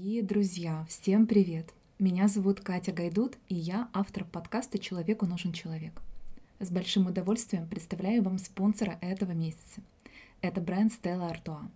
Дорогие 0.00 0.22
друзья, 0.22 0.86
всем 0.88 1.26
привет! 1.26 1.74
Меня 1.98 2.26
зовут 2.26 2.60
Катя 2.60 2.90
Гайдут, 2.90 3.36
и 3.50 3.54
я 3.54 3.90
автор 3.92 4.24
подкаста 4.24 4.78
«Человеку 4.78 5.26
нужен 5.26 5.52
человек». 5.52 5.92
С 6.58 6.70
большим 6.70 7.06
удовольствием 7.06 7.68
представляю 7.68 8.22
вам 8.22 8.38
спонсора 8.38 8.96
этого 9.02 9.32
месяца. 9.32 9.82
Это 10.40 10.62
бренд 10.62 10.90
Stella 10.90 11.30
Artois. 11.30 11.68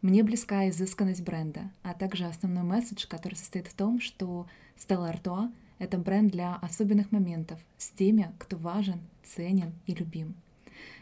Мне 0.00 0.22
близка 0.22 0.66
изысканность 0.70 1.20
бренда, 1.20 1.70
а 1.82 1.92
также 1.92 2.24
основной 2.24 2.62
месседж, 2.62 3.06
который 3.06 3.34
состоит 3.34 3.66
в 3.66 3.74
том, 3.74 4.00
что 4.00 4.46
Stella 4.78 5.14
Artois— 5.14 5.52
это 5.78 5.98
бренд 5.98 6.32
для 6.32 6.56
особенных 6.56 7.12
моментов 7.12 7.60
с 7.76 7.90
теми, 7.90 8.32
кто 8.38 8.56
важен, 8.56 9.00
ценен 9.22 9.74
и 9.84 9.94
любим. 9.94 10.34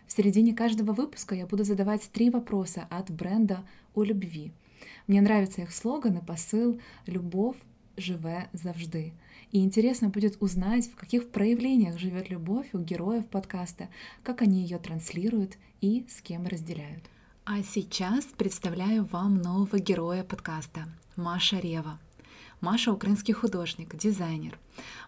В 0.09 0.13
середине 0.13 0.53
каждого 0.53 0.93
выпуска 0.93 1.37
я 1.37 1.47
буду 1.47 1.63
задавать 1.63 2.11
три 2.11 2.29
вопроса 2.29 2.89
от 2.91 3.09
бренда 3.09 3.65
о 3.95 4.03
любви— 4.03 4.51
мне 5.07 5.21
нравится 5.21 5.63
их 5.63 5.73
слоган 5.73 6.19
и 6.19 6.25
посыл 6.25 6.81
«Любовь 7.07 7.57
живе 7.97 8.49
завжди». 8.53 9.13
И 9.53 9.61
интересно 9.61 10.09
будет 10.09 10.37
узнать, 10.41 10.91
в 10.91 10.97
каких 10.97 11.31
проявлениях 11.31 11.99
живет 11.99 12.31
любовь 12.31 12.69
у 12.73 12.79
героев 12.79 13.27
подкаста, 13.27 13.89
как 14.23 14.43
они 14.43 14.63
ее 14.63 14.79
транслируют 14.79 15.57
и 15.81 16.05
с 16.09 16.21
кем 16.21 16.47
разделяют. 16.47 17.05
А 17.45 17.63
сейчас 17.63 18.25
представляю 18.25 19.05
вам 19.05 19.41
нового 19.41 19.79
героя 19.79 20.25
подкаста— 20.25 20.89
Маша 21.17 21.61
Рева. 21.61 22.01
Маша— 22.61 22.93
украинский 22.93 23.35
художник, 23.35 23.95
дизайнер. 23.95 24.59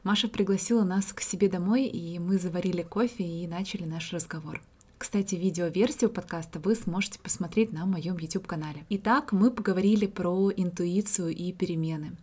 Маша 0.05 0.29
пригласила 0.29 0.85
нас 0.85 1.13
к 1.13 1.21
себе 1.21 1.49
домой, 1.49 1.87
и 1.87 2.19
мы 2.19 2.39
заварили 2.39 2.83
кофе 2.83 3.25
и 3.25 3.47
начали 3.47 3.85
наш 3.85 4.13
разговор. 4.13 4.63
Кстати, 4.99 5.37
видеоверсию 5.37 6.11
подкаста 6.11 6.59
вы 6.59 6.75
сможете 6.75 7.21
посмотреть 7.21 7.73
на 7.73 7.87
моем 7.87 8.19
YouTube-канале. 8.19 8.85
Итак, 8.89 9.31
мы 9.31 9.53
поговорили 9.53 10.07
про 10.07 10.51
интуицию 10.51 11.29
и 11.29 11.53
перемены. 11.53 12.17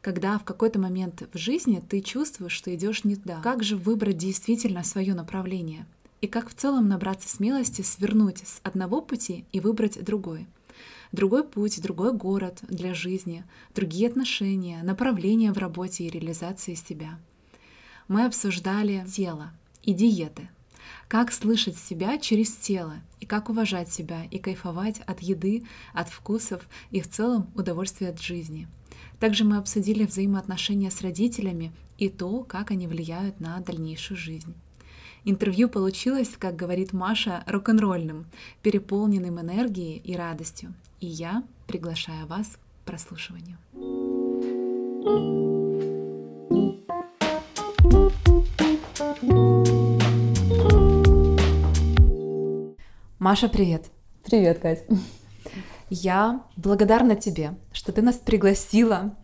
Когда 0.00 0.38
в 0.38 0.44
какой-то 0.44 0.78
момент 0.78 1.28
в 1.32 1.36
жизни 1.36 1.82
ты 1.86 2.00
чувствуешь, 2.00 2.52
что 2.52 2.72
идешь 2.72 3.02
не 3.02 3.16
туда, 3.16 3.40
как 3.42 3.64
же 3.64 3.76
выбрать 3.76 4.16
действительно 4.16 4.84
свое 4.84 5.12
направление? 5.14 5.86
И 6.20 6.28
как 6.28 6.48
в 6.50 6.54
целом 6.54 6.88
набраться 6.88 7.28
смелости 7.28 7.82
свернуть 7.82 8.46
с 8.46 8.60
одного 8.62 9.02
пути 9.02 9.44
и 9.50 9.58
выбрать 9.58 10.02
другой? 10.04 10.46
Другой 11.10 11.42
путь, 11.42 11.82
другой 11.82 12.12
город 12.12 12.60
для 12.62 12.94
жизни, 12.94 13.44
другие 13.74 14.08
отношения, 14.08 14.84
направления 14.84 15.52
в 15.52 15.58
работе 15.58 16.04
и 16.04 16.10
реализации 16.10 16.74
себя. 16.74 17.18
Мы 18.06 18.24
обсуждали 18.24 19.04
тело 19.08 19.50
и 19.82 19.92
диеты— 19.92 20.48
как 21.10 21.32
слышать 21.32 21.76
себя 21.76 22.18
через 22.18 22.54
тело 22.54 22.94
и 23.18 23.26
как 23.26 23.48
уважать 23.50 23.92
себя 23.92 24.26
и 24.30 24.38
кайфовать 24.38 25.00
от 25.00 25.18
еды, 25.18 25.64
от 25.92 26.08
вкусов 26.08 26.68
и 26.92 27.00
в 27.00 27.10
целом 27.10 27.50
удовольствия 27.56 28.10
от 28.10 28.20
жизни. 28.20 28.68
Также 29.18 29.42
мы 29.42 29.56
обсудили 29.56 30.04
взаимоотношения 30.04 30.88
с 30.88 31.02
родителями 31.02 31.72
и 31.98 32.08
то, 32.08 32.44
как 32.44 32.70
они 32.70 32.86
влияют 32.86 33.40
на 33.40 33.58
дальнейшую 33.58 34.16
жизнь. 34.16 34.54
Интервью 35.24 35.68
получилось, 35.68 36.36
как 36.38 36.54
говорит 36.54 36.92
Маша, 36.92 37.42
рок-н-ролльным, 37.48 38.26
переполненным 38.62 39.40
энергией 39.40 39.96
и 39.96 40.14
радостью. 40.14 40.74
И 41.00 41.06
я 41.06 41.42
приглашаю 41.66 42.28
вас 42.28 42.56
к 42.56 42.86
прослушиванию. 42.86 43.58
Маша, 53.20 53.50
привет. 53.50 53.90
Привет, 54.24 54.60
Кать. 54.60 54.82
Я 55.90 56.42
благодарна 56.56 57.16
тебе, 57.16 57.52
что 57.70 57.92
ты 57.92 58.00
нас 58.00 58.16
пригласила 58.16 59.14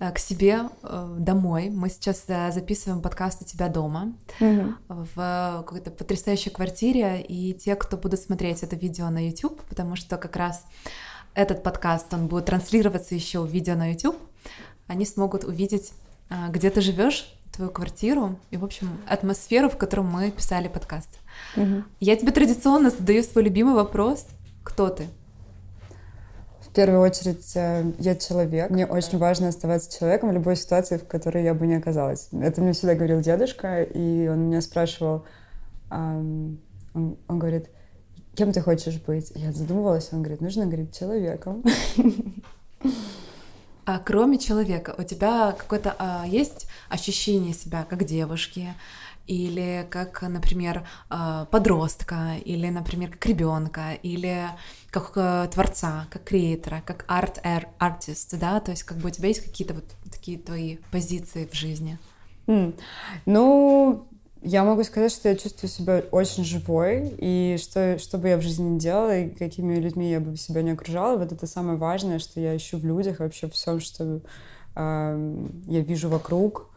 э, 0.00 0.12
к 0.12 0.18
себе 0.18 0.60
э, 0.82 1.16
домой. 1.18 1.68
Мы 1.68 1.90
сейчас 1.90 2.24
э, 2.28 2.50
записываем 2.52 3.02
подкаст 3.02 3.42
у 3.42 3.44
тебя 3.44 3.68
дома 3.68 4.14
угу. 4.40 4.72
в 4.88 5.62
какой-то 5.66 5.90
потрясающей 5.90 6.50
квартире. 6.50 7.20
И 7.20 7.52
те, 7.52 7.76
кто 7.76 7.98
будут 7.98 8.20
смотреть 8.20 8.62
это 8.62 8.76
видео 8.76 9.10
на 9.10 9.28
YouTube, 9.28 9.60
потому 9.68 9.94
что 9.94 10.16
как 10.16 10.36
раз 10.36 10.64
этот 11.34 11.62
подкаст, 11.62 12.14
он 12.14 12.28
будет 12.28 12.46
транслироваться 12.46 13.14
еще 13.14 13.42
в 13.42 13.50
видео 13.50 13.74
на 13.74 13.92
YouTube, 13.92 14.16
они 14.86 15.04
смогут 15.04 15.44
увидеть, 15.44 15.92
где 16.48 16.70
ты 16.70 16.80
живешь, 16.80 17.30
твою 17.52 17.70
квартиру 17.70 18.38
и, 18.50 18.56
в 18.56 18.64
общем, 18.64 18.88
атмосферу, 19.06 19.68
в 19.68 19.76
которой 19.76 20.06
мы 20.06 20.30
писали 20.30 20.68
подкаст. 20.68 21.18
Угу. 21.56 21.84
Я 22.00 22.16
тебе 22.16 22.32
традиционно 22.32 22.90
задаю 22.90 23.22
свой 23.22 23.44
любимый 23.44 23.74
вопрос. 23.74 24.26
Кто 24.62 24.88
ты? 24.88 25.06
В 26.60 26.72
первую 26.74 27.02
очередь, 27.02 27.52
э, 27.54 27.92
я 27.98 28.16
человек. 28.16 28.70
Мне 28.70 28.86
очень 28.86 29.18
важно 29.18 29.48
оставаться 29.48 29.96
человеком 29.96 30.30
в 30.30 30.32
любой 30.32 30.56
ситуации, 30.56 30.96
в 30.96 31.06
которой 31.06 31.44
я 31.44 31.54
бы 31.54 31.66
не 31.66 31.76
оказалась. 31.76 32.28
Это 32.32 32.60
мне 32.60 32.72
всегда 32.72 32.94
говорил 32.94 33.20
дедушка, 33.20 33.82
и 33.82 34.26
он 34.26 34.48
меня 34.48 34.60
спрашивал, 34.60 35.24
он, 35.90 36.58
он 36.94 37.38
говорит, 37.38 37.68
кем 38.34 38.52
ты 38.52 38.60
хочешь 38.60 39.00
быть? 39.00 39.32
Я 39.34 39.52
задумывалась, 39.52 40.08
он 40.12 40.22
говорит, 40.22 40.40
нужно 40.40 40.66
говорить 40.66 40.96
человеком. 40.96 41.62
А 43.86 43.98
кроме 43.98 44.38
человека, 44.38 44.94
у 44.96 45.02
тебя 45.02 45.52
какое-то 45.52 45.94
а, 45.98 46.24
есть 46.26 46.68
ощущение 46.88 47.52
себя 47.52 47.84
как 47.88 48.04
девушки, 48.04 48.72
или 49.26 49.86
как, 49.90 50.22
например, 50.22 50.86
а, 51.08 51.46
подростка, 51.46 52.36
или, 52.44 52.68
например, 52.68 53.10
как 53.10 53.26
ребенка, 53.26 53.92
или 54.02 54.48
как 54.90 55.12
э, 55.16 55.48
творца, 55.52 56.06
как 56.10 56.24
креатора, 56.24 56.82
как 56.86 57.04
арт-артист, 57.08 58.38
да, 58.38 58.60
то 58.60 58.70
есть 58.70 58.84
как 58.84 58.98
бы 58.98 59.08
у 59.08 59.10
тебя 59.10 59.28
есть 59.28 59.42
какие-то 59.42 59.74
вот 59.74 59.84
такие 60.10 60.38
твои 60.38 60.76
позиции 60.92 61.48
в 61.50 61.54
жизни? 61.54 61.98
Mm. 62.46 62.78
Ну, 63.26 64.06
я 64.42 64.62
могу 64.62 64.84
сказать, 64.84 65.10
что 65.10 65.30
я 65.30 65.36
чувствую 65.36 65.70
себя 65.70 66.04
очень 66.10 66.44
живой, 66.44 67.14
и 67.18 67.56
что, 67.58 67.98
что 67.98 68.18
бы 68.18 68.28
я 68.28 68.36
в 68.36 68.42
жизни 68.42 68.68
не 68.68 68.78
делала, 68.78 69.18
и 69.18 69.30
какими 69.30 69.76
людьми 69.76 70.10
я 70.10 70.20
бы 70.20 70.36
себя 70.36 70.62
не 70.62 70.72
окружала, 70.72 71.16
вот 71.16 71.32
это 71.32 71.46
самое 71.46 71.78
важное, 71.78 72.18
что 72.18 72.40
я 72.40 72.54
ищу 72.54 72.78
в 72.78 72.84
людях, 72.84 73.20
вообще 73.20 73.48
всем, 73.48 73.80
что 73.80 74.20
э, 74.76 75.46
я 75.66 75.80
вижу 75.80 76.10
вокруг, 76.10 76.73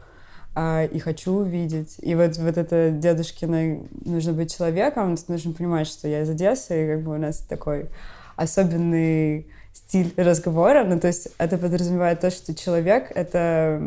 э, 0.58 0.88
и 0.88 1.00
хочу 1.00 1.34
увидеть. 1.34 1.96
И 2.02 2.16
вот, 2.16 2.38
вот 2.38 2.58
это 2.58 2.92
дедушкино 2.92 3.88
«нужно 4.04 4.34
быть 4.34 4.56
человеком», 4.56 5.16
нужно 5.28 5.54
понимать, 5.54 5.88
что 5.88 6.08
я 6.08 6.22
из 6.22 6.30
Одессы, 6.30 6.84
и 6.84 6.88
как 6.96 7.04
бы 7.04 7.16
у 7.16 7.18
нас 7.18 7.38
такой 7.40 7.90
особенный 8.36 9.48
стиль 9.74 10.14
разговора. 10.18 10.84
Ну, 10.84 11.00
то 11.00 11.08
есть 11.08 11.30
это 11.38 11.58
подразумевает 11.58 12.20
то, 12.20 12.32
что 12.32 12.56
человек— 12.56 13.12
это 13.16 13.82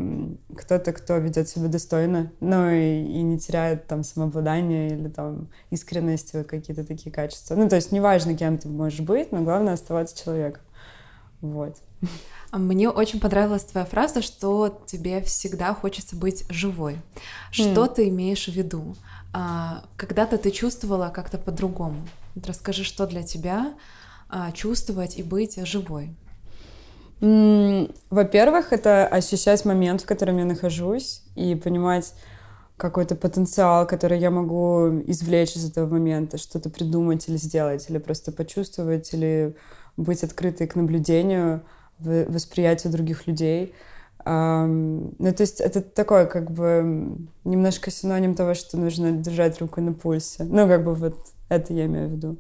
кто-то, 0.57 0.93
кто 0.93 1.17
ведет 1.19 1.49
себя 1.49 1.69
достойно, 1.69 2.33
но 2.41 2.71
и, 2.71 3.03
и 3.03 3.23
не 3.23 3.39
теряет 3.39 3.87
там 3.87 4.05
самообладание 4.05 4.91
или 4.91 5.09
там 5.09 5.49
искренность, 5.71 6.33
вот 6.35 6.47
какие-то 6.47 6.85
такие 6.85 7.11
качества. 7.11 7.57
Ну, 7.57 7.69
то 7.69 7.77
есть 7.77 7.93
неважно, 7.93 8.37
кем 8.37 8.59
ты 8.59 8.69
можешь 8.69 9.01
быть, 9.01 9.33
но 9.33 9.41
главное 9.41 9.75
оставаться 9.75 10.17
человеком. 10.17 10.63
Вот. 11.41 11.77
А 12.51 12.59
мне 12.59 12.91
очень 12.91 13.21
понравилась 13.21 13.65
твоя 13.65 13.87
фраза, 13.87 14.23
что 14.23 14.83
тебе 14.87 15.23
всегда 15.23 15.75
хочется 15.75 16.17
быть 16.17 16.45
живой. 16.49 16.99
Что 17.51 17.85
mm. 17.85 17.95
ты 17.95 18.09
имеешь 18.09 18.47
в 18.47 18.53
виду? 18.53 18.97
А, 19.33 19.85
когда-то 19.97 20.39
ты 20.39 20.51
чувствовала 20.51 21.09
как-то 21.09 21.39
по-другому. 21.39 22.07
расскажи, 22.45 22.85
что 22.85 23.07
для 23.07 23.23
тебя 23.23 23.75
а, 24.29 24.53
чувствовать 24.53 25.19
и 25.19 25.23
быть 25.23 25.59
живой? 25.67 26.15
Во-первых, 27.21 28.73
это 28.73 29.07
ощущать 29.07 29.65
момент, 29.67 30.01
в 30.01 30.07
котором 30.07 30.39
я 30.39 30.47
нахожусь, 30.47 31.23
и 31.37 31.55
понимать 31.55 32.15
какой-то 32.79 33.15
потенциал, 33.15 33.87
который 33.87 34.19
я 34.19 34.31
могу 34.31 35.03
извлечь 35.07 35.55
из 35.55 35.69
этого 35.69 35.87
момента, 35.87 36.39
что-то 36.39 36.71
придумать 36.71 37.29
или 37.29 37.37
сделать, 37.37 37.91
или 37.91 37.99
просто 37.99 38.33
почувствовать, 38.33 39.13
или 39.13 39.55
быть 40.03 40.25
открытой 40.25 40.67
к 40.67 40.75
наблюдению, 40.77 41.63
восприятию 41.99 42.93
других 42.93 43.27
людей. 43.27 43.75
Ну, 44.25 45.13
то 45.19 45.41
есть 45.41 45.61
это 45.61 45.81
такое, 45.81 46.27
как 46.27 46.51
бы, 46.51 47.17
немножко 47.45 47.91
синоним 47.91 48.35
того, 48.35 48.55
что 48.55 48.77
нужно 48.77 49.13
держать 49.13 49.61
руку 49.61 49.81
на 49.81 49.93
пульсе. 49.93 50.45
Ну, 50.45 50.67
как 50.69 50.85
бы 50.85 50.95
вот 50.95 51.17
это 51.49 51.73
я 51.73 51.87
имею 51.87 52.09
в 52.09 52.13
виду 52.13 52.37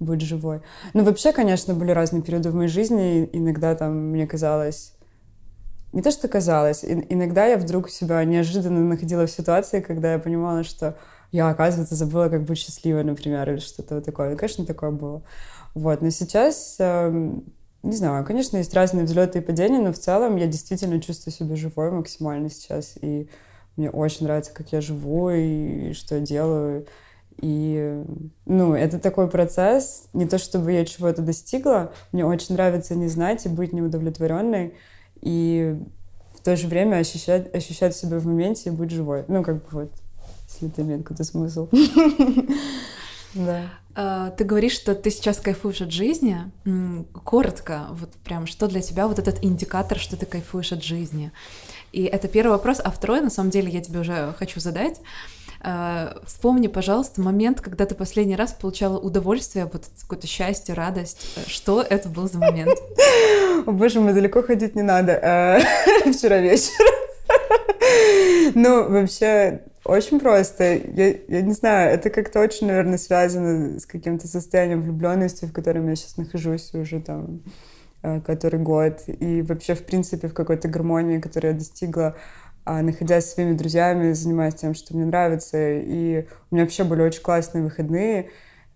быть 0.00 0.20
живой. 0.20 0.60
Ну, 0.92 1.04
вообще, 1.04 1.32
конечно, 1.32 1.74
были 1.74 1.92
разные 1.92 2.22
периоды 2.22 2.50
в 2.50 2.54
моей 2.54 2.68
жизни. 2.68 3.28
Иногда 3.32 3.74
там 3.74 4.10
мне 4.10 4.26
казалось... 4.26 4.92
Не 5.92 6.02
то, 6.02 6.10
что 6.10 6.26
казалось. 6.26 6.84
Иногда 6.84 7.46
я 7.46 7.56
вдруг 7.56 7.88
себя 7.88 8.24
неожиданно 8.24 8.80
находила 8.80 9.26
в 9.26 9.30
ситуации, 9.30 9.80
когда 9.80 10.14
я 10.14 10.18
понимала, 10.18 10.64
что 10.64 10.96
я, 11.30 11.48
оказывается, 11.48 11.94
забыла, 11.94 12.28
как 12.28 12.42
быть 12.44 12.58
счастливой, 12.58 13.04
например, 13.04 13.48
или 13.48 13.58
что-то 13.60 13.94
вот 13.94 14.04
такое. 14.04 14.30
Ну, 14.30 14.36
конечно, 14.36 14.66
такое 14.66 14.90
было. 14.90 15.22
Вот. 15.74 16.02
Но 16.02 16.10
сейчас, 16.10 16.76
э, 16.78 17.32
не 17.82 17.96
знаю, 17.96 18.24
конечно, 18.24 18.56
есть 18.56 18.74
разные 18.74 19.04
взлеты 19.04 19.38
и 19.38 19.42
падения, 19.42 19.80
но 19.80 19.92
в 19.92 19.98
целом 19.98 20.36
я 20.36 20.46
действительно 20.46 21.00
чувствую 21.00 21.34
себя 21.34 21.56
живой 21.56 21.90
максимально 21.90 22.48
сейчас. 22.48 22.94
И 23.00 23.28
мне 23.76 23.90
очень 23.90 24.26
нравится, 24.26 24.52
как 24.54 24.72
я 24.72 24.80
живу 24.80 25.30
и 25.30 25.92
что 25.92 26.16
я 26.16 26.20
делаю. 26.20 26.86
И, 27.40 28.04
ну, 28.46 28.74
это 28.74 29.00
такой 29.00 29.28
процесс, 29.28 30.08
не 30.12 30.26
то 30.26 30.38
чтобы 30.38 30.72
я 30.72 30.84
чего-то 30.84 31.20
достигла, 31.20 31.92
мне 32.12 32.24
очень 32.24 32.54
нравится 32.54 32.94
не 32.94 33.08
знать 33.08 33.44
и 33.44 33.48
быть 33.48 33.72
неудовлетворенной. 33.72 34.74
и 35.20 35.76
в 36.34 36.40
то 36.44 36.56
же 36.56 36.68
время 36.68 36.96
ощущать, 36.96 37.54
ощущать 37.54 37.96
себя 37.96 38.18
в 38.18 38.26
моменте 38.26 38.68
и 38.68 38.72
быть 38.72 38.90
живой. 38.90 39.24
Ну, 39.28 39.42
как 39.42 39.56
бы 39.56 39.68
вот, 39.70 39.92
если 40.46 40.68
это 40.68 40.82
имеет 40.82 41.02
какой-то 41.02 41.24
смысл. 41.24 41.68
Да. 43.34 43.62
А, 43.96 44.30
ты 44.30 44.44
говоришь, 44.44 44.72
что 44.72 44.94
ты 44.94 45.10
сейчас 45.10 45.38
кайфуешь 45.38 45.80
от 45.80 45.92
жизни. 45.92 46.38
Коротко, 47.24 47.86
вот 47.92 48.12
прям, 48.24 48.46
что 48.46 48.66
для 48.66 48.80
тебя 48.80 49.06
вот 49.06 49.18
этот 49.18 49.44
индикатор, 49.44 49.98
что 49.98 50.16
ты 50.16 50.26
кайфуешь 50.26 50.72
от 50.72 50.82
жизни? 50.82 51.32
И 51.92 52.04
это 52.04 52.26
первый 52.26 52.52
вопрос. 52.52 52.80
А 52.82 52.90
второй, 52.90 53.20
на 53.20 53.30
самом 53.30 53.50
деле, 53.50 53.70
я 53.70 53.80
тебе 53.80 54.00
уже 54.00 54.34
хочу 54.38 54.58
задать. 54.58 55.00
А, 55.66 56.18
вспомни, 56.26 56.66
пожалуйста, 56.66 57.22
момент, 57.22 57.60
когда 57.60 57.86
ты 57.86 57.94
последний 57.94 58.36
раз 58.36 58.52
получала 58.52 58.98
удовольствие, 58.98 59.68
вот 59.72 59.84
какое-то 60.02 60.26
счастье, 60.26 60.74
радость. 60.74 61.26
Что 61.46 61.80
это 61.80 62.08
был 62.08 62.28
за 62.28 62.38
момент? 62.38 62.78
Боже 63.66 64.00
мой, 64.00 64.12
далеко 64.12 64.42
ходить 64.42 64.74
не 64.74 64.82
надо. 64.82 65.18
А, 65.22 65.60
вчера 66.12 66.38
вечером. 66.38 66.94
Ну, 68.54 68.88
вообще, 68.88 69.62
очень 69.84 70.20
просто. 70.20 70.74
Я, 70.74 71.14
я 71.28 71.42
не 71.42 71.52
знаю, 71.52 71.94
это 71.94 72.10
как-то 72.10 72.40
очень, 72.40 72.66
наверное, 72.66 72.98
связано 72.98 73.78
с 73.78 73.86
каким-то 73.86 74.26
состоянием 74.26 74.82
влюбленности, 74.82 75.44
в 75.44 75.52
котором 75.52 75.88
я 75.88 75.96
сейчас 75.96 76.16
нахожусь 76.16 76.74
уже 76.74 77.00
там 77.00 77.42
а, 78.02 78.20
который 78.20 78.60
год. 78.60 79.02
И 79.06 79.42
вообще, 79.42 79.74
в 79.74 79.84
принципе, 79.84 80.28
в 80.28 80.34
какой-то 80.34 80.68
гармонии, 80.68 81.20
которую 81.20 81.52
я 81.52 81.58
достигла 81.58 82.16
а, 82.66 82.80
находясь 82.80 83.26
со 83.26 83.34
своими 83.34 83.54
друзьями, 83.54 84.12
занимаясь 84.12 84.54
тем, 84.54 84.74
что 84.74 84.94
мне 84.94 85.04
нравится. 85.04 85.58
И 85.58 86.26
у 86.50 86.54
меня 86.54 86.64
вообще 86.64 86.84
были 86.84 87.02
очень 87.02 87.22
классные 87.22 87.64
выходные. 87.64 88.30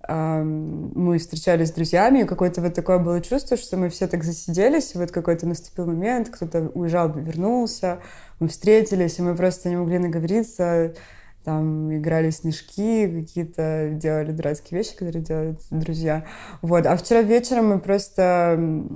Мы 0.06 1.18
встречались 1.18 1.68
с 1.68 1.72
друзьями, 1.72 2.20
и 2.20 2.24
какое-то 2.24 2.60
вот 2.60 2.74
такое 2.74 2.98
было 2.98 3.20
чувство, 3.20 3.56
что 3.56 3.76
мы 3.76 3.88
все 3.88 4.06
так 4.06 4.24
засиделись, 4.24 4.94
и 4.94 4.98
вот 4.98 5.10
какой-то 5.10 5.46
наступил 5.46 5.86
момент, 5.86 6.28
кто-то 6.28 6.70
уезжал, 6.74 7.12
вернулся, 7.12 8.00
мы 8.38 8.48
встретились, 8.48 9.18
и 9.18 9.22
мы 9.22 9.34
просто 9.34 9.68
не 9.68 9.76
могли 9.76 9.98
наговориться, 9.98 10.94
там 11.44 11.94
играли 11.96 12.30
снежки, 12.30 13.22
какие-то 13.22 13.90
делали 13.92 14.32
дурацкие 14.32 14.78
вещи, 14.78 14.94
которые 14.96 15.22
делают 15.22 15.60
друзья. 15.70 16.24
Вот. 16.62 16.86
А 16.86 16.96
вчера 16.96 17.22
вечером 17.22 17.68
мы 17.68 17.80
просто 17.80 18.86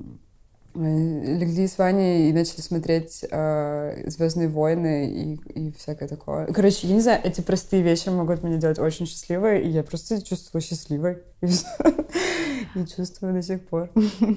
легли 0.74 1.66
с 1.66 1.78
Ваней 1.78 2.30
и 2.30 2.32
начали 2.32 2.60
смотреть 2.60 3.24
э, 3.30 4.04
Звездные 4.10 4.48
войны 4.48 5.10
и, 5.10 5.66
и 5.66 5.72
всякое 5.72 6.08
такое. 6.08 6.46
Короче, 6.46 6.86
я 6.86 6.94
не 6.94 7.00
знаю, 7.00 7.20
эти 7.24 7.40
простые 7.40 7.82
вещи 7.82 8.08
могут 8.08 8.42
меня 8.42 8.56
делать 8.56 8.78
очень 8.78 9.06
счастливой, 9.06 9.62
и 9.62 9.68
я 9.68 9.82
просто 9.82 10.22
чувствую 10.22 10.62
счастливой. 10.62 11.18
И, 11.42 11.48
чувствую 12.96 13.34
до 13.34 13.42
сих 13.42 13.66
пор. 13.66 13.90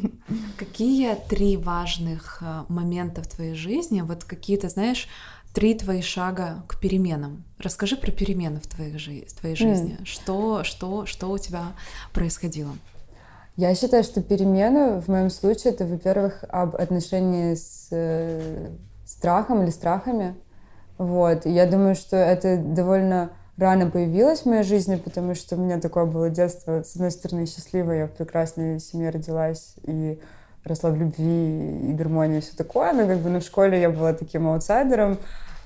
Какие 0.57 1.15
три 1.29 1.57
важных 1.57 2.39
э, 2.41 2.63
момента 2.67 3.21
в 3.21 3.27
твоей 3.27 3.55
жизни, 3.55 4.01
вот 4.01 4.23
какие-то, 4.23 4.69
знаешь, 4.69 5.07
три 5.53 5.73
твои 5.73 6.01
шага 6.01 6.63
к 6.67 6.79
переменам. 6.79 7.45
Расскажи 7.59 7.95
про 7.95 8.11
перемены 8.11 8.59
в 8.59 8.67
твоей, 8.67 8.97
жи- 8.97 9.25
в 9.25 9.33
твоей 9.39 9.55
жизни. 9.55 9.97
Mm. 9.99 10.05
Что, 10.05 10.63
что, 10.65 11.05
что 11.05 11.31
у 11.31 11.37
тебя 11.37 11.67
происходило? 12.13 12.71
Я 13.57 13.73
считаю, 13.73 14.03
что 14.03 14.21
перемены 14.21 14.99
в 14.99 15.07
моем 15.07 15.29
случае 15.29 15.73
это, 15.73 15.85
во-первых, 15.85 16.43
об 16.49 16.75
отношении 16.75 17.55
с 17.55 17.87
э, 17.91 18.67
страхом 19.05 19.63
или 19.63 19.69
страхами. 19.69 20.35
Вот. 20.97 21.45
Я 21.45 21.65
думаю, 21.65 21.95
что 21.95 22.17
это 22.17 22.57
довольно 22.57 23.31
рано 23.57 23.89
появилось 23.89 24.41
в 24.41 24.45
моей 24.45 24.63
жизни, 24.63 24.97
потому 24.97 25.35
что 25.35 25.55
у 25.55 25.59
меня 25.59 25.79
такое 25.79 26.05
было 26.05 26.29
детство, 26.29 26.83
с 26.83 26.95
одной 26.95 27.11
стороны, 27.11 27.45
счастливое, 27.45 27.99
я 27.99 28.07
в 28.07 28.11
прекрасной 28.11 28.79
семье 28.79 29.09
родилась 29.09 29.75
и 29.83 30.19
росла 30.65 30.89
в 30.89 30.97
любви 30.97 31.89
и 31.89 31.93
гармонии 31.93 32.39
и 32.39 32.41
все 32.41 32.55
такое, 32.57 32.91
но 32.91 33.07
как 33.07 33.19
бы 33.19 33.29
ну, 33.29 33.39
в 33.39 33.43
школе 33.43 33.79
я 33.79 33.89
была 33.89 34.13
таким 34.13 34.47
аутсайдером, 34.47 35.17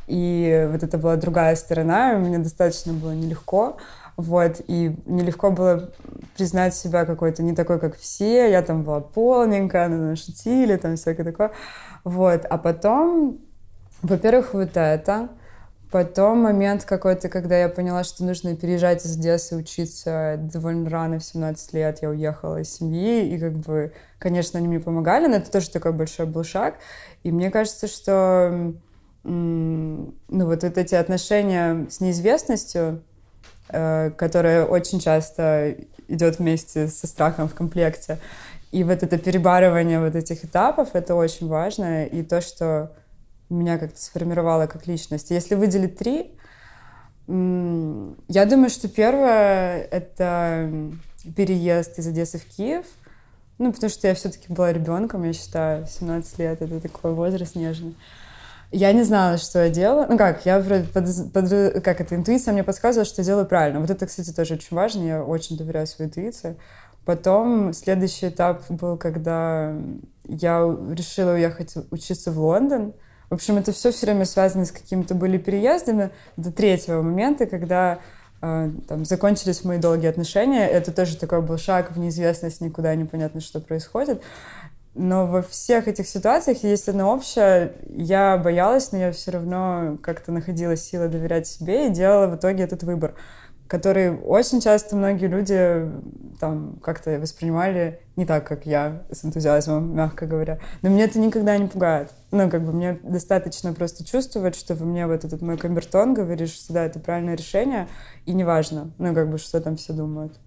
и 0.08 0.68
вот 0.72 0.84
это 0.84 0.98
была 0.98 1.16
другая 1.16 1.56
сторона, 1.56 2.14
и 2.14 2.18
мне 2.18 2.38
достаточно 2.40 2.94
было 2.94 3.12
нелегко. 3.12 3.78
Вот, 4.20 4.60
и 4.68 4.98
нелегко 5.06 5.50
было 5.50 5.92
признать 6.36 6.76
себя 6.76 7.06
какой-то 7.06 7.42
не 7.42 7.56
такой, 7.56 7.80
как 7.80 7.96
все. 7.96 8.52
Я 8.52 8.62
там 8.62 8.84
была 8.84 9.00
полненькая, 9.00 9.88
на 9.88 10.18
шутили, 10.18 10.76
там 10.76 10.98
всякое 10.98 11.24
такое. 11.24 11.52
Вот, 12.04 12.46
а 12.50 12.58
потом, 12.58 13.40
во-первых, 14.02 14.54
вот 14.54 14.76
это. 14.76 15.30
Потом 15.90 16.40
момент 16.40 16.84
какой-то, 16.84 17.30
когда 17.30 17.58
я 17.58 17.70
поняла, 17.70 18.04
что 18.04 18.26
нужно 18.26 18.58
переезжать 18.58 19.06
из 19.06 19.18
Одессы, 19.18 19.56
учиться 19.56 20.36
довольно 20.38 20.90
рано, 20.90 21.20
в 21.20 21.24
17 21.24 21.74
лет 21.74 22.00
я 22.02 22.10
уехала 22.10 22.60
из 22.60 22.76
семьи, 22.76 23.26
и 23.26 23.40
как 23.40 23.54
бы, 23.54 23.94
конечно, 24.18 24.60
они 24.60 24.68
мне 24.68 24.82
помогали, 24.82 25.28
но 25.28 25.38
это 25.38 25.50
тоже 25.50 25.70
такой 25.70 25.94
большой 25.94 26.26
был 26.26 26.44
шаг. 26.44 26.76
И 27.24 27.32
мне 27.32 27.52
кажется, 27.52 27.88
что 27.88 28.74
ну, 29.24 30.14
вот, 30.28 30.64
вот 30.64 30.78
эти 30.78 30.96
отношения 30.96 31.88
с 31.90 32.02
неизвестностью, 32.02 33.02
которая 33.70 34.66
очень 34.66 35.00
часто 35.00 35.76
идет 36.08 36.40
вместе 36.40 36.88
со 36.88 37.08
страхом 37.08 37.48
в 37.48 37.54
комплекте. 37.54 38.20
И 38.72 38.84
вот 38.84 39.04
это 39.04 39.18
перебарывание 39.18 40.00
вот 40.00 40.16
этих 40.16 40.44
этапов, 40.44 40.90
это 40.94 41.16
очень 41.16 41.48
важно. 41.48 42.06
И 42.06 42.24
то, 42.24 42.42
что 42.42 42.92
меня 43.50 43.78
как-то 43.78 44.00
сформировало 44.02 44.68
как 44.68 44.88
личность. 44.88 45.32
Если 45.32 45.56
выделить 45.56 45.98
три, 45.98 46.32
я 47.28 48.46
думаю, 48.46 48.70
что 48.70 48.88
первое— 48.88 49.82
это 49.92 50.72
переезд 51.36 52.00
из 52.00 52.08
Одессы 52.08 52.38
в 52.40 52.46
Киев. 52.46 52.86
Ну, 53.58 53.74
потому 53.74 53.90
что 53.90 54.08
я 54.08 54.14
все-таки 54.16 54.54
была 54.54 54.72
ребенком, 54.72 55.24
я 55.26 55.34
считаю, 55.34 55.86
17 55.86 56.40
лет— 56.40 56.62
это 56.64 56.80
такой 56.80 57.14
возраст 57.14 57.56
нежный. 57.56 57.96
Я 58.72 58.94
не 58.94 59.04
знала, 59.04 59.38
что 59.38 59.64
я 59.64 59.70
делала. 59.70 60.06
Ну 60.08 60.18
как, 60.18 60.46
я 60.46 60.60
под, 60.60 61.34
под, 61.34 61.84
как 61.84 62.02
это, 62.02 62.16
интуиция 62.16 62.52
мне 62.54 62.64
подсказывала, 62.64 63.06
что 63.06 63.22
я 63.22 63.26
делаю 63.26 63.48
правильно. 63.48 63.80
Вот 63.80 63.90
это, 63.90 64.06
кстати, 64.06 64.32
тоже 64.32 64.56
очень 64.56 64.76
важно. 64.76 65.04
Я 65.04 65.24
очень 65.24 65.58
доверяю 65.58 65.88
своей 65.88 66.10
интуиции. 66.10 66.56
Потом 67.04 67.74
следующий 67.74 68.28
этап 68.28 68.70
был, 68.70 68.96
когда 68.98 69.74
я 70.28 70.60
решила 70.92 71.34
уехать 71.34 71.74
учиться 71.90 72.32
в 72.32 72.40
Лондон. 72.40 72.94
В 73.32 73.34
общем, 73.34 73.58
это 73.58 73.72
все 73.72 73.92
все 73.92 74.06
время 74.06 74.26
связано 74.26 74.66
с 74.66 74.72
какими-то 74.72 75.16
были 75.16 75.40
переездами 75.40 76.12
до 76.38 76.52
третьего 76.52 77.02
момента, 77.02 77.48
когда 77.48 78.00
э, 78.42 78.70
там 78.88 79.06
закончились 79.06 79.64
мои 79.64 79.80
долгие 79.80 80.08
отношения. 80.08 80.68
Это 80.68 80.92
тоже 80.92 81.18
такой 81.18 81.42
был 81.42 81.58
шаг 81.58 81.92
в 81.92 81.98
неизвестность, 81.98 82.62
никуда 82.62 82.94
непонятно, 82.94 83.42
что 83.42 83.60
происходит. 83.60 84.22
Но 84.96 85.28
во 85.28 85.42
всех 85.42 85.88
этих 85.88 86.08
ситуациях 86.08 86.64
есть 86.64 86.90
одно 86.90 87.14
общее. 87.14 87.74
Я 87.90 88.38
боялась, 88.38 88.92
но 88.92 88.98
я 88.98 89.12
все 89.12 89.32
равно 89.32 89.98
как-то 90.02 90.32
находила 90.32 90.76
силы 90.76 91.08
доверять 91.08 91.48
себе 91.48 91.88
и 91.88 91.92
делала 91.92 92.28
в 92.28 92.36
итоге 92.36 92.64
этот 92.64 92.84
выбор, 92.84 93.16
который 93.68 94.18
очень 94.18 94.60
часто 94.60 94.96
многие 94.96 95.28
люди 95.28 95.90
там 96.40 96.80
как-то 96.82 97.20
воспринимали 97.20 98.00
не 98.16 98.26
так, 98.26 98.48
как 98.48 98.66
я, 98.66 99.04
с 99.12 99.24
энтузиазмом, 99.24 99.96
мягко 99.96 100.26
говоря. 100.26 100.60
Но 100.82 100.90
меня 100.90 101.06
это 101.06 101.20
никогда 101.20 101.56
не 101.58 101.68
пугает. 101.68 102.12
Ну, 102.32 102.50
как 102.50 102.66
бы 102.66 102.74
мне 102.74 103.00
достаточно 103.04 103.74
просто 103.74 104.04
чувствовать, 104.04 104.56
что 104.56 104.74
во 104.74 104.86
мне 104.86 105.06
вот 105.06 105.24
этот 105.24 105.42
мой 105.42 105.58
камертон 105.58 106.16
говорит, 106.16 106.50
что 106.50 106.74
да, 106.74 106.86
это 106.86 107.00
правильное 107.00 107.36
решение, 107.36 107.88
и 108.26 108.34
неважно, 108.34 108.92
ну, 108.98 109.14
как 109.14 109.30
бы, 109.30 109.38
что 109.38 109.62
там 109.62 109.76
все 109.76 109.94
думают. 109.94 110.40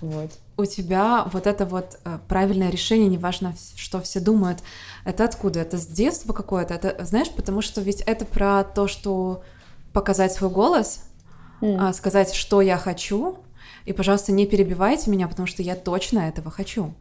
Вот. 0.00 0.30
У 0.56 0.64
тебя 0.66 1.26
вот 1.32 1.46
это 1.46 1.66
вот 1.66 1.98
э, 2.04 2.18
правильное 2.28 2.70
решение, 2.70 3.08
неважно, 3.08 3.54
что 3.76 4.00
все 4.00 4.20
думают, 4.20 4.60
это 5.04 5.24
откуда? 5.24 5.60
Это 5.60 5.78
с 5.78 5.86
детства 5.86 6.32
какое-то? 6.32 6.74
Это, 6.74 7.04
знаешь, 7.04 7.30
потому 7.30 7.62
что 7.62 7.80
ведь 7.80 8.02
это 8.02 8.24
про 8.24 8.64
то, 8.64 8.86
что 8.86 9.42
показать 9.92 10.32
свой 10.32 10.50
голос, 10.50 11.04
mm. 11.60 11.92
сказать, 11.92 12.34
что 12.34 12.60
я 12.60 12.76
хочу, 12.76 13.38
и, 13.84 13.92
пожалуйста, 13.92 14.32
не 14.32 14.46
перебивайте 14.46 15.10
меня, 15.10 15.28
потому 15.28 15.46
что 15.46 15.62
я 15.62 15.76
точно 15.76 16.20
этого 16.20 16.50
хочу. 16.50 16.94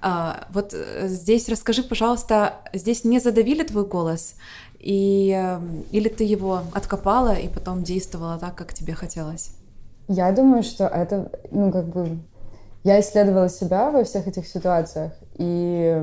А, 0.00 0.46
вот 0.50 0.72
э, 0.72 1.06
здесь 1.08 1.48
расскажи, 1.48 1.82
пожалуйста, 1.82 2.56
здесь 2.72 3.04
не 3.04 3.20
задавили 3.20 3.62
твой 3.62 3.86
голос, 3.86 4.36
и, 4.78 5.30
эм, 5.30 5.84
или 5.92 6.08
ты 6.08 6.24
его 6.24 6.62
откопала 6.72 7.34
и 7.34 7.48
потом 7.48 7.84
действовала 7.84 8.38
так, 8.38 8.54
как 8.54 8.74
тебе 8.74 8.94
хотелось? 8.94 9.50
Я 10.08 10.32
думаю, 10.32 10.62
что 10.62 10.86
это, 10.86 11.30
ну, 11.50 11.70
как 11.70 11.86
бы 11.86 12.18
я 12.84 13.00
исследовала 13.00 13.48
себя 13.48 13.90
во 13.90 14.04
всех 14.04 14.26
этих 14.26 14.46
ситуациях, 14.46 15.12
и 15.38 16.02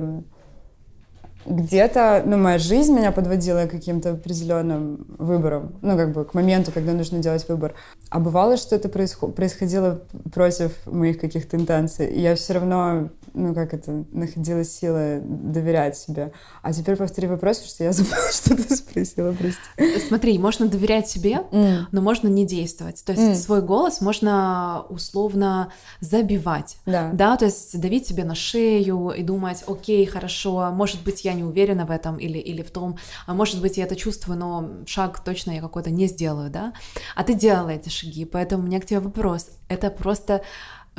где-то, 1.45 2.21
ну, 2.25 2.37
моя 2.37 2.57
жизнь 2.57 2.93
меня 2.93 3.11
подводила 3.11 3.65
к 3.65 3.71
каким-то 3.71 4.11
определенным 4.11 5.05
выборам, 5.17 5.79
ну, 5.81 5.97
как 5.97 6.11
бы 6.11 6.25
к 6.25 6.33
моменту, 6.33 6.71
когда 6.71 6.93
нужно 6.93 7.19
делать 7.19 7.47
выбор. 7.47 7.73
А 8.09 8.19
бывало, 8.19 8.57
что 8.57 8.75
это 8.75 8.89
происходило 8.89 10.01
против 10.33 10.85
моих 10.85 11.19
каких-то 11.19 11.57
интенций, 11.57 12.07
и 12.07 12.19
я 12.19 12.35
все 12.35 12.53
равно 12.53 13.09
ну, 13.39 13.53
как 13.53 13.73
это, 13.73 14.05
находила 14.11 14.63
силы 14.63 15.21
доверять 15.23 15.97
себе. 15.97 16.33
А 16.61 16.73
теперь 16.73 16.95
повтори 16.95 17.27
вопрос, 17.27 17.63
что 17.63 17.83
я 17.83 17.91
забыла, 17.93 18.31
что 18.31 18.55
ты 18.55 18.75
спросила, 18.75 19.31
прости. 19.31 19.99
Смотри, 20.07 20.37
можно 20.37 20.67
доверять 20.67 21.07
себе, 21.07 21.43
mm. 21.51 21.85
но 21.91 22.01
можно 22.01 22.27
не 22.27 22.45
действовать. 22.45 23.03
То 23.05 23.13
есть 23.13 23.23
mm. 23.23 23.35
свой 23.35 23.61
голос 23.61 24.01
можно 24.01 24.85
условно 24.89 25.71
забивать. 26.01 26.77
Да. 26.85 27.11
да, 27.13 27.37
то 27.37 27.45
есть 27.45 27.79
давить 27.79 28.07
себе 28.07 28.23
на 28.25 28.35
шею 28.35 29.11
и 29.11 29.23
думать, 29.23 29.63
окей, 29.67 30.05
хорошо, 30.05 30.71
может 30.71 31.03
быть, 31.03 31.23
я 31.23 31.33
не 31.33 31.43
уверена 31.43 31.85
в 31.85 31.91
этом 31.91 32.17
или, 32.17 32.37
или 32.37 32.61
в 32.61 32.71
том, 32.71 32.97
а 33.25 33.33
может 33.33 33.61
быть, 33.61 33.77
я 33.77 33.85
это 33.85 33.95
чувствую, 33.95 34.37
но 34.37 34.69
шаг 34.85 35.23
точно 35.23 35.51
я 35.51 35.61
какой-то 35.61 35.91
не 35.91 36.07
сделаю, 36.07 36.49
да. 36.49 36.73
А 37.15 37.23
ты 37.23 37.33
делала 37.33 37.69
эти 37.69 37.89
шаги, 37.89 38.25
поэтому 38.25 38.63
у 38.63 38.65
меня 38.65 38.81
к 38.81 38.85
тебе 38.85 38.99
вопрос. 38.99 39.49
Это 39.69 39.89
просто 39.89 40.41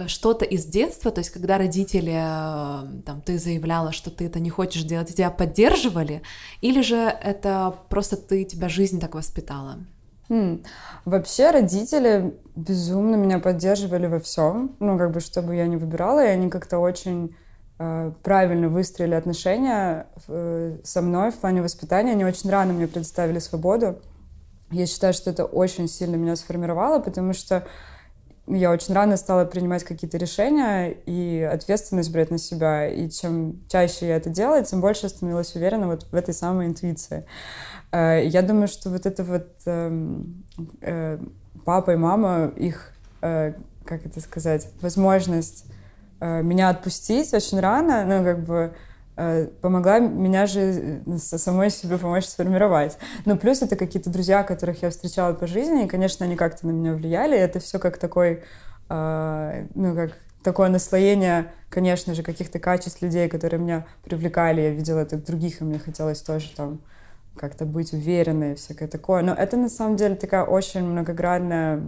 что-то 0.08 0.44
из 0.44 0.64
детства, 0.66 1.10
то 1.10 1.20
есть 1.20 1.30
когда 1.30 1.58
родители, 1.58 2.12
э, 2.12 3.02
там, 3.04 3.22
ты 3.22 3.38
заявляла, 3.38 3.92
что 3.92 4.10
ты 4.10 4.26
это 4.26 4.40
не 4.40 4.50
хочешь 4.50 4.82
делать, 4.82 5.14
тебя 5.14 5.30
поддерживали, 5.30 6.22
или 6.60 6.82
же 6.82 6.96
это 6.96 7.74
просто 7.88 8.16
ты, 8.16 8.44
тебя 8.44 8.68
жизнь 8.68 9.00
так 9.00 9.14
воспитала? 9.14 9.78
Хм. 10.28 10.62
Вообще 11.04 11.50
родители 11.50 12.38
безумно 12.54 13.16
меня 13.16 13.40
поддерживали 13.40 14.06
во 14.06 14.20
всем, 14.20 14.76
ну 14.78 14.96
как 14.96 15.10
бы 15.10 15.20
чтобы 15.20 15.56
я 15.56 15.66
не 15.66 15.76
выбирала, 15.76 16.24
и 16.24 16.28
они 16.28 16.48
как-то 16.48 16.78
очень 16.78 17.34
э, 17.80 18.12
правильно 18.22 18.68
выстроили 18.68 19.14
отношения 19.14 20.06
э, 20.28 20.78
со 20.84 21.02
мной 21.02 21.32
в 21.32 21.36
плане 21.36 21.62
воспитания. 21.62 22.12
Они 22.12 22.24
очень 22.24 22.48
рано 22.48 22.72
мне 22.72 22.86
предоставили 22.86 23.40
свободу. 23.40 23.98
Я 24.70 24.86
считаю, 24.86 25.12
что 25.14 25.30
это 25.30 25.44
очень 25.44 25.88
сильно 25.88 26.14
меня 26.14 26.36
сформировало, 26.36 27.00
потому 27.00 27.32
что 27.32 27.66
я 28.54 28.70
очень 28.70 28.94
рано 28.94 29.16
стала 29.16 29.44
принимать 29.44 29.84
какие-то 29.84 30.16
решения 30.18 30.90
и 31.06 31.40
ответственность 31.40 32.12
брать 32.12 32.30
на 32.30 32.38
себя. 32.38 32.88
И 32.88 33.08
чем 33.10 33.60
чаще 33.68 34.08
я 34.08 34.16
это 34.16 34.30
делала, 34.30 34.62
тем 34.62 34.80
больше 34.80 35.02
я 35.04 35.08
становилась 35.08 35.54
уверена 35.54 35.86
вот 35.86 36.04
в 36.04 36.14
этой 36.14 36.34
самой 36.34 36.66
интуиции. 36.66 37.24
Э, 37.92 38.20
я 38.24 38.42
думаю, 38.42 38.68
что 38.68 38.90
вот 38.90 39.06
это 39.06 39.24
вот 39.24 39.48
эм, 39.66 40.44
э, 40.80 41.18
папа 41.64 41.92
и 41.92 41.96
мама, 41.96 42.52
их, 42.56 42.92
э, 43.22 43.54
как 43.84 44.06
это 44.06 44.20
сказать, 44.20 44.68
возможность 44.80 45.66
меня 46.20 46.68
отпустить 46.68 47.32
очень 47.32 47.60
рано, 47.60 48.04
ну, 48.04 48.22
как 48.22 48.44
бы 48.44 48.74
помогла 49.60 49.98
меня 49.98 50.46
же 50.46 51.02
э, 51.06 51.18
самой 51.18 51.70
себе 51.70 51.98
помочь 51.98 52.26
сформировать. 52.26 52.96
Ну, 53.24 53.36
плюс 53.36 53.62
это 53.62 53.76
какие-то 53.76 54.10
друзья, 54.10 54.42
которых 54.42 54.82
я 54.82 54.90
встречала 54.90 55.34
по 55.34 55.46
жизни, 55.46 55.84
и, 55.84 55.88
конечно, 55.88 56.24
они 56.26 56.36
как-то 56.36 56.66
на 56.66 56.70
меня 56.70 56.94
влияли. 56.94 57.36
Это 57.36 57.60
все 57.60 57.78
как 57.78 57.98
такой, 57.98 58.42
э, 58.88 59.66
ну, 59.74 59.94
как 59.94 60.12
такое 60.42 60.68
наслоение, 60.68 61.52
конечно 61.68 62.14
же, 62.14 62.22
каких-то 62.22 62.58
качеств 62.58 63.02
людей, 63.02 63.28
которые 63.28 63.60
меня 63.60 63.86
привлекали. 64.04 64.62
Я 64.62 64.70
видела 64.70 65.00
это 65.00 65.16
в 65.16 65.24
других, 65.24 65.60
и 65.60 65.64
мне 65.64 65.78
хотелось 65.78 66.22
тоже 66.22 66.50
там 66.56 66.80
как-то 67.36 67.64
быть 67.64 67.92
уверенной, 67.92 68.54
всякое 68.54 68.88
такое. 68.88 69.22
Но 69.22 69.32
это 69.32 69.56
на 69.56 69.68
самом 69.68 69.96
деле 69.96 70.14
такая 70.14 70.44
очень 70.44 70.82
многогранная 70.82 71.82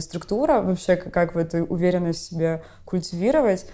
структура, 0.00 0.60
вообще 0.60 0.96
как, 0.96 1.34
в 1.34 1.38
эту 1.38 1.64
уверенность 1.64 2.26
в 2.26 2.30
себе 2.30 2.62
культивировать, 2.84 3.66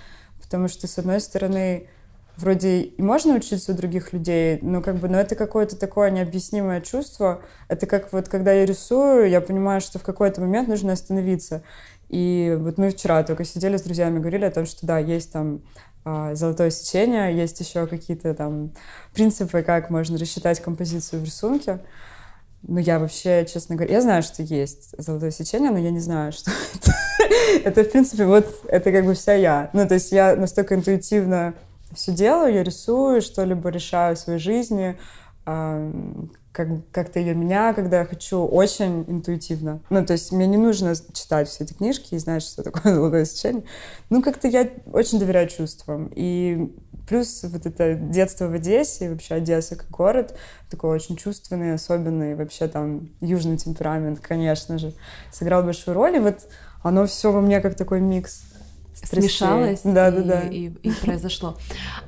потому 0.42 0.68
что, 0.68 0.86
с 0.86 0.98
одной 0.98 1.20
стороны, 1.20 1.88
вроде 2.36 2.80
и 2.82 3.02
можно 3.02 3.34
учиться 3.34 3.72
у 3.72 3.74
других 3.74 4.12
людей, 4.12 4.58
но 4.62 4.82
как 4.82 4.96
бы, 4.96 5.08
но 5.08 5.18
это 5.18 5.34
какое-то 5.34 5.76
такое 5.76 6.10
необъяснимое 6.10 6.80
чувство. 6.80 7.42
Это 7.68 7.86
как 7.86 8.12
вот, 8.12 8.28
когда 8.28 8.52
я 8.52 8.66
рисую, 8.66 9.28
я 9.28 9.40
понимаю, 9.40 9.80
что 9.80 9.98
в 9.98 10.02
какой-то 10.02 10.40
момент 10.40 10.68
нужно 10.68 10.92
остановиться. 10.92 11.62
И 12.08 12.56
вот 12.58 12.78
мы 12.78 12.90
вчера 12.90 13.22
только 13.22 13.44
сидели 13.44 13.76
с 13.76 13.82
друзьями, 13.82 14.18
говорили 14.18 14.44
о 14.44 14.50
том, 14.50 14.66
что 14.66 14.86
да, 14.86 14.98
есть 14.98 15.32
там 15.32 15.62
а, 16.04 16.34
золотое 16.34 16.70
сечение, 16.70 17.34
есть 17.34 17.58
еще 17.60 17.86
какие-то 17.86 18.34
там 18.34 18.72
принципы, 19.14 19.62
как 19.62 19.90
можно 19.90 20.18
рассчитать 20.18 20.60
композицию 20.60 21.22
в 21.22 21.24
рисунке. 21.24 21.80
Ну, 22.66 22.78
я 22.78 22.98
вообще, 22.98 23.46
честно 23.50 23.76
говоря, 23.76 23.94
я 23.94 24.00
знаю, 24.00 24.22
что 24.22 24.42
есть 24.42 24.94
золотое 24.96 25.30
сечение, 25.30 25.70
но 25.70 25.78
я 25.78 25.90
не 25.90 26.00
знаю, 26.00 26.32
что 26.32 26.50
это. 26.74 26.92
это, 27.64 27.84
в 27.84 27.92
принципе, 27.92 28.24
вот, 28.26 28.46
это 28.68 28.90
как 28.90 29.04
бы 29.04 29.14
вся 29.14 29.34
я. 29.34 29.70
Ну, 29.72 29.86
то 29.86 29.94
есть 29.94 30.12
я 30.12 30.34
настолько 30.36 30.74
интуитивно 30.74 31.54
все 31.94 32.12
делаю, 32.12 32.54
я 32.54 32.62
рисую, 32.62 33.22
что-либо 33.22 33.68
решаю 33.70 34.16
в 34.16 34.18
своей 34.18 34.38
жизни, 34.38 34.98
как, 35.44 36.68
как-то 36.92 37.18
ее 37.18 37.34
меня, 37.34 37.74
когда 37.74 38.00
я 38.00 38.04
хочу, 38.04 38.44
очень 38.44 39.04
интуитивно. 39.08 39.80
Ну, 39.90 40.06
то 40.06 40.12
есть 40.12 40.32
мне 40.32 40.46
не 40.46 40.56
нужно 40.56 40.94
читать 41.12 41.48
все 41.48 41.64
эти 41.64 41.74
книжки 41.74 42.14
и 42.14 42.18
знать, 42.18 42.42
что 42.42 42.62
такое 42.62 42.94
золотое 42.94 43.24
сечение. 43.24 43.64
Ну, 44.08 44.22
как-то 44.22 44.48
я 44.48 44.70
очень 44.92 45.18
доверяю 45.18 45.48
чувствам. 45.48 46.10
И 46.14 46.72
плюс 47.08 47.42
вот 47.42 47.66
это 47.66 47.94
детство 47.94 48.46
в 48.46 48.54
Одессе, 48.54 49.10
вообще 49.10 49.34
Одесса 49.34 49.76
как 49.76 49.90
город, 49.90 50.36
такой 50.70 50.90
очень 50.90 51.16
чувственный, 51.16 51.74
особенный, 51.74 52.36
вообще 52.36 52.68
там 52.68 53.10
южный 53.20 53.56
темперамент, 53.56 54.20
конечно 54.20 54.78
же, 54.78 54.94
сыграл 55.32 55.64
большую 55.64 55.94
роль. 55.94 56.16
И 56.16 56.20
вот 56.20 56.48
оно 56.82 57.06
все 57.06 57.32
во 57.32 57.40
мне 57.40 57.60
как 57.60 57.74
такой 57.74 58.00
микс 58.00 58.44
смешалось 58.94 59.80
да, 59.84 60.08
и, 60.08 60.12
да, 60.12 60.22
да. 60.22 60.40
И, 60.42 60.70
и 60.82 60.90
произошло. 60.90 61.56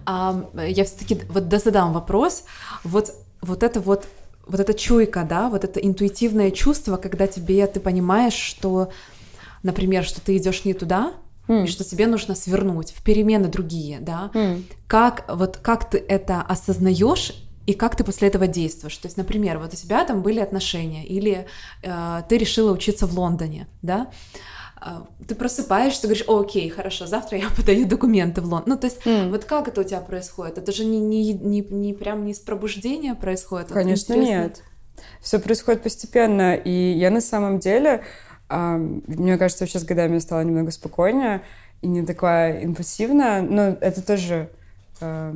А, 0.04 0.48
я 0.66 0.84
все-таки 0.84 1.20
вот 1.28 1.52
задам 1.62 1.92
вопрос. 1.92 2.44
Вот, 2.84 3.12
вот 3.40 3.62
это 3.62 3.80
вот 3.80 4.06
вот 4.46 4.60
эта 4.60 4.74
чуйка, 4.74 5.26
да, 5.28 5.48
вот 5.48 5.64
это 5.64 5.80
интуитивное 5.80 6.52
чувство, 6.52 6.96
когда 6.98 7.26
тебе 7.26 7.66
ты 7.66 7.80
понимаешь, 7.80 8.34
что, 8.34 8.90
например, 9.64 10.04
что 10.04 10.20
ты 10.20 10.36
идешь 10.36 10.64
не 10.64 10.72
туда, 10.72 11.14
mm. 11.48 11.64
и 11.64 11.66
что 11.66 11.82
тебе 11.82 12.06
нужно 12.06 12.34
свернуть 12.34 12.92
в 12.92 13.02
перемены 13.02 13.48
другие, 13.48 13.98
да. 14.00 14.30
Mm. 14.34 14.62
Как 14.86 15.24
вот 15.28 15.56
как 15.56 15.90
ты 15.90 15.98
это 15.98 16.42
осознаешь 16.42 17.32
и 17.66 17.74
как 17.74 17.96
ты 17.96 18.04
после 18.04 18.28
этого 18.28 18.46
действуешь. 18.46 18.96
То 18.96 19.06
есть, 19.06 19.16
например, 19.16 19.58
вот 19.58 19.74
у 19.74 19.76
тебя 19.76 20.04
там 20.04 20.22
были 20.22 20.38
отношения, 20.38 21.04
или 21.04 21.46
э, 21.82 22.22
ты 22.28 22.38
решила 22.38 22.72
учиться 22.72 23.06
в 23.06 23.18
Лондоне, 23.18 23.66
да. 23.82 24.02
А, 24.02 24.10
ты 25.26 25.34
просыпаешься, 25.34 26.06
говоришь, 26.06 26.24
окей, 26.28 26.68
хорошо, 26.68 27.06
завтра 27.06 27.38
я 27.38 27.48
подаю 27.56 27.86
документы 27.86 28.40
в 28.40 28.44
Лондон. 28.44 28.74
Ну, 28.74 28.78
то 28.78 28.86
есть, 28.86 29.04
mm. 29.04 29.30
вот 29.30 29.44
как 29.44 29.68
это 29.68 29.80
у 29.80 29.84
тебя 29.84 30.00
происходит? 30.00 30.58
Это 30.58 30.72
же 30.72 30.84
не, 30.84 31.00
не, 31.00 31.32
не, 31.32 31.62
не 31.62 31.94
прям 31.94 32.24
не 32.24 32.34
с 32.34 32.38
пробуждения 32.38 33.14
происходит? 33.14 33.68
Конечно, 33.68 34.14
нет. 34.14 34.62
Все 35.20 35.38
происходит 35.38 35.82
постепенно, 35.82 36.54
и 36.54 36.70
я 36.70 37.10
на 37.10 37.20
самом 37.20 37.58
деле, 37.58 38.02
э, 38.48 38.76
мне 38.76 39.38
кажется, 39.38 39.64
вообще 39.64 39.78
с 39.78 39.84
годами 39.84 40.18
стала 40.18 40.42
немного 40.42 40.70
спокойнее 40.70 41.42
и 41.82 41.88
не 41.88 42.04
такая 42.04 42.60
импульсивная, 42.60 43.42
но 43.42 43.76
это 43.80 44.04
тоже, 44.04 44.50
э, 45.00 45.34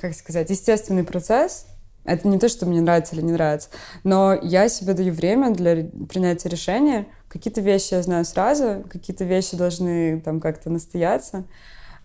как 0.00 0.14
сказать, 0.14 0.50
естественный 0.50 1.04
процесс, 1.04 1.66
это 2.04 2.28
не 2.28 2.38
то, 2.38 2.48
что 2.48 2.66
мне 2.66 2.80
нравится 2.80 3.14
или 3.14 3.22
не 3.22 3.32
нравится, 3.32 3.68
но 4.04 4.34
я 4.34 4.68
себе 4.68 4.94
даю 4.94 5.12
время 5.12 5.50
для 5.50 5.84
принятия 6.08 6.48
решения. 6.48 7.06
Какие-то 7.28 7.60
вещи 7.60 7.94
я 7.94 8.02
знаю 8.02 8.24
сразу, 8.24 8.84
какие-то 8.90 9.24
вещи 9.24 9.56
должны 9.56 10.20
там 10.20 10.40
как-то 10.40 10.70
настояться. 10.70 11.44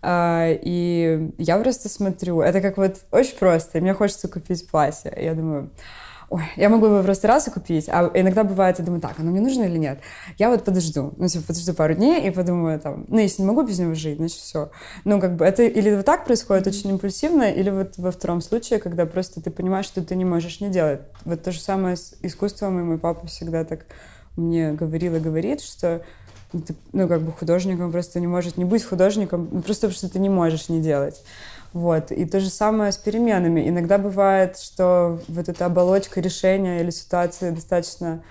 А, 0.00 0.46
и 0.48 1.30
я 1.38 1.58
просто 1.58 1.88
смотрю. 1.88 2.40
Это 2.40 2.60
как 2.60 2.76
вот 2.76 2.98
очень 3.10 3.36
просто. 3.36 3.80
Мне 3.80 3.94
хочется 3.94 4.28
купить 4.28 4.68
платье. 4.68 5.12
Я 5.16 5.34
думаю, 5.34 5.70
ой, 6.30 6.42
я 6.56 6.68
могу 6.68 6.86
его 6.86 7.02
просто 7.02 7.26
раз 7.26 7.48
и 7.48 7.50
купить, 7.50 7.88
а 7.88 8.10
иногда 8.14 8.44
бывает, 8.44 8.78
я 8.78 8.84
думаю, 8.84 9.00
так, 9.00 9.18
оно 9.18 9.30
мне 9.30 9.40
нужно 9.40 9.64
или 9.64 9.78
нет? 9.78 10.00
Я 10.36 10.50
вот 10.50 10.64
подожду, 10.64 11.14
ну, 11.16 11.26
типа, 11.26 11.46
подожду 11.46 11.72
пару 11.72 11.94
дней 11.94 12.28
и 12.28 12.30
подумаю, 12.30 12.78
там, 12.78 13.06
ну, 13.08 13.18
если 13.18 13.42
не 13.42 13.48
могу 13.48 13.62
без 13.62 13.78
него 13.78 13.94
жить, 13.94 14.18
значит, 14.18 14.38
все. 14.38 14.70
Ну, 15.04 15.20
как 15.20 15.36
бы 15.36 15.44
это 15.44 15.62
или 15.62 15.96
вот 15.96 16.04
так 16.04 16.24
происходит 16.24 16.66
очень 16.66 16.90
импульсивно, 16.90 17.50
или 17.50 17.70
вот 17.70 17.96
во 17.96 18.10
втором 18.10 18.40
случае, 18.40 18.78
когда 18.78 19.06
просто 19.06 19.40
ты 19.40 19.50
понимаешь, 19.50 19.86
что 19.86 20.02
ты 20.02 20.16
не 20.16 20.24
можешь 20.24 20.60
не 20.60 20.68
делать. 20.68 21.00
Вот 21.24 21.42
то 21.42 21.52
же 21.52 21.60
самое 21.60 21.96
с 21.96 22.14
искусством, 22.22 22.78
и 22.78 22.82
мой 22.82 22.98
папа 22.98 23.26
всегда 23.26 23.64
так 23.64 23.86
мне 24.36 24.72
говорил 24.72 25.16
и 25.16 25.20
говорит, 25.20 25.60
что 25.62 26.02
ты, 26.52 26.74
ну, 26.92 27.08
как 27.08 27.22
бы 27.22 27.32
художником 27.32 27.92
просто 27.92 28.20
не 28.20 28.26
может 28.26 28.56
не 28.56 28.64
быть 28.64 28.84
художником, 28.84 29.48
ну, 29.50 29.62
просто 29.62 29.88
потому 29.88 29.98
что 29.98 30.08
ты 30.08 30.18
не 30.18 30.28
можешь 30.28 30.68
не 30.68 30.80
делать. 30.80 31.22
Вот. 31.78 32.10
И 32.10 32.24
то 32.24 32.40
же 32.40 32.50
самое 32.50 32.90
с 32.90 32.96
переменами. 32.96 33.68
Иногда 33.68 33.98
бывает, 33.98 34.58
что 34.58 35.20
вот 35.28 35.48
эта 35.48 35.66
оболочка 35.66 36.20
решения 36.20 36.80
или 36.80 36.90
ситуации 36.90 37.50
достаточно 37.50 38.24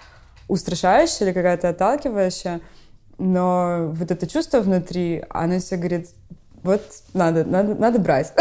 устрашающая 0.50 1.28
или 1.28 1.34
какая-то 1.34 1.70
отталкивающая, 1.70 2.60
но 3.18 3.88
вот 3.94 4.12
это 4.12 4.28
чувство 4.28 4.60
внутри, 4.60 5.24
оно 5.30 5.60
все 5.60 5.78
говорит, 5.78 6.10
вот 6.62 6.82
надо, 7.14 7.46
надо, 7.46 7.76
надо 7.76 8.00
брать, 8.00 8.34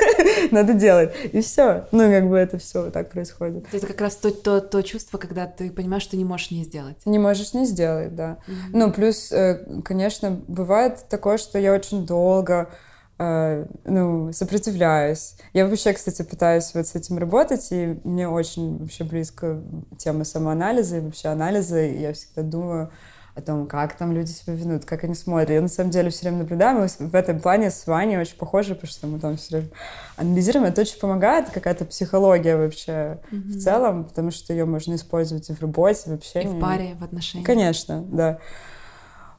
надо 0.50 0.72
делать, 0.72 1.14
и 1.30 1.42
все. 1.42 1.86
Ну, 1.92 2.10
как 2.10 2.26
бы 2.30 2.38
это 2.38 2.56
все 2.56 2.84
вот 2.84 2.94
так 2.94 3.10
происходит. 3.10 3.66
Это 3.70 3.86
как 3.86 4.00
раз 4.00 4.16
то, 4.16 4.30
то, 4.30 4.62
то 4.62 4.80
чувство, 4.82 5.18
когда 5.18 5.46
ты 5.46 5.70
понимаешь, 5.70 6.04
что 6.04 6.16
не 6.16 6.24
можешь 6.24 6.50
не 6.50 6.64
сделать. 6.64 6.96
Не 7.04 7.18
можешь 7.18 7.52
не 7.52 7.66
сделать, 7.66 8.14
да. 8.14 8.38
Mm-hmm. 8.46 8.70
Ну, 8.72 8.92
плюс, 8.92 9.30
э, 9.30 9.82
конечно, 9.84 10.30
бывает 10.48 11.04
такое, 11.10 11.36
что 11.36 11.58
я 11.58 11.74
очень 11.74 12.06
долго 12.06 12.70
ну, 13.18 14.32
сопротивляюсь. 14.32 15.36
Я 15.52 15.66
вообще, 15.66 15.92
кстати, 15.92 16.22
пытаюсь 16.22 16.72
вот 16.74 16.86
с 16.86 16.94
этим 16.94 17.18
работать, 17.18 17.68
и 17.70 18.00
мне 18.04 18.28
очень 18.28 18.78
вообще 18.78 19.04
близко 19.04 19.62
тема 19.98 20.24
самоанализа 20.24 20.98
и 20.98 21.00
вообще 21.00 21.28
анализа, 21.28 21.82
и 21.82 22.00
я 22.00 22.12
всегда 22.12 22.42
думаю 22.42 22.90
о 23.34 23.40
том, 23.40 23.66
как 23.66 23.96
там 23.96 24.12
люди 24.12 24.30
себя 24.30 24.54
ведут, 24.54 24.84
как 24.84 25.02
они 25.02 25.14
смотрят. 25.14 25.50
Я 25.50 25.60
на 25.60 25.68
самом 25.68 25.90
деле 25.90 26.10
все 26.10 26.22
время 26.22 26.38
наблюдаю, 26.38 26.78
мы 26.78 26.86
в 26.86 27.14
этом 27.14 27.40
плане 27.40 27.70
с 27.70 27.86
Ваней 27.86 28.16
очень 28.16 28.36
похожи, 28.36 28.74
потому 28.74 28.90
что 28.90 29.06
мы 29.08 29.18
там 29.18 29.36
все 29.36 29.56
время 29.56 29.70
анализируем. 30.16 30.66
Это 30.66 30.82
очень 30.82 31.00
помогает, 31.00 31.50
какая-то 31.50 31.84
психология 31.84 32.56
вообще 32.56 33.20
mm-hmm. 33.32 33.48
в 33.48 33.60
целом, 33.60 34.04
потому 34.04 34.30
что 34.30 34.52
ее 34.52 34.66
можно 34.66 34.94
использовать 34.94 35.50
и 35.50 35.52
в 35.52 35.60
работе, 35.60 36.10
вообще. 36.10 36.42
И 36.42 36.46
в 36.46 36.60
паре, 36.60 36.94
в 36.98 37.02
отношениях. 37.02 37.46
Конечно, 37.46 38.04
да. 38.08 38.38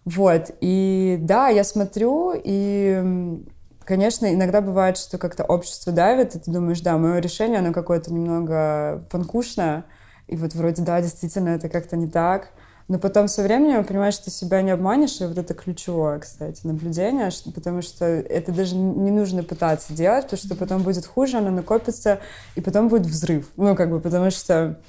Вот, 0.03 0.51
и 0.59 1.17
да, 1.21 1.47
я 1.47 1.63
смотрю, 1.63 2.33
и 2.35 3.41
Конечно, 3.85 4.33
иногда 4.33 4.61
бывает, 4.61 4.97
что 4.97 5.19
как-то 5.19 5.43
общество 5.43 5.93
давит, 5.93 6.35
и 6.35 6.39
ты 6.39 6.51
думаешь, 6.51 6.81
да, 6.81 6.97
мое 6.97 7.19
решение, 7.19 7.59
оно 7.59 7.71
какое-то 7.71 8.11
немного 8.11 9.05
фанкушное, 9.11 9.85
и 10.27 10.35
вот 10.35 10.55
вроде, 10.55 10.81
да, 10.81 10.99
действительно, 11.01 11.49
это 11.49 11.69
как-то 11.69 11.95
не 11.95 12.07
так. 12.07 12.49
Но 12.87 12.99
потом 12.99 13.27
со 13.27 13.41
временем 13.41 13.83
понимаешь, 13.83 14.13
что 14.15 14.29
себя 14.29 14.61
не 14.61 14.71
обманешь, 14.71 15.19
и 15.21 15.25
вот 15.25 15.37
это 15.37 15.53
ключевое, 15.53 16.19
кстати, 16.19 16.65
наблюдение, 16.65 17.29
потому 17.53 17.81
что 17.81 18.05
это 18.05 18.51
даже 18.51 18.75
не 18.75 19.11
нужно 19.11 19.43
пытаться 19.43 19.93
делать, 19.93 20.25
потому 20.25 20.39
что 20.39 20.55
потом 20.55 20.83
будет 20.83 21.05
хуже, 21.05 21.37
оно 21.37 21.51
накопится, 21.51 22.19
и 22.55 22.61
потом 22.61 22.87
будет 22.87 23.05
взрыв. 23.05 23.49
Ну, 23.55 23.75
как 23.75 23.89
бы, 23.89 23.99
потому 23.99 24.29
что 24.29 24.79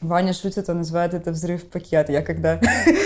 Ваня 0.00 0.32
шутит, 0.34 0.68
он 0.68 0.78
называет 0.78 1.14
это 1.14 1.32
взрыв 1.32 1.68
пакет. 1.68 2.10
Я 2.10 2.22
когда, 2.22 2.60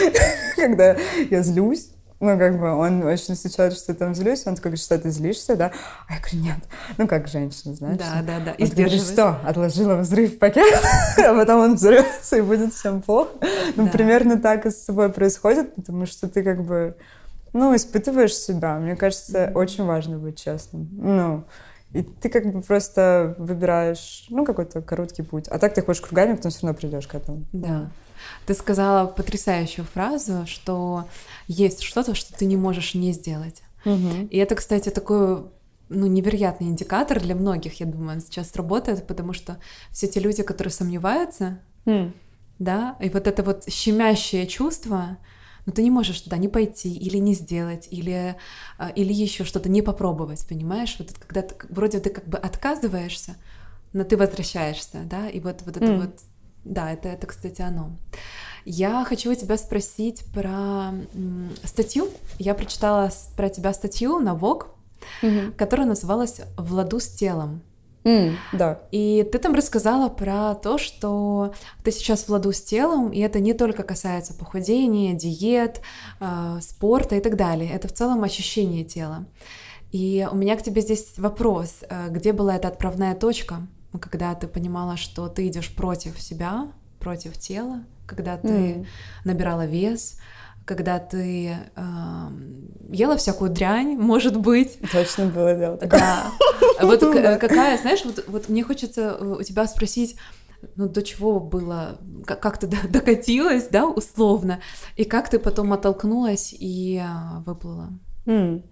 когда 0.57 0.97
я 1.31 1.43
злюсь, 1.43 1.91
ну, 2.21 2.37
как 2.37 2.59
бы, 2.59 2.75
он 2.75 3.03
очень 3.05 3.37
сейчас 3.37 3.79
что 3.79 3.95
там 3.95 4.15
злюсь, 4.15 4.45
он 4.47 4.57
такой, 4.57 4.77
что 4.77 4.99
ты 4.99 5.11
злишься, 5.11 5.55
да? 5.55 5.71
А 6.09 6.15
я 6.15 6.21
говорю, 6.21 6.39
нет. 6.41 6.59
Ну, 6.97 7.07
как 7.07 7.29
женщина, 7.29 7.75
знаешь? 7.75 7.99
Да, 7.99 8.23
да, 8.23 8.41
да. 8.45 8.53
И 8.53 8.65
он 8.65 8.71
говорит, 8.71 9.03
что, 9.03 9.39
отложила 9.45 9.97
взрыв 9.97 10.35
в 10.35 10.39
пакет, 10.39 10.67
а 11.19 11.35
потом 11.35 11.61
он 11.61 11.75
взрывается, 11.77 12.37
и 12.37 12.41
будет 12.41 12.75
всем 12.75 13.03
плохо. 13.03 13.31
Ну, 13.77 13.85
да. 13.87 13.91
примерно 13.91 14.39
так 14.39 14.67
и 14.67 14.71
с 14.71 14.85
собой 14.85 15.11
происходит, 15.11 15.77
потому 15.77 16.07
что 16.07 16.29
ты 16.29 16.43
как 16.43 16.65
бы, 16.65 16.97
ну, 17.53 17.75
испытываешь 17.77 18.35
себя. 18.35 18.79
Мне 18.79 18.97
кажется, 18.97 19.45
mm-hmm. 19.45 19.53
очень 19.53 19.85
важно 19.85 20.19
быть 20.19 20.43
честным. 20.43 20.89
Ну, 20.93 21.45
и 21.93 22.03
ты 22.03 22.29
как 22.29 22.53
бы 22.53 22.63
просто 22.63 23.37
выбираешь, 23.39 24.27
ну, 24.29 24.45
какой-то 24.45 24.83
короткий 24.83 25.23
путь. 25.23 25.47
А 25.49 25.59
так 25.59 25.73
ты 25.73 25.83
ходишь 25.83 26.01
кругами, 26.01 26.35
потом 26.35 26.51
все 26.51 26.67
равно 26.67 26.79
придешь 26.79 27.07
к 27.07 27.15
этому. 27.15 27.45
Да. 27.53 27.91
Ты 28.47 28.55
сказала 28.55 29.07
потрясающую 29.07 29.85
фразу, 29.85 30.47
что 30.47 31.07
есть 31.47 31.83
что-то, 31.83 32.15
что 32.15 32.33
ты 32.37 32.45
не 32.47 32.57
можешь 32.57 32.95
не 32.95 33.13
сделать. 33.13 33.63
Угу. 33.85 34.29
И 34.31 34.37
это, 34.39 34.55
кстати, 34.55 34.91
такой 34.91 35.45
ну, 35.89 36.07
невероятный 36.07 36.69
индикатор 36.69 37.21
для 37.21 37.35
многих, 37.35 37.81
я 37.81 37.87
думаю, 37.87 38.21
сейчас 38.21 38.55
работает, 38.57 39.07
потому 39.07 39.33
что 39.33 39.59
все 39.91 40.07
те 40.07 40.21
люди, 40.21 40.43
которые 40.43 40.73
сомневаются, 40.73 41.61
mm. 41.87 42.13
да, 42.59 42.97
и 43.01 43.09
вот 43.09 43.27
это 43.27 43.43
вот 43.43 43.65
щемящее 43.69 44.47
чувство, 44.47 45.19
ну, 45.67 45.73
ты 45.73 45.83
не 45.83 45.91
можешь 45.91 46.21
туда 46.21 46.37
не 46.37 46.49
пойти 46.49 46.93
или 46.93 47.19
не 47.19 47.35
сделать, 47.35 47.89
или, 47.91 48.37
а, 48.79 48.89
или 48.91 49.13
еще 49.13 49.45
что-то 49.45 49.69
не 49.69 49.83
попробовать, 49.83 50.47
понимаешь? 50.49 50.97
Вот 50.99 51.13
когда 51.27 51.43
ты, 51.43 51.55
вроде 51.69 52.01
ты 52.01 52.11
как 52.11 52.27
бы 52.27 52.39
отказываешься, 52.39 53.37
но 53.93 54.05
ты 54.05 54.17
возвращаешься, 54.17 55.03
да, 55.05 55.29
и 55.29 55.41
вот, 55.41 55.63
вот 55.65 55.77
это 55.77 55.87
mm. 55.87 56.01
вот, 56.01 56.21
да, 56.69 56.93
это, 56.93 57.09
это, 57.09 57.27
кстати, 57.27 57.63
оно. 57.63 57.91
Я 58.65 59.05
хочу 59.05 59.33
у 59.33 59.35
тебя 59.35 59.57
спросить 59.57 60.25
про 60.33 60.93
статью. 61.65 62.09
Я 62.39 62.55
прочитала 62.55 63.11
про 63.37 63.49
тебя 63.49 63.73
статью 63.73 64.19
на 64.19 64.35
Vogue, 64.35 64.67
угу. 65.23 65.53
которая 65.57 65.87
называлась 65.87 66.41
«В 66.57 66.73
ладу 66.73 67.01
с 67.01 67.09
телом». 67.09 67.63
Mm, 68.05 68.35
да. 68.53 68.81
И 68.91 69.29
ты 69.31 69.39
там 69.39 69.55
рассказала 69.55 70.09
про 70.09 70.55
то, 70.55 70.79
что 70.79 71.53
ты 71.85 71.91
сейчас 71.91 72.25
в 72.25 72.31
ладу 72.31 72.53
с 72.53 72.63
телом, 72.63 73.11
и 73.11 73.21
это 73.21 73.41
не 73.41 73.55
только 73.55 73.83
касается 73.83 74.35
похудения, 74.35 75.15
диет, 75.15 75.83
э, 76.21 76.59
спорта 76.63 77.17
и 77.17 77.21
так 77.21 77.37
далее. 77.37 77.71
Это 77.71 77.89
в 77.89 77.93
целом 77.93 78.23
ощущение 78.25 78.85
тела. 78.85 79.27
И 79.93 80.27
у 80.31 80.37
меня 80.37 80.57
к 80.57 80.63
тебе 80.63 80.81
здесь 80.81 81.19
вопрос: 81.19 81.81
э, 81.83 82.09
где 82.11 82.33
была 82.33 82.57
эта 82.57 82.69
отправная 82.69 83.15
точка, 83.15 83.67
когда 83.99 84.35
ты 84.35 84.47
понимала, 84.47 84.97
что 84.97 85.29
ты 85.29 85.47
идешь 85.49 85.75
против 85.75 86.21
себя, 86.21 86.73
против 86.99 87.39
тела? 87.39 87.85
когда 88.09 88.37
ты 88.37 88.49
mm. 88.49 88.87
набирала 89.25 89.67
вес, 89.67 90.17
когда 90.65 90.99
ты 90.99 91.57
э, 91.77 91.83
ела 92.91 93.17
всякую 93.17 93.51
дрянь, 93.51 93.97
может 93.97 94.37
быть. 94.37 94.79
Точно 94.91 95.27
было 95.27 95.55
дело 95.55 95.77
Да. 95.77 96.27
Вот 96.81 97.01
какая, 97.01 97.79
знаешь, 97.79 98.05
вот, 98.05 98.25
вот 98.27 98.49
мне 98.49 98.63
хочется 98.65 99.17
у 99.17 99.43
тебя 99.43 99.67
спросить, 99.67 100.17
ну, 100.77 100.89
до 100.89 101.03
чего 101.03 101.41
было, 101.41 101.99
как, 102.25 102.41
как 102.41 102.59
ты 102.59 102.67
докатилась, 102.89 103.69
да, 103.69 103.87
условно, 103.87 104.61
и 104.97 105.05
как 105.05 105.29
ты 105.29 105.39
потом 105.39 105.73
оттолкнулась 105.73 106.55
и 106.59 107.03
э, 107.05 107.41
выплыла? 107.45 107.91
Mm. 108.27 108.63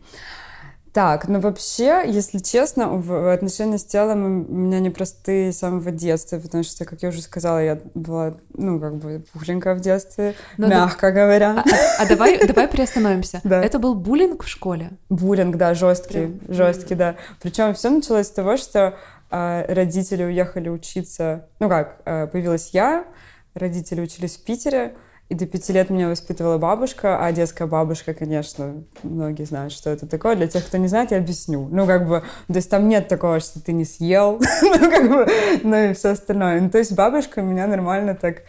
Так, 0.96 1.28
ну 1.28 1.40
вообще, 1.40 2.04
если 2.06 2.38
честно, 2.38 2.88
в 2.88 3.30
отношении 3.30 3.76
с 3.76 3.84
телом 3.84 4.24
у 4.24 4.54
меня 4.54 4.80
непростые 4.80 5.52
с 5.52 5.58
самого 5.58 5.90
детства, 5.90 6.38
потому 6.38 6.64
что, 6.64 6.86
как 6.86 7.02
я 7.02 7.10
уже 7.10 7.20
сказала, 7.20 7.62
я 7.62 7.78
была, 7.92 8.38
ну, 8.54 8.80
как 8.80 8.96
бы 8.96 9.22
пухленькая 9.30 9.74
в 9.74 9.80
детстве, 9.80 10.34
Но 10.56 10.68
ну 10.68 10.72
мягко 10.72 11.08
да... 11.08 11.12
говоря. 11.12 11.50
А, 11.58 11.68
а, 11.68 12.02
а 12.02 12.08
давай, 12.08 12.46
давай 12.46 12.66
приостановимся. 12.66 13.42
Да. 13.44 13.62
Это 13.62 13.78
был 13.78 13.94
буллинг 13.94 14.44
в 14.44 14.48
школе? 14.48 14.92
Буллинг, 15.10 15.56
да, 15.56 15.74
жесткий, 15.74 16.28
Прям... 16.28 16.40
жесткий, 16.48 16.94
да. 16.94 17.16
Причем 17.42 17.74
все 17.74 17.90
началось 17.90 18.28
с 18.28 18.30
того, 18.30 18.56
что 18.56 18.96
э, 19.30 19.74
родители 19.74 20.24
уехали 20.24 20.70
учиться, 20.70 21.46
ну 21.60 21.68
как, 21.68 22.00
э, 22.06 22.26
появилась 22.26 22.70
я, 22.70 23.04
родители 23.52 24.00
учились 24.00 24.38
в 24.38 24.44
Питере, 24.44 24.94
и 25.28 25.34
до 25.34 25.46
пяти 25.46 25.72
лет 25.72 25.90
меня 25.90 26.08
воспитывала 26.08 26.56
бабушка, 26.56 27.24
а 27.24 27.32
детская 27.32 27.66
бабушка, 27.66 28.14
конечно, 28.14 28.84
многие 29.02 29.42
знают, 29.44 29.72
что 29.72 29.90
это 29.90 30.06
такое. 30.06 30.36
Для 30.36 30.46
тех, 30.46 30.64
кто 30.64 30.76
не 30.76 30.86
знает, 30.86 31.10
я 31.10 31.18
объясню. 31.18 31.68
Ну, 31.68 31.84
как 31.84 32.06
бы, 32.06 32.22
то 32.46 32.54
есть 32.54 32.70
там 32.70 32.88
нет 32.88 33.08
такого, 33.08 33.40
что 33.40 33.60
ты 33.60 33.72
не 33.72 33.84
съел, 33.84 34.40
ну, 34.62 34.90
как 34.90 35.10
бы, 35.10 35.26
ну 35.64 35.76
и 35.76 35.94
все 35.94 36.10
остальное. 36.10 36.60
Ну, 36.60 36.70
то 36.70 36.78
есть 36.78 36.92
бабушка 36.92 37.42
меня 37.42 37.66
нормально 37.66 38.14
так, 38.14 38.42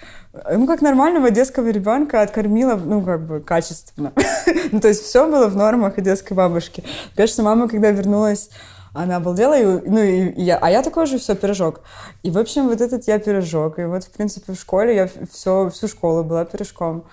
ну, 0.52 0.68
как 0.68 0.82
нормального 0.82 1.32
детского 1.32 1.68
ребенка 1.70 2.22
откормила, 2.22 2.76
ну, 2.76 3.02
как 3.02 3.26
бы, 3.26 3.40
качественно. 3.40 4.14
ну, 4.72 4.80
то 4.80 4.88
есть 4.88 5.02
все 5.02 5.28
было 5.28 5.48
в 5.48 5.56
нормах 5.56 5.98
и 5.98 6.02
детской 6.02 6.34
бабушки. 6.34 6.84
Конечно, 7.16 7.44
мама, 7.44 7.68
когда 7.68 7.90
вернулась 7.90 8.52
она 8.94 9.18
обалдела, 9.18 9.58
и, 9.58 9.66
ну, 9.66 10.00
и, 10.00 10.42
я, 10.42 10.58
а 10.58 10.70
я 10.70 10.82
такой 10.84 11.06
же 11.06 11.18
все 11.18 11.36
пирожок. 11.36 11.82
И, 12.24 12.32
в 12.32 12.38
общем, 12.38 12.68
вот 12.68 12.82
этот 12.82 13.08
я 13.08 13.20
пирожок. 13.20 13.80
И 13.80 13.86
вот, 13.86 14.04
в 14.04 14.12
принципе, 14.12 14.54
в 14.54 14.60
школе 14.60 14.96
я 14.96 15.10
все, 15.32 15.70
всю 15.70 15.88
школу 15.88 16.24
была 16.24 16.46
пирожком. 16.46 17.06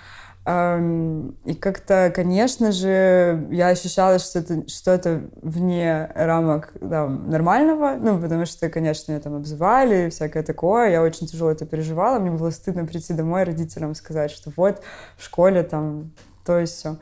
И 0.47 1.55
как-то, 1.59 2.13
конечно 2.15 2.71
же, 2.71 3.49
я 3.51 3.69
ощущала, 3.69 4.19
что 4.19 4.41
это 4.41 4.69
что-то 4.69 5.23
вне 5.41 6.11
рамок 6.15 6.75
там, 6.81 7.31
нормального, 7.31 7.97
ну, 7.99 8.21
потому 8.21 8.45
что, 8.45 8.69
конечно, 8.69 9.11
меня 9.11 9.23
там 9.23 9.37
обзывали 9.37 10.11
всякое 10.11 10.43
такое, 10.43 10.91
я 10.91 11.03
очень 11.03 11.27
тяжело 11.27 11.51
это 11.51 11.65
переживала, 11.65 12.19
мне 12.19 12.31
было 12.31 12.51
стыдно 12.51 12.85
прийти 12.85 13.15
домой 13.15 13.45
родителям 13.45 13.95
сказать, 13.95 14.31
что 14.31 14.53
вот 14.55 14.83
в 15.17 15.25
школе 15.25 15.63
там 15.63 16.13
то 16.45 16.59
и 16.59 16.67
все. 16.67 16.99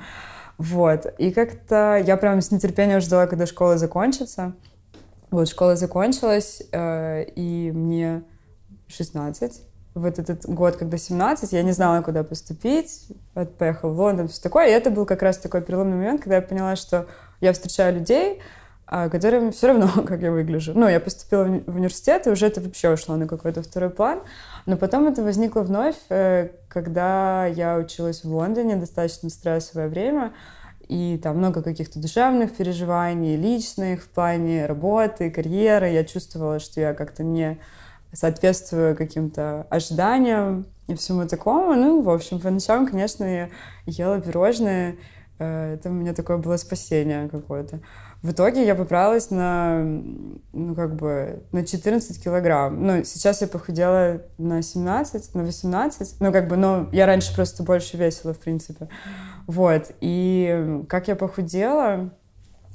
Вот. 0.59 1.07
И 1.19 1.33
как-то 1.33 2.03
я 2.05 2.17
прям 2.17 2.41
с 2.41 2.51
нетерпением 2.51 3.01
ждала, 3.01 3.27
когда 3.27 3.47
школа 3.47 3.79
закончится. 3.79 4.55
Вот, 5.31 5.49
школа 5.49 5.77
закончилась, 5.77 6.63
э, 6.73 7.25
и 7.25 7.73
мне 7.73 8.23
16. 8.89 9.63
Вот 9.95 10.19
этот 10.19 10.47
год, 10.47 10.77
когда 10.77 10.97
17, 10.99 11.53
я 11.53 11.63
не 11.63 11.73
знала, 11.73 12.03
куда 12.03 12.23
поступить. 12.23 13.09
Вот, 13.35 13.57
поехала 13.57 13.93
в 13.93 13.99
Лондон, 13.99 14.29
все 14.29 14.43
такое. 14.43 14.69
И 14.69 14.73
это 14.73 14.91
был 14.91 15.07
как 15.07 15.23
раз 15.23 15.39
такой 15.39 15.63
переломный 15.63 15.97
момент, 15.97 16.23
когда 16.23 16.37
я 16.37 16.43
поняла, 16.43 16.77
что 16.77 17.07
я 17.41 17.53
встречаю 17.53 17.95
людей, 17.95 18.41
которым 19.11 19.53
все 19.53 19.69
равно, 19.69 19.89
как 20.07 20.21
я 20.21 20.31
выгляжу. 20.31 20.73
Ну, 20.75 20.87
я 20.87 21.01
поступила 21.01 21.45
в 21.45 21.77
университет, 21.77 22.27
и 22.27 22.31
уже 22.31 22.47
это 22.47 22.61
вообще 22.61 22.91
ушло 22.91 23.17
на 23.17 23.27
какой-то 23.27 23.63
второй 23.63 23.89
план. 23.89 24.21
Но 24.67 24.77
потом 24.77 25.09
это 25.09 25.23
возникло 25.23 25.63
вновь, 25.63 25.97
э, 26.11 26.51
когда 26.69 27.47
я 27.47 27.79
училась 27.79 28.23
в 28.23 28.35
Лондоне, 28.35 28.77
достаточно 28.77 29.31
стрессовое 29.31 29.89
время, 29.89 30.35
и 30.89 31.19
там 31.23 31.39
много 31.39 31.63
каких-то 31.63 31.99
душевных 31.99 32.55
переживаний, 32.55 33.37
личных 33.37 34.03
в 34.03 34.09
плане 34.11 34.67
работы, 34.67 35.31
карьеры. 35.31 35.89
Я 35.89 36.05
чувствовала, 36.05 36.59
что 36.59 36.83
я 36.83 36.93
как-то 36.93 37.23
не 37.23 37.59
соответствую 38.13 38.95
каким-то 38.95 39.67
ожиданиям 39.71 40.67
и 40.87 40.95
всему 40.95 41.27
такому. 41.27 41.75
Ну, 41.75 42.03
в 42.03 42.11
общем, 42.11 42.41
по 42.41 42.51
ночам, 42.51 42.87
конечно, 42.87 43.25
я 43.25 43.49
ела 43.87 44.21
пирожные. 44.21 44.99
Э, 45.39 45.75
это 45.75 45.89
у 45.89 45.93
меня 45.93 46.13
такое 46.13 46.37
было 46.37 46.59
спасение 46.59 47.31
какое-то. 47.31 47.81
В 48.23 48.31
итоге 48.31 48.65
я 48.65 48.77
поправилась 48.77 49.31
на, 49.31 49.83
ну, 50.53 50.77
как 50.77 50.95
бы, 50.95 51.43
на 51.51 51.67
14 51.67 52.23
килограмм. 52.23 52.87
Ну, 52.87 53.03
сейчас 53.03 53.41
я 53.41 53.49
похудела 53.49 54.23
на 54.39 54.63
17, 54.63 55.35
на 55.35 55.43
18. 55.43 56.21
Ну, 56.21 56.33
как 56.33 56.47
бы, 56.47 56.57
но 56.57 56.89
я 56.93 57.07
раньше 57.07 57.35
просто 57.35 57.65
больше 57.65 57.97
весила, 57.97 58.33
в 58.33 58.39
принципе. 58.39 58.89
Вот. 59.49 59.91
И 60.01 60.85
как 60.89 61.09
я 61.09 61.17
похудела? 61.17 62.11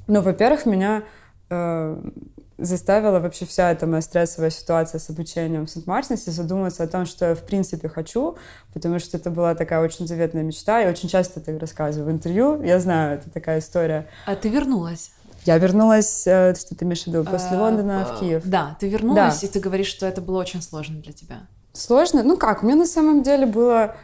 Ну, 0.06 0.20
во-первых, 0.20 0.66
меня 0.66 1.04
э, 1.48 2.10
заставила 2.58 3.20
вообще 3.20 3.46
вся 3.46 3.70
эта 3.70 3.86
моя 3.86 4.02
стрессовая 4.02 4.50
ситуация 4.50 4.98
с 4.98 5.08
обучением 5.08 5.64
в 5.64 5.70
Сент-Мартинсе 5.70 6.30
задуматься 6.30 6.82
о 6.82 6.88
том, 6.88 7.06
что 7.06 7.24
я 7.24 7.34
в 7.34 7.46
принципе 7.46 7.88
хочу, 7.88 8.36
потому 8.74 8.98
что 8.98 9.16
это 9.16 9.30
была 9.30 9.54
такая 9.54 9.80
очень 9.80 10.06
заветная 10.06 10.42
мечта. 10.42 10.80
Я 10.80 10.90
очень 10.90 11.08
часто 11.08 11.40
так 11.40 11.58
рассказываю 11.58 12.12
в 12.12 12.14
интервью. 12.14 12.62
Я 12.62 12.80
знаю, 12.80 13.18
это 13.18 13.30
такая 13.30 13.60
история. 13.60 14.08
А 14.26 14.36
ты 14.36 14.50
вернулась? 14.50 15.12
Я 15.48 15.56
вернулась, 15.56 16.26
э, 16.26 16.54
что 16.54 16.74
ты 16.74 16.84
имеешь 16.84 17.04
в 17.04 17.06
виду, 17.06 17.24
после 17.24 17.56
а, 17.56 17.60
Лондона 17.62 18.04
в 18.04 18.20
Киев. 18.20 18.42
Да, 18.44 18.76
ты 18.78 18.86
вернулась, 18.86 19.40
да. 19.40 19.46
и 19.46 19.50
ты 19.50 19.60
говоришь, 19.60 19.86
что 19.86 20.04
это 20.04 20.20
было 20.20 20.40
очень 20.40 20.60
сложно 20.60 21.00
для 21.00 21.14
тебя. 21.14 21.36
Сложно? 21.72 22.22
Ну 22.22 22.36
как, 22.36 22.62
у 22.62 22.66
меня 22.66 22.76
на 22.76 22.84
самом 22.84 23.22
деле 23.22 23.46
было 23.46 23.96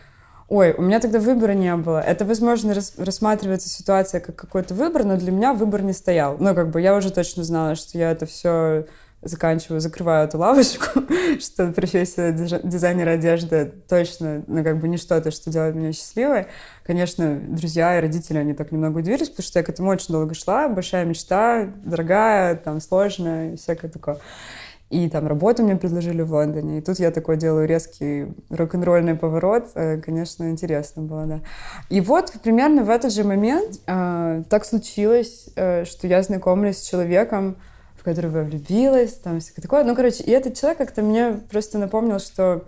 Ой, 0.49 0.73
у 0.73 0.81
меня 0.81 1.01
тогда 1.01 1.19
выбора 1.19 1.53
не 1.53 1.77
было. 1.77 2.01
Это, 2.01 2.25
возможно, 2.25 2.73
рас 2.73 2.95
рассматривается 2.97 3.69
ситуация 3.69 4.21
как 4.21 4.37
какой-то 4.37 4.73
выбор, 4.73 5.05
но 5.05 5.19
для 5.19 5.33
меня 5.33 5.53
выбор 5.53 5.83
не 5.83 5.93
стоял. 5.93 6.37
Ну, 6.39 6.55
как 6.55 6.71
бы 6.71 6.81
я 6.81 6.97
уже 6.97 7.11
точно 7.11 7.45
знала, 7.45 7.75
что 7.75 7.99
я 7.99 8.11
это 8.11 8.25
все 8.25 8.87
заканчиваю, 9.25 9.81
закрываю 9.81 10.29
эту 10.29 10.39
лавочку, 10.39 11.03
что 11.41 11.73
профессия 11.73 12.33
дизайнера 12.33 13.11
одежды 13.11 13.73
точно, 13.89 14.45
ну, 14.47 14.63
как 14.63 14.79
бы 14.81 14.89
не 14.89 14.97
что-то, 14.97 15.31
что 15.31 15.51
делает 15.51 15.75
меня 15.75 15.93
счастливой. 15.93 16.47
Конечно, 16.85 17.41
друзья 17.49 17.99
и 17.99 18.01
родители, 18.01 18.39
они 18.39 18.55
так 18.55 18.73
немного 18.73 18.99
удивились, 18.99 19.31
потому 19.31 19.45
что 19.45 19.59
я 19.59 19.65
к 19.65 19.69
этому 19.69 19.91
очень 19.91 20.13
долго 20.13 20.35
шла, 20.35 20.69
большая 20.69 21.05
мечта, 21.05 21.69
дорогая, 21.85 22.57
там, 22.57 22.81
сложная, 22.81 23.57
всякое 23.57 23.91
такое. 23.91 24.19
И 24.91 25.09
там 25.09 25.27
работу 25.27 25.63
мне 25.65 25.77
предложили 25.77 26.23
в 26.23 26.33
Лондоне. 26.33 26.79
И 26.79 26.81
тут 26.81 27.01
я 27.01 27.11
такой 27.11 27.37
делаю 27.37 27.67
резкий 27.67 28.27
рок-н-ролльный 28.51 29.17
поворот. 29.17 29.71
Э, 29.75 29.99
конечно, 29.99 30.49
интересно 30.51 31.03
было, 31.03 31.27
да. 31.27 31.41
И 31.89 32.01
вот 32.01 32.33
примерно 32.43 32.85
в 32.85 32.91
этот 32.91 33.13
же 33.13 33.25
момент 33.25 33.81
э, 33.87 34.45
так 34.49 34.65
случилось, 34.65 35.49
э, 35.57 35.85
что 35.85 36.07
я 36.07 36.23
знакомлюсь 36.23 36.79
с 36.79 36.89
человеком, 36.89 37.57
в 38.05 38.07
которого 38.07 38.41
я 38.41 38.45
влюбилась, 38.45 39.15
там 39.15 39.41
всякое 39.41 39.63
такое. 39.63 39.83
Ну, 39.83 39.97
короче, 39.97 40.23
и 40.23 40.31
этот 40.31 40.59
человек 40.59 40.77
как-то 40.77 41.01
мне 41.01 41.41
просто 41.51 41.79
напомнил, 41.79 42.19
что 42.19 42.67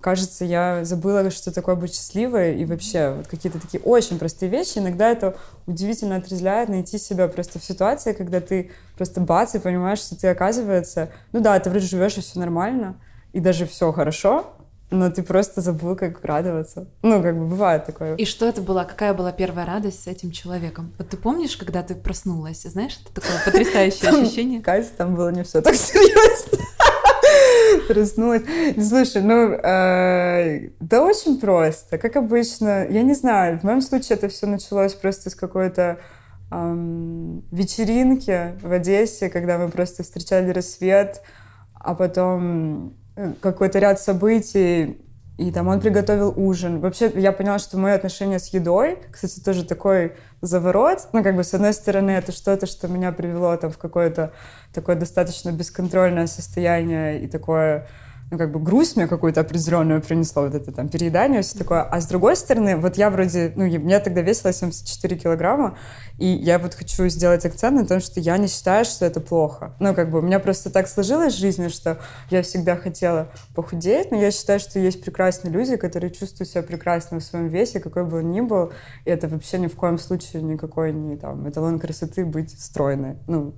кажется, 0.00 0.44
я 0.44 0.84
забыла, 0.84 1.28
что 1.32 1.52
такое 1.52 1.74
быть 1.74 1.92
счастливой, 1.92 2.56
и 2.56 2.64
вообще 2.64 3.14
вот 3.16 3.26
какие-то 3.26 3.60
такие 3.60 3.82
очень 3.82 4.20
простые 4.20 4.48
вещи. 4.48 4.78
Иногда 4.78 5.10
это 5.10 5.36
удивительно 5.66 6.14
отрезляет 6.14 6.68
найти 6.68 6.98
себя 6.98 7.26
просто 7.26 7.58
в 7.58 7.64
ситуации, 7.64 8.12
когда 8.12 8.40
ты 8.40 8.70
просто 8.96 9.20
бац 9.20 9.56
и 9.56 9.58
понимаешь, 9.58 9.98
что 9.98 10.14
ты, 10.14 10.28
оказывается, 10.28 11.10
ну 11.32 11.40
да, 11.40 11.58
ты 11.58 11.68
вроде 11.68 11.86
живешь, 11.86 12.16
и 12.18 12.20
все 12.20 12.38
нормально, 12.38 12.94
и 13.32 13.40
даже 13.40 13.66
все 13.66 13.90
хорошо, 13.90 14.55
но 14.90 15.10
ты 15.10 15.22
просто 15.22 15.60
забыл, 15.60 15.96
как 15.96 16.24
радоваться. 16.24 16.86
Ну, 17.02 17.22
как 17.22 17.36
бы 17.36 17.46
бывает 17.46 17.86
такое. 17.86 18.14
И 18.16 18.24
что 18.24 18.46
это 18.46 18.60
была? 18.60 18.84
Какая 18.84 19.14
была 19.14 19.32
первая 19.32 19.66
радость 19.66 20.04
с 20.04 20.06
этим 20.06 20.30
человеком? 20.30 20.92
Вот 20.98 21.08
ты 21.08 21.16
помнишь, 21.16 21.56
когда 21.56 21.82
ты 21.82 21.96
проснулась? 21.96 22.62
Знаешь, 22.62 22.98
это 23.04 23.20
такое 23.20 23.40
потрясающее 23.44 24.10
ощущение? 24.10 24.60
Катя, 24.60 24.88
там 24.96 25.16
было 25.16 25.30
не 25.30 25.42
все 25.42 25.60
так 25.60 25.74
серьезно. 25.74 26.64
Проснулась. 27.88 28.42
Слушай, 28.80 29.22
ну, 29.22 29.52
э, 29.52 30.70
да 30.78 31.02
очень 31.02 31.40
просто. 31.40 31.98
Как 31.98 32.14
обычно, 32.16 32.86
я 32.88 33.02
не 33.02 33.14
знаю, 33.14 33.58
в 33.58 33.64
моем 33.64 33.80
случае 33.80 34.16
это 34.16 34.28
все 34.28 34.46
началось 34.46 34.94
просто 34.94 35.30
с 35.30 35.34
какой-то 35.34 35.98
вечеринки 36.48 38.56
в 38.62 38.70
Одессе, 38.70 39.30
когда 39.30 39.58
мы 39.58 39.68
просто 39.68 40.04
встречали 40.04 40.52
рассвет, 40.52 41.22
а 41.74 41.96
потом 41.96 42.96
какой-то 43.40 43.78
ряд 43.78 44.00
событий, 44.00 45.00
и 45.38 45.50
там 45.50 45.68
он 45.68 45.80
приготовил 45.80 46.32
ужин. 46.34 46.80
Вообще, 46.80 47.12
я 47.14 47.30
поняла, 47.30 47.58
что 47.58 47.76
мое 47.76 47.94
отношение 47.94 48.38
с 48.38 48.48
едой, 48.48 48.98
кстати, 49.10 49.40
тоже 49.40 49.64
такой 49.64 50.14
заворот. 50.40 51.08
Ну, 51.12 51.22
как 51.22 51.36
бы, 51.36 51.44
с 51.44 51.52
одной 51.52 51.74
стороны, 51.74 52.12
это 52.12 52.32
что-то, 52.32 52.66
что 52.66 52.88
меня 52.88 53.12
привело 53.12 53.54
там 53.56 53.70
в 53.70 53.76
какое-то 53.76 54.32
такое 54.72 54.96
достаточно 54.96 55.52
бесконтрольное 55.52 56.26
состояние 56.26 57.22
и 57.22 57.26
такое 57.26 57.86
ну, 58.30 58.38
как 58.38 58.50
бы 58.50 58.58
грусть 58.58 58.96
мне 58.96 59.06
какую-то 59.06 59.42
определенную 59.42 60.02
принесло, 60.02 60.42
вот 60.42 60.54
это 60.54 60.72
там 60.72 60.88
переедание, 60.88 61.42
все 61.42 61.56
такое. 61.58 61.82
А 61.82 62.00
с 62.00 62.06
другой 62.06 62.34
стороны, 62.34 62.76
вот 62.76 62.96
я 62.96 63.08
вроде, 63.10 63.52
ну, 63.54 63.64
мне 63.66 64.00
тогда 64.00 64.20
весила 64.20 64.52
74 64.52 65.16
килограмма, 65.16 65.78
и 66.18 66.26
я 66.26 66.58
вот 66.58 66.74
хочу 66.74 67.08
сделать 67.08 67.44
акцент 67.46 67.80
на 67.80 67.86
том, 67.86 68.00
что 68.00 68.18
я 68.18 68.36
не 68.36 68.48
считаю, 68.48 68.84
что 68.84 69.06
это 69.06 69.20
плохо. 69.20 69.76
Ну, 69.78 69.94
как 69.94 70.10
бы 70.10 70.18
у 70.18 70.22
меня 70.22 70.40
просто 70.40 70.70
так 70.70 70.88
сложилось 70.88 71.34
в 71.34 71.38
жизни, 71.38 71.68
что 71.68 72.00
я 72.30 72.42
всегда 72.42 72.76
хотела 72.76 73.28
похудеть, 73.54 74.10
но 74.10 74.16
я 74.16 74.32
считаю, 74.32 74.58
что 74.58 74.80
есть 74.80 75.02
прекрасные 75.02 75.52
люди, 75.52 75.76
которые 75.76 76.10
чувствуют 76.10 76.50
себя 76.50 76.62
прекрасно 76.62 77.20
в 77.20 77.22
своем 77.22 77.46
весе, 77.46 77.78
какой 77.78 78.04
бы 78.04 78.18
он 78.18 78.32
ни 78.32 78.40
был, 78.40 78.72
и 79.04 79.10
это 79.10 79.28
вообще 79.28 79.58
ни 79.58 79.68
в 79.68 79.76
коем 79.76 79.98
случае 79.98 80.42
никакой 80.42 80.92
не 80.92 81.16
там 81.16 81.48
эталон 81.48 81.78
красоты 81.78 82.24
быть 82.24 82.58
стройной. 82.58 83.18
Ну, 83.28 83.54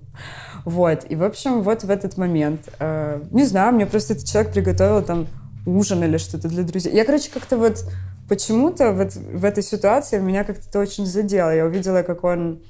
вот. 0.66 1.06
И, 1.08 1.16
в 1.16 1.24
общем, 1.24 1.62
вот 1.62 1.84
в 1.84 1.90
этот 1.90 2.18
момент, 2.18 2.68
э, 2.78 3.22
не 3.30 3.44
знаю, 3.44 3.72
мне 3.72 3.86
просто 3.86 4.12
этот 4.12 4.26
человек 4.26 4.57
приготовила 4.58 5.02
там 5.02 5.26
ужин 5.66 6.02
или 6.02 6.16
что-то 6.16 6.48
для 6.48 6.64
друзей. 6.64 6.92
Я, 6.92 7.04
короче, 7.04 7.30
как-то 7.32 7.56
вот 7.56 7.84
почему-то 8.28 8.92
вот 8.92 9.14
в 9.14 9.44
этой 9.44 9.62
ситуации 9.62 10.18
меня 10.18 10.44
как-то 10.44 10.68
это 10.68 10.78
очень 10.80 11.06
задело. 11.06 11.54
Я 11.54 11.64
увидела, 11.64 12.02
как 12.02 12.24
он 12.24 12.60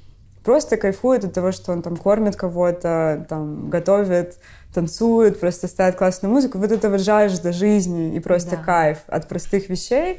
просто 0.44 0.77
кайфует 0.77 1.24
от 1.24 1.33
того, 1.33 1.53
что 1.53 1.72
он 1.72 1.83
там 1.83 1.96
кормит 1.96 2.37
кого-то, 2.37 3.27
там 3.29 3.70
готовит, 3.70 4.38
танцует, 4.74 5.40
просто 5.40 5.66
ставит 5.66 5.96
классную 5.96 6.33
музыку. 6.33 6.59
Вот 6.59 6.70
это 6.70 6.90
вот 6.90 7.01
жажда 7.01 7.53
жизни 7.53 8.14
и 8.14 8.20
просто 8.20 8.57
да. 8.57 8.62
кайф 8.62 8.98
от 9.07 9.29
простых 9.29 9.68
вещей 9.68 10.18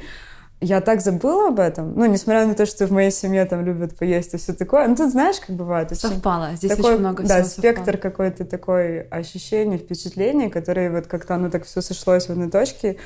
я 0.60 0.80
так 0.80 1.00
забыла 1.00 1.48
об 1.48 1.58
этом. 1.58 1.94
Ну, 1.94 2.06
несмотря 2.06 2.44
на 2.46 2.54
то, 2.54 2.66
что 2.66 2.86
в 2.86 2.92
моей 2.92 3.10
семье 3.10 3.44
там 3.46 3.64
любят 3.64 3.96
поесть 3.96 4.34
и 4.34 4.36
все 4.36 4.52
такое. 4.52 4.86
Ну, 4.88 4.96
тут 4.96 5.10
знаешь, 5.10 5.40
как 5.40 5.56
бывает. 5.56 5.96
Совпало. 5.96 6.54
Здесь 6.54 6.76
такой, 6.76 6.92
очень 6.92 7.00
много 7.00 7.22
Да, 7.22 7.42
всего 7.42 7.48
спектр 7.48 7.96
какой-то 7.96 8.44
такой 8.44 9.02
ощущений, 9.02 9.78
впечатлений, 9.78 10.50
которые 10.50 10.90
вот 10.90 11.06
как-то 11.06 11.36
оно 11.36 11.50
так 11.50 11.64
все 11.64 11.80
сошлось 11.80 12.26
в 12.26 12.30
одной 12.30 12.50
точке. 12.50 12.98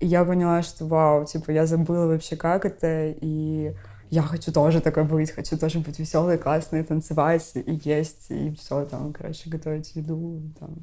И 0.00 0.06
я 0.06 0.24
поняла, 0.24 0.62
что 0.62 0.86
вау, 0.86 1.24
типа, 1.24 1.50
я 1.50 1.66
забыла 1.66 2.06
вообще, 2.06 2.36
как 2.36 2.64
это, 2.64 3.06
и 3.20 3.74
я 4.10 4.22
хочу 4.22 4.52
тоже 4.52 4.80
такой 4.80 5.04
быть, 5.04 5.30
хочу 5.30 5.58
тоже 5.58 5.80
быть 5.80 5.98
веселой, 5.98 6.38
классной, 6.38 6.82
танцевать 6.82 7.50
и 7.54 7.80
есть, 7.84 8.30
и 8.30 8.54
все 8.54 8.84
там, 8.86 9.12
короче, 9.12 9.50
готовить 9.50 9.94
еду, 9.96 10.40
там, 10.58 10.76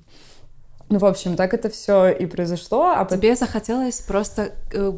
ну, 0.90 1.00
в 1.00 1.06
общем, 1.06 1.36
так 1.36 1.54
это 1.54 1.70
все 1.70 2.10
и 2.10 2.26
произошло. 2.28 2.94
А 2.96 3.06
Тебе 3.06 3.36
захотелось 3.36 4.02
просто 4.02 4.52
э, 4.72 4.94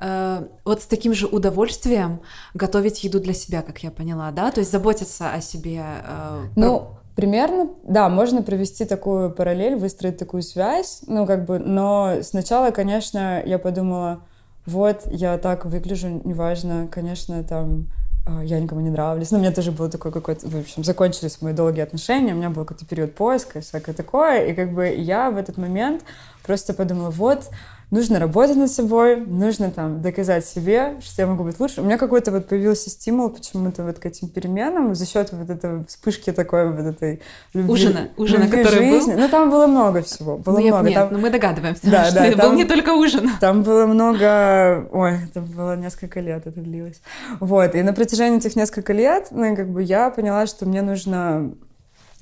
э, 0.00 0.46
вот 0.64 0.82
с 0.82 0.86
таким 0.86 1.12
же 1.12 1.26
удовольствием 1.26 2.22
готовить 2.54 3.04
еду 3.04 3.20
для 3.20 3.34
себя, 3.34 3.62
как 3.62 3.78
я 3.80 3.90
поняла, 3.90 4.30
да? 4.30 4.50
То 4.50 4.60
есть 4.60 4.72
заботиться 4.72 5.32
о 5.32 5.40
себе. 5.42 5.82
Э, 6.06 6.44
ну, 6.56 6.78
про... 6.78 7.00
примерно, 7.14 7.70
да, 7.82 8.08
можно 8.08 8.42
провести 8.42 8.86
такую 8.86 9.30
параллель, 9.30 9.76
выстроить 9.76 10.16
такую 10.16 10.42
связь, 10.42 11.02
ну, 11.06 11.26
как 11.26 11.44
бы, 11.44 11.58
но 11.58 12.22
сначала, 12.22 12.70
конечно, 12.70 13.42
я 13.44 13.58
подумала, 13.58 14.22
вот, 14.64 15.02
я 15.06 15.36
так 15.36 15.66
выгляжу, 15.66 16.22
неважно, 16.24 16.88
конечно, 16.90 17.42
там 17.44 17.86
я 18.42 18.60
никому 18.60 18.80
не 18.80 18.90
нравлюсь. 18.90 19.30
Ну, 19.30 19.38
у 19.38 19.40
меня 19.40 19.52
тоже 19.52 19.72
было 19.72 19.88
такое 19.88 20.12
какое-то... 20.12 20.48
В 20.48 20.56
общем, 20.56 20.84
закончились 20.84 21.42
мои 21.42 21.52
долгие 21.52 21.82
отношения, 21.82 22.32
у 22.32 22.36
меня 22.36 22.50
был 22.50 22.64
какой-то 22.64 22.86
период 22.86 23.14
поиска 23.14 23.58
и 23.58 23.62
всякое 23.62 23.94
такое. 23.94 24.46
И 24.46 24.54
как 24.54 24.72
бы 24.72 24.86
я 24.86 25.30
в 25.30 25.36
этот 25.36 25.56
момент 25.56 26.04
просто 26.44 26.72
подумала, 26.72 27.10
вот, 27.10 27.50
нужно 27.92 28.18
работать 28.18 28.56
над 28.56 28.70
собой, 28.70 29.16
нужно 29.16 29.70
там 29.70 30.00
доказать 30.00 30.46
себе, 30.46 30.96
что 31.02 31.20
я 31.22 31.28
могу 31.28 31.44
быть 31.44 31.60
лучше. 31.60 31.82
У 31.82 31.84
меня 31.84 31.98
какой-то 31.98 32.32
вот 32.32 32.48
появился 32.48 32.88
стимул 32.88 33.28
почему-то 33.28 33.84
вот 33.84 33.98
к 33.98 34.06
этим 34.06 34.28
переменам 34.28 34.94
за 34.94 35.06
счет 35.06 35.28
вот 35.30 35.50
этой 35.50 35.84
вспышки 35.84 36.32
такой 36.32 36.72
вот 36.72 36.86
этой 36.86 37.20
любви. 37.52 37.70
Ужина, 37.70 38.08
ужина, 38.16 38.44
любви 38.44 38.64
который 38.64 38.88
жизни. 38.88 39.12
был. 39.12 39.20
Ну, 39.20 39.28
там 39.28 39.50
было 39.50 39.66
много 39.66 40.00
всего, 40.02 40.38
было 40.38 40.58
ну, 40.58 40.66
много. 40.68 40.88
Нет, 40.88 40.94
там... 40.94 41.08
ну 41.12 41.18
мы 41.18 41.28
догадываемся, 41.28 41.82
да, 41.84 42.06
что 42.06 42.14
да, 42.14 42.26
это 42.26 42.38
там, 42.38 42.50
был 42.50 42.56
не 42.56 42.64
только 42.64 42.94
ужин. 42.94 43.30
Там 43.40 43.62
было 43.62 43.84
много... 43.84 44.88
Ой, 44.90 45.18
это 45.28 45.42
было 45.42 45.76
несколько 45.76 46.20
лет, 46.20 46.46
это 46.46 46.60
длилось. 46.60 47.02
Вот, 47.40 47.74
и 47.74 47.82
на 47.82 47.92
протяжении 47.92 48.38
этих 48.38 48.56
нескольких 48.56 48.94
лет, 48.94 49.28
ну, 49.30 49.54
как 49.54 49.68
бы 49.68 49.82
я 49.82 50.08
поняла, 50.08 50.46
что 50.46 50.64
мне 50.64 50.80
нужно 50.80 51.52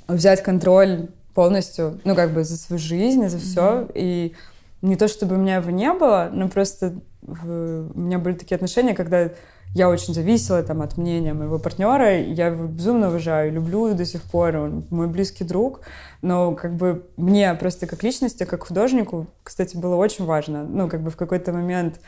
взять 0.09 0.43
контроль 0.43 1.11
полностью, 1.33 2.01
ну, 2.03 2.17
как 2.17 2.33
бы 2.33 2.43
за 2.43 2.57
свою 2.57 2.81
жизнь, 2.81 3.29
за 3.29 3.39
все, 3.39 3.61
mm-hmm. 3.61 3.93
и 3.95 4.35
не 4.83 4.97
то 4.97 5.09
чтобы 5.09 5.37
у 5.37 5.39
меня 5.39 5.57
его 5.57 5.71
не 5.71 5.93
было, 5.93 6.31
но 6.33 6.49
просто 6.49 7.01
в... 7.23 7.91
у 7.95 7.99
меня 7.99 8.19
были 8.19 8.35
такие 8.35 8.57
отношения, 8.57 8.95
когда 8.95 9.31
я 9.73 9.89
очень 9.89 10.15
зависела 10.15 10.63
там, 10.63 10.83
от 10.83 10.97
мнения 10.97 11.33
моего 11.33 11.59
партнера, 11.59 12.19
я 12.19 12.49
его 12.49 12.67
безумно 12.67 13.09
уважаю, 13.09 13.53
люблю 13.53 13.95
до 13.95 14.05
сих 14.05 14.23
пор, 14.23 14.57
он 14.57 14.87
мой 14.91 15.07
близкий 15.07 15.45
друг, 15.45 15.83
но 16.23 16.55
как 16.55 16.75
бы 16.75 17.07
мне 17.17 17.55
просто 17.55 17.87
как 17.87 18.03
личности, 18.03 18.45
как 18.45 18.67
художнику, 18.67 19.29
кстати, 19.45 19.77
было 19.77 19.95
очень 19.95 20.25
важно, 20.25 20.65
ну, 20.65 20.89
как 20.89 21.03
бы 21.03 21.11
в 21.11 21.17
какой-то 21.17 21.53
момент 21.53 22.01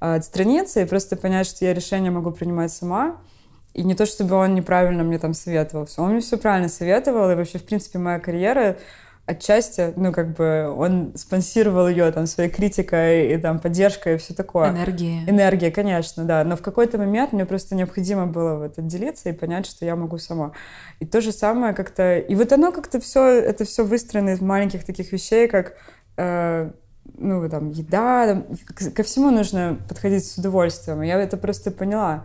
отстраниться 0.00 0.80
и 0.80 0.84
просто 0.84 1.16
понять, 1.16 1.46
что 1.46 1.64
я 1.64 1.74
решение 1.74 2.10
могу 2.10 2.32
принимать 2.32 2.72
сама, 2.72 3.18
и 3.72 3.84
не 3.84 3.94
то, 3.94 4.04
чтобы 4.04 4.34
он 4.34 4.54
неправильно 4.54 5.04
мне 5.04 5.18
там 5.18 5.32
советовал, 5.32 5.86
он 5.98 6.12
мне 6.12 6.20
все 6.20 6.38
правильно 6.38 6.68
советовал, 6.68 7.30
и 7.30 7.34
вообще, 7.36 7.58
в 7.58 7.64
принципе, 7.64 7.98
моя 7.98 8.18
карьера 8.18 8.78
отчасти, 9.26 9.92
ну, 9.96 10.12
как 10.12 10.34
бы 10.36 10.72
он 10.76 11.12
спонсировал 11.16 11.88
ее 11.88 12.10
там 12.12 12.26
своей 12.26 12.48
критикой 12.48 13.34
и 13.34 13.38
там 13.38 13.58
поддержкой 13.58 14.14
и 14.14 14.18
все 14.18 14.34
такое. 14.34 14.70
Энергия. 14.70 15.24
Энергия, 15.26 15.70
конечно, 15.70 16.24
да. 16.24 16.44
Но 16.44 16.56
в 16.56 16.62
какой-то 16.62 16.96
момент 16.96 17.32
мне 17.32 17.44
просто 17.44 17.74
необходимо 17.74 18.26
было 18.26 18.56
вот 18.56 18.78
отделиться 18.78 19.28
и 19.28 19.32
понять, 19.32 19.66
что 19.66 19.84
я 19.84 19.96
могу 19.96 20.18
сама. 20.18 20.52
И 21.00 21.06
то 21.06 21.20
же 21.20 21.32
самое 21.32 21.74
как-то... 21.74 22.18
И 22.18 22.34
вот 22.36 22.52
оно 22.52 22.70
как-то 22.70 23.00
все, 23.00 23.26
это 23.26 23.64
все 23.64 23.84
выстроено 23.84 24.30
из 24.30 24.40
маленьких 24.40 24.84
таких 24.84 25.10
вещей, 25.12 25.48
как 25.48 25.74
э, 26.16 26.70
ну, 27.18 27.48
там, 27.48 27.70
еда, 27.70 28.26
там, 28.26 28.46
ко 28.94 29.02
всему 29.02 29.30
нужно 29.30 29.78
подходить 29.88 30.24
с 30.24 30.38
удовольствием. 30.38 31.02
Я 31.02 31.20
это 31.20 31.36
просто 31.36 31.70
поняла. 31.70 32.24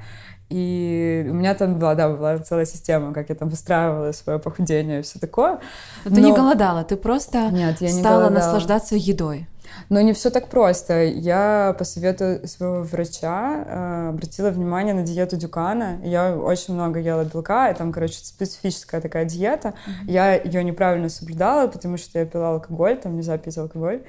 И 0.51 1.25
у 1.29 1.33
меня 1.33 1.55
там 1.55 1.79
была, 1.79 1.95
да, 1.95 2.09
была 2.09 2.37
целая 2.39 2.65
система, 2.65 3.13
как 3.13 3.29
я 3.29 3.35
там 3.35 3.47
выстраивала 3.47 4.11
свое 4.11 4.37
похудение 4.37 4.99
и 4.99 5.01
все 5.01 5.17
такое. 5.17 5.59
Но, 6.03 6.09
Но 6.09 6.15
ты 6.15 6.21
не 6.21 6.33
голодала, 6.33 6.83
ты 6.83 6.97
просто 6.97 7.49
Нет, 7.51 7.77
я 7.79 7.89
стала 7.89 8.27
не 8.27 8.35
наслаждаться 8.35 8.95
едой. 8.97 9.47
Но 9.89 10.01
не 10.01 10.13
все 10.13 10.29
так 10.29 10.47
просто. 10.47 11.03
Я 11.03 11.75
по 11.77 11.83
совету 11.83 12.47
своего 12.47 12.83
врача 12.83 13.63
э, 13.65 14.09
обратила 14.09 14.49
внимание 14.49 14.93
на 14.93 15.03
диету 15.03 15.37
Дюкана. 15.37 15.99
Я 16.03 16.35
очень 16.35 16.73
много 16.73 16.99
ела 16.99 17.25
белка, 17.25 17.69
и 17.69 17.73
там, 17.73 17.91
короче, 17.91 18.19
специфическая 18.23 19.01
такая 19.01 19.25
диета. 19.25 19.69
Mm-hmm. 19.69 20.11
Я 20.11 20.35
ее 20.35 20.63
неправильно 20.63 21.09
соблюдала, 21.09 21.67
потому 21.67 21.97
что 21.97 22.19
я 22.19 22.25
пила 22.25 22.51
алкоголь, 22.51 22.97
там 22.97 23.15
нельзя 23.15 23.37
пить 23.37 23.57
алкоголь. 23.57 24.03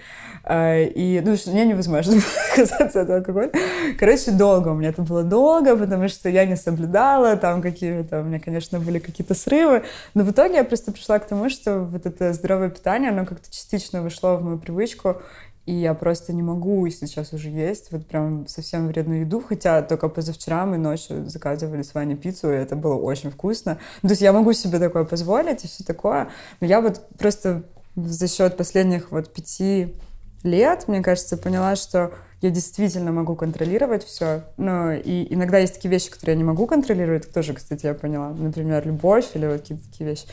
Э, 0.44 0.84
и, 0.84 1.20
ну, 1.20 1.36
что 1.36 1.50
мне 1.50 1.64
невозможно 1.64 2.20
отказаться 2.50 3.02
от 3.02 3.10
алкоголя. 3.10 3.50
Короче, 3.98 4.30
долго 4.30 4.68
у 4.68 4.74
меня 4.74 4.90
это 4.90 5.02
было 5.02 5.22
долго, 5.22 5.76
потому 5.76 6.08
что 6.08 6.28
я 6.28 6.46
не 6.46 6.56
соблюдала, 6.56 7.36
там 7.36 7.62
какие-то, 7.62 8.20
у 8.20 8.24
меня, 8.24 8.40
конечно, 8.40 8.78
были 8.78 8.98
какие-то 8.98 9.34
срывы. 9.34 9.82
Но 10.14 10.24
в 10.24 10.30
итоге 10.30 10.56
я 10.56 10.64
просто 10.64 10.92
пришла 10.92 11.18
к 11.18 11.26
тому, 11.26 11.50
что 11.50 11.80
вот 11.80 12.06
это 12.06 12.32
здоровое 12.32 12.70
питание, 12.70 13.10
оно 13.10 13.26
как-то 13.26 13.50
частично 13.50 14.02
вышло 14.02 14.36
в 14.36 14.42
мою 14.42 14.58
привычку, 14.58 15.22
и 15.64 15.74
я 15.74 15.94
просто 15.94 16.32
не 16.32 16.42
могу 16.42 16.88
сейчас 16.90 17.32
уже 17.32 17.48
есть 17.50 17.92
вот 17.92 18.06
прям 18.06 18.46
совсем 18.48 18.88
вредную 18.88 19.20
еду, 19.20 19.40
хотя 19.40 19.82
только 19.82 20.08
позавчера 20.08 20.66
мы 20.66 20.78
ночью 20.78 21.28
заказывали 21.28 21.82
с 21.82 21.94
Ваней 21.94 22.16
пиццу, 22.16 22.52
и 22.52 22.56
это 22.56 22.74
было 22.74 22.94
очень 22.94 23.30
вкусно. 23.30 23.78
Ну, 24.02 24.08
то 24.08 24.12
есть 24.12 24.22
я 24.22 24.32
могу 24.32 24.52
себе 24.52 24.78
такое 24.78 25.04
позволить 25.04 25.64
и 25.64 25.68
все 25.68 25.84
такое, 25.84 26.30
но 26.60 26.66
я 26.66 26.80
вот 26.80 27.06
просто 27.18 27.62
за 27.94 28.28
счет 28.28 28.56
последних 28.56 29.10
вот 29.10 29.32
пяти 29.32 29.94
лет, 30.42 30.88
мне 30.88 31.02
кажется, 31.02 31.36
поняла, 31.36 31.76
что 31.76 32.12
я 32.40 32.50
действительно 32.50 33.12
могу 33.12 33.36
контролировать 33.36 34.04
все. 34.04 34.44
Но 34.56 34.92
и 34.92 35.32
иногда 35.32 35.58
есть 35.58 35.74
такие 35.74 35.90
вещи, 35.90 36.10
которые 36.10 36.34
я 36.34 36.38
не 36.38 36.44
могу 36.44 36.66
контролировать, 36.66 37.32
тоже, 37.32 37.54
кстати, 37.54 37.86
я 37.86 37.94
поняла. 37.94 38.30
Например, 38.30 38.84
любовь 38.84 39.26
или 39.34 39.46
вот 39.46 39.60
какие-то 39.60 39.84
такие 39.84 40.10
вещи. 40.10 40.24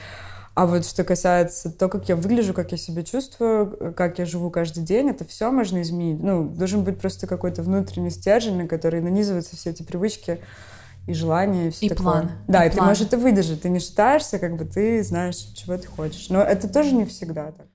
А 0.59 0.65
вот 0.65 0.85
что 0.85 1.05
касается 1.05 1.71
того, 1.71 1.89
как 1.89 2.09
я 2.09 2.17
выгляжу, 2.17 2.53
как 2.53 2.73
я 2.73 2.77
себя 2.77 3.03
чувствую, 3.03 3.93
как 3.95 4.19
я 4.19 4.25
живу 4.25 4.51
каждый 4.51 4.83
день, 4.83 5.07
это 5.07 5.23
все 5.23 5.51
можно 5.51 5.81
изменить. 5.81 6.21
Ну, 6.21 6.49
должен 6.49 6.83
быть 6.83 6.99
просто 6.99 7.27
какой-то 7.27 7.63
внутренний 7.63 8.09
стержень, 8.09 8.57
на 8.57 8.67
который 8.67 8.99
нанизываются 8.99 9.55
все 9.55 9.69
эти 9.69 9.83
привычки 9.83 10.41
и 11.07 11.13
желания, 11.13 11.69
и 11.69 11.71
все 11.71 11.85
и 11.85 11.89
такое. 11.89 12.03
план. 12.03 12.31
Да, 12.49 12.65
и, 12.65 12.67
и 12.67 12.71
план. 12.71 12.77
ты 12.77 12.87
можешь 12.89 13.07
это 13.07 13.17
выдержать. 13.17 13.61
Ты 13.61 13.69
не 13.69 13.79
считаешься, 13.79 14.37
как 14.37 14.57
бы 14.57 14.65
ты 14.65 15.01
знаешь, 15.01 15.37
чего 15.37 15.77
ты 15.77 15.87
хочешь. 15.87 16.27
Но 16.27 16.41
это 16.41 16.67
тоже 16.67 16.93
не 16.93 17.05
всегда 17.05 17.53
так. 17.53 17.67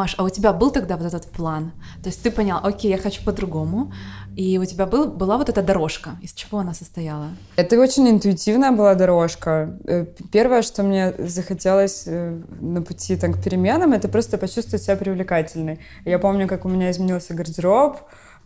Маш, 0.00 0.14
а 0.16 0.24
у 0.24 0.30
тебя 0.30 0.54
был 0.54 0.70
тогда 0.70 0.96
вот 0.96 1.06
этот 1.06 1.30
план? 1.30 1.72
То 2.02 2.08
есть 2.08 2.22
ты 2.22 2.30
понял, 2.30 2.56
окей, 2.62 2.90
я 2.90 2.96
хочу 2.96 3.22
по-другому, 3.22 3.92
и 4.34 4.58
у 4.58 4.64
тебя 4.64 4.86
был, 4.86 5.12
была 5.12 5.36
вот 5.36 5.50
эта 5.50 5.62
дорожка. 5.62 6.16
Из 6.22 6.32
чего 6.32 6.60
она 6.60 6.72
состояла? 6.72 7.26
Это 7.56 7.78
очень 7.78 8.08
интуитивная 8.08 8.72
была 8.72 8.94
дорожка. 8.94 9.76
Э, 9.84 10.06
первое, 10.32 10.62
что 10.62 10.82
мне 10.82 11.12
захотелось 11.18 12.04
э, 12.06 12.40
на 12.60 12.80
пути 12.80 13.16
там, 13.16 13.34
к 13.34 13.44
переменам, 13.44 13.92
это 13.92 14.08
просто 14.08 14.38
почувствовать 14.38 14.82
себя 14.82 14.96
привлекательной. 14.96 15.80
Я 16.06 16.18
помню, 16.18 16.48
как 16.48 16.64
у 16.64 16.70
меня 16.70 16.90
изменился 16.90 17.34
гардероб, 17.34 17.98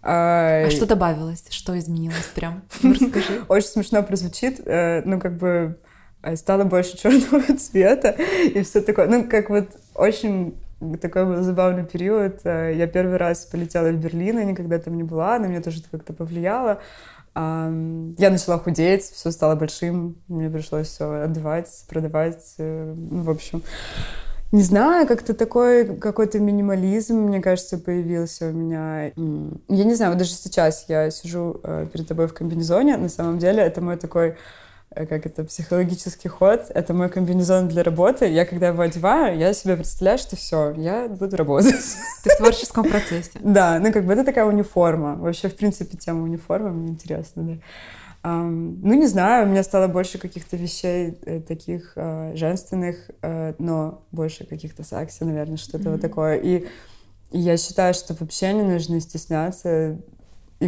а, 0.03 0.65
а 0.67 0.71
что 0.71 0.87
добавилось? 0.87 1.45
Что 1.51 1.79
изменилось 1.79 2.31
прям? 2.35 2.63
Ну, 2.83 2.95
расскажи. 2.95 3.45
Очень 3.49 3.69
смешно 3.69 4.03
прозвучит. 4.03 4.61
Э, 4.67 5.03
ну, 5.05 5.21
как 5.21 5.39
бы 5.39 5.79
стало 6.35 6.65
больше 6.65 6.97
черного 7.03 7.57
цвета 7.57 8.11
и 8.11 8.61
все 8.65 8.81
такое. 8.81 9.07
Ну, 9.07 9.29
как 9.29 9.51
вот 9.51 9.69
очень 9.95 10.57
такой 11.01 11.27
был 11.27 11.43
забавный 11.43 11.85
период. 11.85 12.41
Э, 12.45 12.73
я 12.75 12.87
первый 12.87 13.17
раз 13.17 13.45
полетела 13.45 13.89
в 13.89 13.97
Берлин, 13.97 14.39
я 14.39 14.45
никогда 14.45 14.79
там 14.79 14.97
не 14.97 15.03
была, 15.03 15.39
на 15.39 15.47
меня 15.47 15.61
тоже 15.61 15.81
это 15.81 15.89
как-то 15.91 16.13
повлияло. 16.13 16.81
Я 17.37 18.31
начала 18.31 18.61
худеть, 18.61 19.03
все 19.03 19.33
стало 19.33 19.57
большим, 19.57 20.17
мне 20.29 20.49
пришлось 20.49 20.87
все 20.87 21.25
отдавать, 21.25 21.69
продавать, 21.89 22.55
э, 22.59 22.95
ну, 22.97 23.23
в 23.23 23.31
общем. 23.31 23.63
Не 24.53 24.63
знаю, 24.63 25.09
как-то 25.09 25.35
такой 25.35 25.97
какой-то 25.97 26.39
минимализм, 26.39 27.17
мне 27.17 27.41
кажется, 27.41 27.77
появился 27.77 28.51
у 28.51 28.53
меня. 28.53 29.07
Я 29.07 29.85
не 29.85 29.95
знаю, 29.95 30.13
вот 30.13 30.19
даже 30.19 30.31
сейчас 30.31 30.85
я 30.89 31.11
сижу 31.11 31.61
э, 31.65 31.89
перед 31.93 32.07
тобой 32.07 32.29
в 32.29 32.35
комбинезоне, 32.35 32.97
на 32.97 33.09
самом 33.09 33.41
деле 33.41 33.65
это 33.65 33.81
мой 33.81 33.97
такой 33.97 34.37
как 34.95 35.27
это, 35.27 35.45
психологический 35.45 36.29
ход. 36.29 36.67
Это 36.69 36.95
мой 36.95 37.09
комбинезон 37.09 37.69
для 37.69 37.83
работы. 37.83 38.27
Я, 38.27 38.45
когда 38.45 38.69
его 38.69 38.83
одеваю, 38.83 39.39
я 39.39 39.53
себе 39.53 39.77
представляю, 39.77 40.19
что 40.19 40.37
все, 40.37 40.73
я 40.77 41.09
буду 41.09 41.37
работать. 41.37 41.75
Ты 42.23 42.31
в 42.31 42.37
творческом 42.39 42.85
процессе. 42.89 43.31
Да, 43.41 43.79
ну 43.79 43.93
как 43.93 44.05
бы 44.07 44.13
это 44.13 44.25
такая 44.25 44.47
униформа. 44.47 45.17
Вообще, 45.17 45.49
в 45.49 45.57
принципе, 45.57 45.97
тема 45.97 46.23
униформы 46.23 46.71
мне 46.71 46.91
интересна, 46.91 47.43
да. 47.43 47.53
Um, 48.27 48.79
ну, 48.83 48.95
не 48.95 49.07
знаю, 49.07 49.47
у 49.47 49.51
меня 49.51 49.63
стало 49.63 49.87
больше 49.87 50.17
каких-то 50.17 50.57
вещей 50.57 51.19
э, 51.27 51.41
таких 51.41 51.93
э, 51.97 52.33
женственных, 52.35 53.11
э, 53.21 53.53
но 53.59 54.07
больше 54.13 54.47
каких-то 54.47 54.83
секси, 54.83 55.25
наверное, 55.25 55.59
что-то 55.59 55.85
mm-hmm. 55.85 55.93
вот 55.93 56.01
такое. 56.01 56.37
И, 56.37 56.67
и 57.33 57.39
я 57.39 57.59
считаю, 57.59 57.93
что 57.93 58.15
вообще 58.15 58.55
не 58.55 58.63
нужно 58.63 58.99
стесняться 59.01 59.99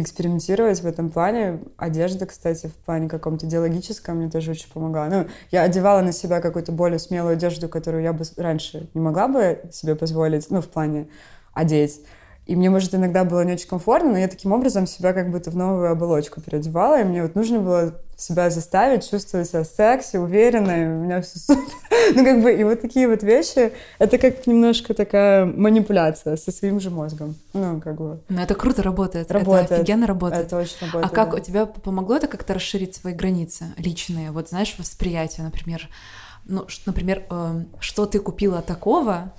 экспериментировать 0.01 0.81
в 0.81 0.85
этом 0.87 1.09
плане. 1.09 1.61
Одежда, 1.77 2.25
кстати, 2.25 2.67
в 2.67 2.75
плане 2.85 3.09
каком-то 3.09 3.45
идеологическом 3.45 4.17
мне 4.17 4.29
тоже 4.29 4.51
очень 4.51 4.71
помогла. 4.71 5.07
Ну, 5.07 5.27
я 5.51 5.63
одевала 5.63 6.01
на 6.01 6.11
себя 6.11 6.41
какую-то 6.41 6.71
более 6.71 6.99
смелую 6.99 7.33
одежду, 7.33 7.69
которую 7.69 8.03
я 8.03 8.13
бы 8.13 8.23
раньше 8.37 8.89
не 8.93 9.01
могла 9.01 9.27
бы 9.27 9.61
себе 9.71 9.95
позволить, 9.95 10.49
ну, 10.49 10.61
в 10.61 10.67
плане 10.67 11.07
одеть. 11.53 12.01
И 12.47 12.55
мне, 12.55 12.69
может, 12.69 12.95
иногда 12.95 13.25
было 13.25 13.43
не 13.43 13.53
очень 13.53 13.67
комфортно, 13.67 14.11
но 14.11 14.17
я 14.17 14.29
таким 14.29 14.53
образом 14.53 14.87
себя 14.87 15.11
как 15.11 15.29
будто 15.29 15.51
в 15.51 15.55
новую 15.57 15.91
оболочку 15.91 16.39
переодевала, 16.39 17.01
и 17.01 17.03
мне 17.03 17.21
вот 17.21 17.35
нужно 17.35 17.59
было 17.59 17.93
себя 18.15 18.49
заставить 18.49 19.09
чувствовать 19.09 19.49
себя 19.49 19.65
секси, 19.65 20.15
уверенной, 20.15 20.87
у 20.87 21.01
меня 21.03 21.21
все 21.21 21.39
супер. 21.39 21.63
Ну, 22.15 22.23
как 22.23 22.41
бы, 22.41 22.53
и 22.53 22.63
вот 22.63 22.79
такие 22.79 23.05
вот 23.05 23.21
вещи, 23.21 23.73
это 23.99 24.17
как 24.17 24.47
немножко 24.47 24.93
такая 24.93 25.45
манипуляция 25.45 26.37
со 26.37 26.53
своим 26.53 26.79
же 26.79 26.89
мозгом. 26.89 27.35
Ну, 27.51 27.81
как 27.81 27.97
бы. 27.97 28.21
Ну, 28.29 28.41
это 28.41 28.55
круто 28.55 28.81
работает. 28.81 29.29
Работает. 29.29 29.65
Это 29.65 29.75
офигенно 29.75 30.07
работает. 30.07 30.45
Это 30.45 30.57
очень 30.57 30.77
работает, 30.79 31.05
А 31.05 31.09
как 31.13 31.31
да. 31.31 31.37
у 31.37 31.39
тебя 31.41 31.65
помогло 31.65 32.15
это 32.15 32.27
как-то 32.27 32.53
расширить 32.53 32.95
свои 32.95 33.13
границы 33.13 33.65
личные? 33.77 34.31
Вот 34.31 34.49
знаешь, 34.49 34.73
восприятие, 34.77 35.43
например, 35.43 35.89
ну, 36.45 36.65
например, 36.85 37.25
э, 37.29 37.63
что 37.81 38.05
ты 38.05 38.19
купила 38.19 38.61
такого, 38.61 39.13
а, 39.13 39.31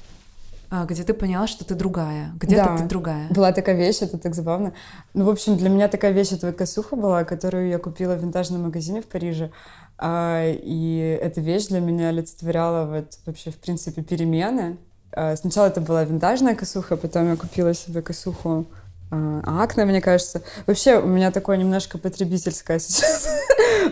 где 0.70 1.02
ты 1.02 1.14
поняла, 1.14 1.46
что 1.46 1.64
ты 1.64 1.74
другая, 1.74 2.32
где-то 2.38 2.64
да, 2.64 2.76
ты 2.76 2.84
другая. 2.84 3.28
Была 3.30 3.52
такая 3.52 3.76
вещь, 3.76 3.98
это 4.02 4.18
так 4.18 4.34
забавно. 4.34 4.74
Ну, 5.14 5.24
в 5.24 5.30
общем, 5.30 5.56
для 5.56 5.68
меня 5.68 5.88
такая 5.88 6.12
вещь, 6.12 6.32
это 6.32 6.52
косуха 6.52 6.96
была, 6.96 7.24
которую 7.24 7.68
я 7.68 7.78
купила 7.78 8.14
в 8.14 8.20
винтажном 8.22 8.62
магазине 8.62 9.00
в 9.00 9.06
Париже. 9.06 9.50
А, 9.96 10.44
и 10.46 11.18
эта 11.20 11.40
вещь 11.40 11.66
для 11.66 11.80
меня 11.80 12.08
олицетворяла 12.08 12.86
вот 12.86 13.18
вообще, 13.26 13.50
в 13.50 13.56
принципе, 13.56 14.02
перемены. 14.02 14.78
А, 15.12 15.36
сначала 15.36 15.66
это 15.66 15.80
была 15.80 16.04
винтажная 16.04 16.54
косуха, 16.54 16.96
потом 16.96 17.28
я 17.28 17.36
купила 17.36 17.74
себе 17.74 18.02
косуху 18.02 18.66
а, 19.10 19.62
акне, 19.62 19.84
мне 19.84 20.00
кажется. 20.00 20.42
Вообще, 20.66 20.98
у 20.98 21.06
меня 21.06 21.30
такое 21.30 21.56
немножко 21.56 21.98
потребительское 21.98 22.78
сейчас 22.78 23.28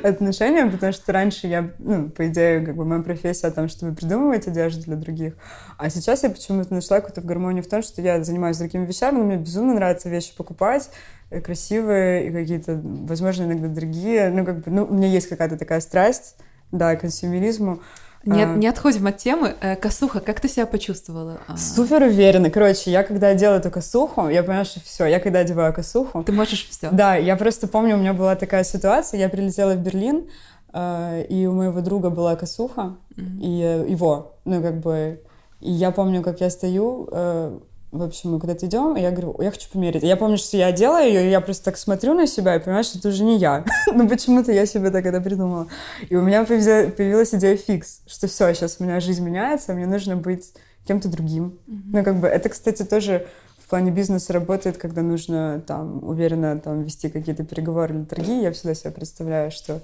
отношение, 0.02 0.66
потому 0.66 0.92
что 0.92 1.12
раньше 1.12 1.46
я, 1.46 1.70
ну, 1.78 2.10
по 2.10 2.26
идее, 2.28 2.60
как 2.60 2.76
бы 2.76 2.84
моя 2.84 3.02
профессия 3.02 3.46
о 3.46 3.50
том, 3.50 3.68
чтобы 3.68 3.94
придумывать 3.94 4.46
одежду 4.46 4.82
для 4.82 4.96
других. 4.96 5.34
А 5.78 5.88
сейчас 5.88 6.22
я 6.22 6.30
почему-то 6.30 6.74
нашла 6.74 7.00
какую-то 7.00 7.22
гармонию 7.22 7.64
в 7.64 7.68
том, 7.68 7.82
что 7.82 8.02
я 8.02 8.22
занимаюсь 8.22 8.58
другими 8.58 8.84
вещами, 8.84 9.18
но 9.18 9.24
мне 9.24 9.36
безумно 9.36 9.74
нравится 9.74 10.08
вещи 10.08 10.36
покупать, 10.36 10.90
э, 11.30 11.40
красивые 11.40 12.28
и 12.28 12.32
какие-то, 12.32 12.78
возможно, 12.82 13.44
иногда 13.44 13.68
дорогие. 13.68 14.28
Ну, 14.28 14.44
как 14.44 14.64
бы, 14.64 14.70
ну, 14.70 14.84
у 14.84 14.94
меня 14.94 15.08
есть 15.08 15.28
какая-то 15.28 15.56
такая 15.56 15.80
страсть, 15.80 16.36
да, 16.72 16.94
к 16.94 17.00
консюмеризму. 17.00 17.80
Не, 18.26 18.42
а... 18.42 18.46
не 18.56 18.66
отходим 18.66 19.06
от 19.06 19.16
темы. 19.18 19.54
Э, 19.60 19.76
косуха, 19.76 20.20
как 20.20 20.40
ты 20.40 20.48
себя 20.48 20.66
почувствовала? 20.66 21.38
А. 21.46 21.56
Супер 21.56 22.02
уверенно. 22.02 22.50
Короче, 22.50 22.90
я 22.90 23.02
когда 23.04 23.34
делаю 23.34 23.60
эту 23.60 23.70
косуху, 23.70 24.28
я 24.28 24.42
понимаю, 24.42 24.64
что 24.64 24.80
все, 24.80 25.06
я 25.06 25.20
когда 25.20 25.38
одеваю 25.38 25.72
косуху... 25.72 26.24
Ты 26.24 26.32
можешь 26.32 26.68
все. 26.68 26.90
Да, 26.90 27.14
я 27.14 27.36
просто 27.36 27.68
помню, 27.68 27.94
у 27.94 27.98
меня 27.98 28.12
была 28.12 28.34
такая 28.34 28.64
ситуация, 28.64 29.20
я 29.20 29.28
прилетела 29.28 29.74
в 29.74 29.78
Берлин, 29.78 30.28
э, 30.72 31.24
и 31.28 31.46
у 31.46 31.52
моего 31.52 31.80
друга 31.80 32.10
была 32.10 32.34
косуха, 32.36 32.96
mm-hmm. 33.16 33.40
и 33.40 33.90
его, 33.92 34.34
ну, 34.44 34.60
как 34.60 34.80
бы... 34.80 35.22
И 35.60 35.70
я 35.70 35.90
помню, 35.90 36.22
как 36.22 36.40
я 36.40 36.50
стою, 36.50 37.08
э, 37.10 37.58
в 37.92 38.02
общем, 38.02 38.32
мы 38.32 38.40
куда-то 38.40 38.66
идем, 38.66 38.96
и 38.96 39.00
я 39.00 39.10
говорю, 39.10 39.36
я 39.40 39.50
хочу 39.50 39.68
померить. 39.70 40.02
Я 40.02 40.16
помню, 40.16 40.36
что 40.36 40.56
я 40.56 40.72
делаю 40.72 41.06
ее, 41.06 41.26
и 41.26 41.30
я 41.30 41.40
просто 41.40 41.66
так 41.66 41.78
смотрю 41.78 42.14
на 42.14 42.26
себя 42.26 42.56
и 42.56 42.58
понимаю, 42.58 42.84
что 42.84 42.98
это 42.98 43.08
уже 43.08 43.24
не 43.24 43.38
я. 43.38 43.64
ну, 43.94 44.08
почему-то 44.08 44.52
я 44.52 44.66
себе 44.66 44.90
так 44.90 45.06
это 45.06 45.20
придумала. 45.20 45.68
И 46.08 46.16
у 46.16 46.22
меня 46.22 46.44
появилась 46.44 47.34
идея 47.34 47.56
фикс, 47.56 48.00
что 48.06 48.26
все, 48.26 48.52
сейчас 48.54 48.76
у 48.80 48.84
меня 48.84 49.00
жизнь 49.00 49.24
меняется, 49.24 49.72
мне 49.72 49.86
нужно 49.86 50.16
быть 50.16 50.52
кем-то 50.86 51.08
другим. 51.08 51.58
Mm-hmm. 51.66 51.82
Ну, 51.86 52.04
как 52.04 52.20
бы, 52.20 52.28
это, 52.28 52.48
кстати, 52.48 52.82
тоже 52.84 53.26
в 53.58 53.68
плане 53.68 53.90
бизнеса 53.90 54.32
работает, 54.32 54.76
когда 54.78 55.02
нужно 55.02 55.62
там 55.66 56.02
уверенно 56.04 56.58
там 56.58 56.82
вести 56.82 57.08
какие-то 57.08 57.44
переговоры 57.44 57.94
или 57.94 58.04
торги. 58.04 58.40
Я 58.42 58.52
всегда 58.52 58.74
себе 58.74 58.92
представляю, 58.92 59.50
что 59.50 59.80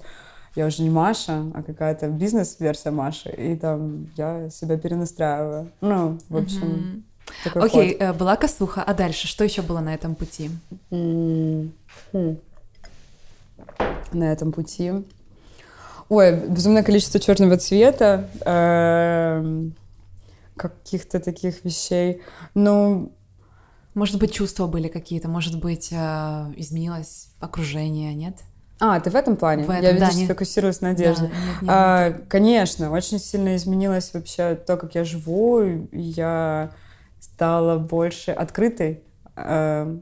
я 0.55 0.67
уже 0.67 0.83
не 0.83 0.89
Маша, 0.89 1.51
а 1.53 1.63
какая-то 1.63 2.07
бизнес-версия 2.07 2.91
Маши, 2.91 3.29
и 3.29 3.55
там 3.55 4.11
я 4.15 4.49
себя 4.49 4.77
перенастраиваю. 4.77 5.71
Ну, 5.81 6.19
в 6.29 6.37
общем, 6.37 6.61
mm-hmm. 6.61 7.01
Такой 7.43 7.65
Окей, 7.65 7.93
okay, 7.93 7.97
э, 7.99 8.13
была 8.13 8.35
косуха, 8.35 8.83
а 8.83 8.93
дальше 8.93 9.27
что 9.27 9.43
еще 9.43 9.61
было 9.61 9.79
на 9.79 9.93
этом 9.93 10.15
пути? 10.15 10.49
Mm-hmm. 10.91 12.37
На 14.13 14.31
этом 14.31 14.51
пути. 14.51 14.91
Ой, 16.09 16.47
безумное 16.47 16.83
количество 16.83 17.19
черного 17.19 17.57
цвета, 17.57 18.29
э, 18.45 19.69
каких-то 20.55 21.19
таких 21.19 21.63
вещей. 21.65 22.21
Ну, 22.53 23.11
может 23.93 24.19
быть, 24.19 24.33
чувства 24.33 24.67
были 24.67 24.87
какие-то, 24.87 25.27
может 25.27 25.59
быть, 25.59 25.89
э, 25.91 26.53
изменилось 26.55 27.29
окружение, 27.39 28.13
нет? 28.13 28.35
А, 28.79 28.99
ты 28.99 29.09
в 29.11 29.15
этом 29.15 29.37
плане? 29.37 29.63
В 29.63 29.69
этом, 29.69 29.83
Я, 29.83 29.91
видишь, 29.93 30.15
да, 30.15 30.25
сфокусировалась 30.25 30.81
на 30.81 30.89
одежде. 30.89 31.23
Да, 31.23 31.29
нет, 31.29 31.61
нет, 31.61 31.69
а, 31.71 32.09
нет. 32.09 32.23
Конечно, 32.27 32.91
очень 32.91 33.19
сильно 33.19 33.55
изменилось 33.55 34.13
вообще 34.13 34.55
то, 34.55 34.77
как 34.77 34.95
я 34.95 35.03
живу. 35.05 35.87
Я 35.91 36.71
стала 37.23 37.77
больше 37.77 38.31
открытой. 38.31 39.01
А, 39.35 39.97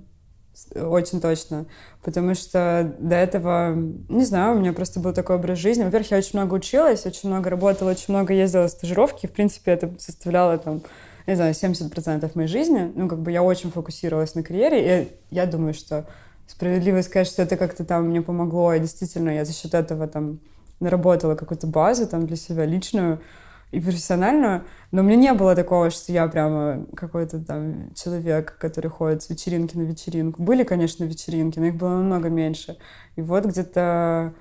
очень 0.75 1.21
точно. 1.21 1.65
Потому 2.03 2.34
что 2.34 2.95
до 2.99 3.15
этого, 3.15 3.75
не 4.10 4.25
знаю, 4.25 4.55
у 4.55 4.60
меня 4.60 4.73
просто 4.73 4.99
был 4.99 5.13
такой 5.13 5.36
образ 5.36 5.60
жизни. 5.60 5.84
Во-первых, 5.84 6.12
я 6.12 6.17
очень 6.17 6.39
много 6.39 6.55
училась, 6.55 7.05
очень 7.05 7.29
много 7.29 7.49
работала, 7.49 7.91
очень 7.91 8.13
много 8.13 8.34
ездила 8.34 8.67
стажировки. 8.67 9.27
В 9.27 9.31
принципе, 9.31 9.71
это 9.71 9.93
составляло 9.99 10.57
там 10.57 10.81
не 11.27 11.36
знаю, 11.36 11.53
70% 11.53 12.31
моей 12.34 12.47
жизни. 12.47 12.91
Ну, 12.95 13.07
как 13.07 13.19
бы 13.19 13.31
я 13.31 13.43
очень 13.43 13.69
фокусировалась 13.69 14.34
на 14.34 14.41
карьере, 14.41 15.03
и 15.03 15.07
я 15.29 15.45
думаю, 15.45 15.75
что 15.75 16.07
справедливо 16.47 17.01
сказать, 17.01 17.27
что 17.27 17.43
это 17.43 17.57
как-то 17.57 17.86
там 17.86 18.07
мне 18.07 18.23
помогло, 18.23 18.73
и 18.73 18.79
действительно 18.79 19.29
я 19.29 19.45
за 19.45 19.53
счет 19.53 19.75
этого 19.75 20.07
там 20.07 20.39
наработала 20.79 21.36
какую-то 21.36 21.67
базу 21.67 22.07
там 22.07 22.25
для 22.25 22.36
себя 22.36 22.65
личную 22.65 23.21
и 23.71 23.79
профессиональную, 23.79 24.65
но 24.91 25.01
меня 25.01 25.15
не 25.15 25.34
было 25.34 25.55
такого, 25.55 25.89
что 25.89 26.12
я 26.12 26.27
прямо 26.27 26.86
какой-то 26.95 27.39
там 27.39 27.93
человек, 27.95 28.57
который 28.60 28.89
ходит 28.89 29.23
с 29.23 29.29
вечеринки 29.29 29.77
на 29.77 29.84
вечеринку. 29.84 30.43
Были, 30.43 30.63
конечно, 30.63 31.05
вечеринки, 31.05 31.57
но 31.57 31.67
их 31.67 31.75
было 31.75 31.89
намного 31.89 32.29
меньше. 32.29 32.77
И 33.15 33.21
вот 33.21 33.45
где-то 33.45 34.34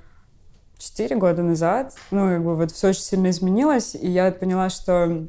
четыре 0.79 1.17
года 1.17 1.43
назад, 1.43 1.95
ну, 2.11 2.29
как 2.29 2.43
бы 2.43 2.57
вот 2.57 2.73
все 2.73 2.89
очень 2.89 3.03
сильно 3.03 3.31
изменилось, 3.31 3.95
и 3.95 4.09
я 4.09 4.33
поняла, 4.33 4.69
что 4.69 5.29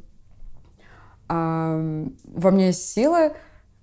а, 1.27 2.07
во 2.23 2.51
мне 2.51 2.67
есть 2.67 2.89
сила 2.89 3.33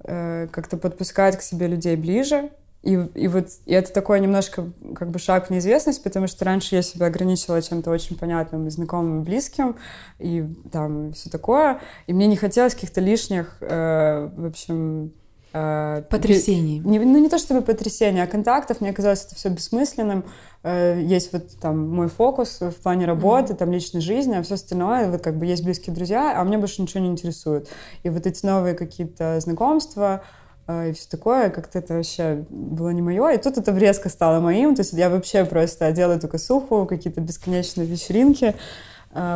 э, 0.05 0.49
как-то 0.51 0.77
подпускать 0.77 1.37
к 1.37 1.43
себе 1.43 1.69
людей 1.69 1.97
ближе. 1.97 2.51
И, 2.83 2.93
и 2.93 3.29
вот 3.29 3.49
и 3.67 3.73
это 3.73 3.93
такой 3.93 4.21
немножко 4.21 4.71
как 4.95 5.11
бы 5.11 5.19
шаг 5.19 5.49
в 5.49 5.51
неизвестность, 5.51 6.03
потому 6.03 6.27
что 6.29 6.45
раньше 6.45 6.77
я 6.77 6.83
себя 6.83 7.07
ограничивала 7.07 7.61
чем-то 7.61 7.91
очень 7.91 8.17
понятным 8.17 8.67
и 8.69 8.71
знакомым, 8.71 9.23
и 9.23 9.25
близким, 9.25 9.77
и 10.19 10.45
там 10.71 11.13
все 11.13 11.29
такое. 11.29 11.81
И 12.07 12.13
мне 12.13 12.27
не 12.27 12.37
хотелось 12.37 12.75
каких-то 12.75 13.01
лишних, 13.01 13.57
э, 13.61 14.31
в 14.37 14.47
общем, 14.47 15.13
Э, 15.53 16.03
Потрясений. 16.11 16.81
Не, 16.81 16.99
ну, 16.99 17.19
не 17.19 17.29
то 17.29 17.39
чтобы 17.39 17.63
потрясений, 17.63 18.23
а 18.23 18.27
контактов. 18.27 18.81
Мне 18.81 18.93
казалось 18.93 19.25
это 19.25 19.35
все 19.35 19.49
бессмысленным. 19.49 20.25
Э, 20.63 21.01
есть 21.01 21.33
вот 21.33 21.59
там 21.61 21.89
мой 21.89 22.09
фокус 22.09 22.61
в 22.61 22.83
плане 22.83 23.07
работы, 23.07 23.53
mm-hmm. 23.53 23.57
там 23.57 23.73
личной 23.73 24.01
жизни, 24.01 24.35
а 24.35 24.43
все 24.43 24.55
остальное, 24.55 25.11
вот 25.11 25.23
как 25.23 25.39
бы 25.39 25.47
есть 25.47 25.65
близкие 25.65 25.95
друзья, 25.95 26.39
а 26.39 26.45
мне 26.45 26.59
больше 26.59 26.83
ничего 26.83 27.01
не 27.01 27.09
интересует. 27.09 27.69
И 28.03 28.11
вот 28.11 28.27
эти 28.27 28.45
новые 28.45 28.75
какие-то 28.75 29.41
знакомства, 29.41 30.23
и 30.69 30.93
все 30.93 31.09
такое, 31.09 31.49
как-то 31.49 31.79
это 31.79 31.95
вообще 31.95 32.45
было 32.51 32.91
не 32.91 33.01
мое. 33.01 33.31
И 33.31 33.39
тут 33.39 33.57
это 33.57 33.75
резко 33.77 34.11
стало 34.11 34.41
моим. 34.41 34.75
То 34.75 34.81
есть 34.81 34.93
я 34.93 35.09
вообще 35.09 35.45
просто 35.45 35.87
одела 35.87 36.13
эту 36.13 36.29
косуху, 36.29 36.85
какие-то 36.85 37.23
бесконечные 37.23 37.87
вечеринки, 37.87 38.55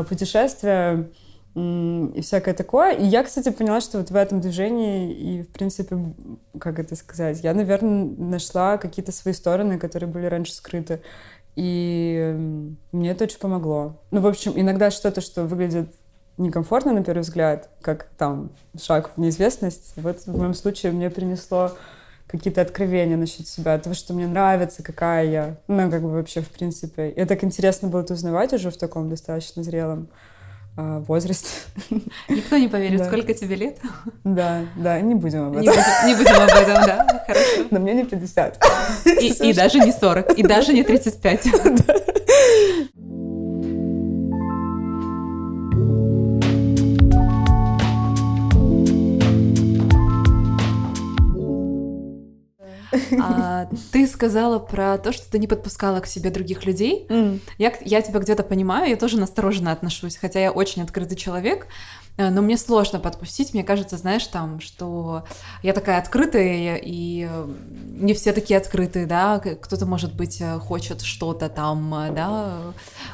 путешествия 0.09 1.11
и 1.55 2.21
всякое 2.23 2.55
такое. 2.55 2.93
И 2.93 3.05
я, 3.05 3.23
кстати, 3.23 3.51
поняла, 3.51 3.81
что 3.81 3.99
вот 3.99 4.11
в 4.11 4.17
этом 4.17 4.41
движении 4.41 5.13
и, 5.13 5.43
в 5.43 5.49
принципе, 5.49 6.15
как 6.59 6.79
это 6.79 6.97
сказать, 6.97 7.41
я, 7.43 7.55
наверное, 7.55 8.05
нашла 8.17 8.77
какие-то 8.79 9.13
свои 9.13 9.35
стороны, 9.35 9.79
которые 9.79 10.11
были 10.11 10.27
раньше 10.27 10.53
скрыты. 10.53 11.01
И 11.55 12.35
мне 12.93 13.11
это 13.11 13.25
очень 13.25 13.39
помогло. 13.39 14.01
Ну, 14.11 14.21
в 14.23 14.27
общем, 14.27 14.53
иногда 14.57 14.91
что-то, 14.91 15.21
что 15.21 15.45
выглядит 15.45 15.95
некомфортно 16.43 16.93
на 16.93 17.03
первый 17.03 17.23
взгляд, 17.23 17.71
как 17.81 18.09
там 18.19 18.51
шаг 18.81 19.13
в 19.17 19.21
неизвестность, 19.21 19.93
вот 19.97 20.21
в 20.27 20.37
моем 20.37 20.55
случае 20.55 20.93
мне 20.93 21.11
принесло 21.11 21.73
какие-то 22.27 22.63
откровения 22.63 23.17
насчет 23.17 23.47
себя, 23.47 23.79
того, 23.79 23.95
что 23.95 24.15
мне 24.15 24.27
нравится, 24.27 24.83
какая 24.83 25.27
я. 25.27 25.57
Ну, 25.69 25.91
как 25.91 26.03
бы 26.03 26.11
вообще, 26.11 26.41
в 26.41 26.49
принципе. 26.49 27.11
И 27.11 27.25
так 27.25 27.45
интересно 27.45 27.89
было 27.89 28.01
это 28.01 28.15
узнавать 28.15 28.53
уже 28.55 28.71
в 28.71 28.77
таком 28.79 29.11
достаточно 29.11 29.63
зрелом 29.63 30.09
а, 30.75 31.01
возраст. 31.01 31.47
Никто 32.31 32.57
не 32.57 32.69
поверит, 32.69 33.01
да. 33.01 33.05
сколько 33.05 33.35
тебе 33.35 33.57
лет. 33.57 33.79
Да, 34.25 34.63
да, 34.77 35.01
не 35.01 35.15
будем 35.15 35.49
об 35.49 35.57
этом. 35.57 35.63
Не 35.63 35.69
будем, 35.69 36.07
не 36.07 36.15
будем 36.15 36.37
об 36.37 36.49
этом, 36.49 36.87
да, 36.87 37.25
хорошо. 37.27 37.67
Но 37.71 37.81
мне 37.81 37.93
не 37.93 38.05
50. 38.05 38.65
И, 39.21 39.51
и 39.51 39.53
даже 39.53 39.81
не 39.81 39.93
40, 39.93 40.39
и 40.39 40.43
даже 40.43 40.73
не 40.73 40.85
35. 40.85 41.49
Да. 41.87 41.95
uh, 53.21 53.52
А, 53.63 53.69
ты 53.93 54.07
сказала 54.07 54.59
про 54.59 54.99
то, 54.99 55.13
что 55.13 55.31
ты 55.31 55.39
не 55.39 55.47
подпускала 55.47 56.01
к 56.01 56.07
себе 56.07 56.31
других 56.31 56.65
людей. 56.65 57.07
Mm. 57.09 57.41
Я, 57.59 57.73
я 57.85 58.03
тебя 58.03 58.21
где-то 58.21 58.43
понимаю, 58.43 58.91
я 58.91 58.97
тоже 58.97 59.19
настороженно 59.19 59.73
отношусь, 59.73 60.17
хотя 60.17 60.41
я 60.41 60.53
очень 60.53 60.83
открытый 60.83 61.17
человек, 61.17 61.67
Э, 62.17 62.31
но 62.31 62.43
мне 62.43 62.57
сложно 62.57 62.99
подпустить, 62.99 63.55
мне 63.55 63.65
кажется, 63.65 63.97
знаешь, 63.97 64.27
там, 64.27 64.61
что 64.61 65.25
я 65.63 65.73
такая 65.73 65.99
открытая, 65.99 66.77
и 66.77 67.27
э, 67.31 67.47
не 68.01 68.15
все 68.15 68.33
такие 68.33 68.59
открытые, 68.59 69.07
да, 69.07 69.39
кто-то, 69.39 69.87
может 69.87 70.15
быть, 70.15 70.41
э, 70.41 70.59
хочет 70.59 71.01
что-то 71.03 71.49
там, 71.49 71.95
да, 72.15 72.59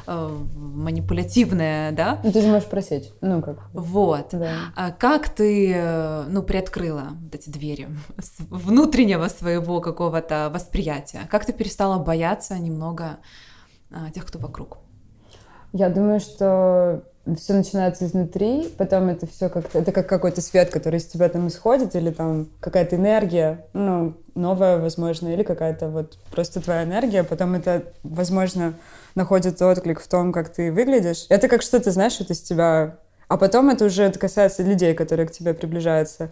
манипулятивное, 0.05 1.91
да. 1.91 2.19
Ну, 2.23 2.31
ты 2.31 2.41
же 2.41 2.47
можешь 2.47 2.67
просить, 2.67 3.13
ну, 3.21 3.41
как. 3.41 3.69
Вот. 3.73 4.29
Да. 4.31 4.51
А 4.75 4.91
как 4.91 5.29
ты, 5.29 6.25
ну, 6.27 6.43
приоткрыла 6.43 7.09
вот 7.21 7.35
эти 7.35 7.49
двери 7.49 7.87
внутреннего 8.49 9.27
своего 9.27 9.81
какого-то 9.81 10.38
восприятия? 10.47 11.27
Как 11.29 11.45
ты 11.45 11.51
перестала 11.51 12.01
бояться 12.01 12.57
немного 12.57 13.17
тех, 14.13 14.25
кто 14.25 14.39
вокруг? 14.39 14.77
Я 15.73 15.89
думаю, 15.89 16.19
что 16.19 17.03
все 17.37 17.53
начинается 17.53 18.05
изнутри, 18.05 18.69
потом 18.77 19.09
это 19.09 19.27
все 19.27 19.49
как-то, 19.49 19.79
это 19.79 19.91
как 19.91 20.07
какой-то 20.07 20.41
свет, 20.41 20.71
который 20.71 20.97
из 20.97 21.05
тебя 21.05 21.29
там 21.29 21.47
исходит, 21.47 21.95
или 21.95 22.09
там 22.09 22.49
какая-то 22.59 22.95
энергия, 22.95 23.67
ну, 23.73 24.15
новая, 24.33 24.79
возможно, 24.79 25.27
или 25.27 25.43
какая-то 25.43 25.89
вот 25.89 26.17
просто 26.31 26.59
твоя 26.59 26.83
энергия, 26.85 27.23
потом 27.23 27.53
это, 27.53 27.83
возможно, 28.01 28.73
находит 29.13 29.61
отклик 29.61 29.99
в 29.99 30.07
том, 30.07 30.31
как 30.31 30.49
ты 30.49 30.71
выглядишь. 30.71 31.27
Это 31.29 31.47
как 31.47 31.61
что-то, 31.61 31.91
знаешь, 31.91 32.19
это 32.19 32.33
из 32.33 32.41
тебя... 32.41 32.97
А 33.27 33.37
потом 33.37 33.69
это 33.69 33.85
уже 33.85 34.11
касается 34.11 34.63
людей, 34.63 34.95
которые 34.95 35.27
к 35.27 35.31
тебе 35.31 35.53
приближаются, 35.53 36.31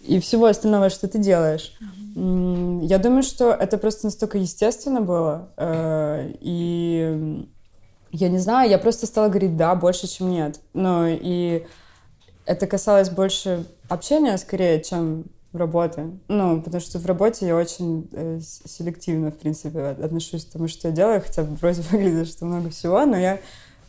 и 0.00 0.18
всего 0.18 0.46
остального, 0.46 0.90
что 0.90 1.06
ты 1.06 1.18
делаешь. 1.18 1.78
Я 2.14 2.98
думаю, 2.98 3.22
что 3.22 3.52
это 3.52 3.78
просто 3.78 4.06
настолько 4.06 4.36
естественно 4.36 5.00
было, 5.00 5.50
э, 5.56 6.32
и 6.40 7.46
я 8.10 8.28
не 8.28 8.38
знаю, 8.38 8.68
я 8.68 8.78
просто 8.78 9.06
стала 9.06 9.28
говорить 9.28 9.56
«да» 9.56 9.74
больше, 9.74 10.06
чем 10.06 10.30
«нет». 10.30 10.60
Ну, 10.74 11.06
и 11.08 11.64
это 12.44 12.66
касалось 12.66 13.08
больше 13.08 13.66
общения, 13.88 14.36
скорее, 14.36 14.82
чем 14.82 15.24
работы. 15.54 16.18
Ну, 16.28 16.60
потому 16.60 16.80
что 16.80 16.98
в 16.98 17.06
работе 17.06 17.46
я 17.46 17.56
очень 17.56 18.08
э, 18.12 18.40
селективно, 18.40 19.30
в 19.30 19.38
принципе, 19.38 19.80
отношусь 19.80 20.44
к 20.44 20.52
тому, 20.52 20.68
что 20.68 20.88
я 20.88 20.94
делаю, 20.94 21.22
хотя 21.22 21.42
вроде 21.42 21.82
выглядит, 21.90 22.28
что 22.28 22.44
много 22.44 22.70
всего, 22.70 23.04
но 23.06 23.16
я 23.16 23.38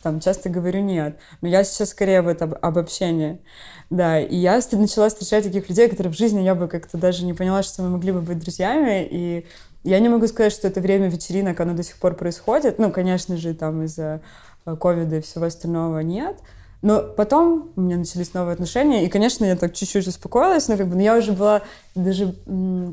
там 0.04 0.20
часто 0.20 0.50
говорю 0.50 0.82
нет. 0.82 1.18
Но 1.40 1.48
я 1.48 1.64
сейчас 1.64 1.90
скорее 1.90 2.20
вот 2.20 2.42
об, 2.42 2.54
обобщение. 2.60 3.40
Да, 3.88 4.20
и 4.20 4.36
я 4.36 4.60
начала 4.72 5.08
встречать 5.08 5.44
таких 5.44 5.68
людей, 5.70 5.88
которые 5.88 6.12
в 6.12 6.16
жизни 6.16 6.42
я 6.42 6.54
бы 6.54 6.68
как-то 6.68 6.98
даже 6.98 7.24
не 7.24 7.32
поняла, 7.32 7.62
что 7.62 7.82
мы 7.82 7.88
могли 7.88 8.12
бы 8.12 8.20
быть 8.20 8.38
друзьями, 8.38 9.08
и 9.10 9.46
я 9.82 9.98
не 10.00 10.10
могу 10.10 10.26
сказать, 10.26 10.52
что 10.52 10.68
это 10.68 10.80
время 10.80 11.08
вечеринок, 11.08 11.58
оно 11.58 11.72
до 11.72 11.82
сих 11.82 11.96
пор 11.96 12.14
происходит. 12.14 12.78
Ну, 12.78 12.92
конечно 12.92 13.38
же, 13.38 13.54
там 13.54 13.82
из-за 13.84 14.20
э, 14.66 14.76
ковида 14.76 15.16
и 15.16 15.20
всего 15.22 15.46
остального 15.46 16.00
нет. 16.00 16.36
Но 16.82 17.00
потом 17.02 17.72
у 17.76 17.80
меня 17.80 17.96
начались 17.96 18.34
новые 18.34 18.52
отношения, 18.52 19.06
и, 19.06 19.08
конечно, 19.08 19.46
я 19.46 19.56
так 19.56 19.72
чуть-чуть 19.72 20.06
успокоилась, 20.06 20.68
но 20.68 20.76
как 20.76 20.88
бы 20.88 20.96
но 20.96 21.00
я 21.00 21.16
уже 21.16 21.32
была 21.32 21.62
даже, 21.94 22.34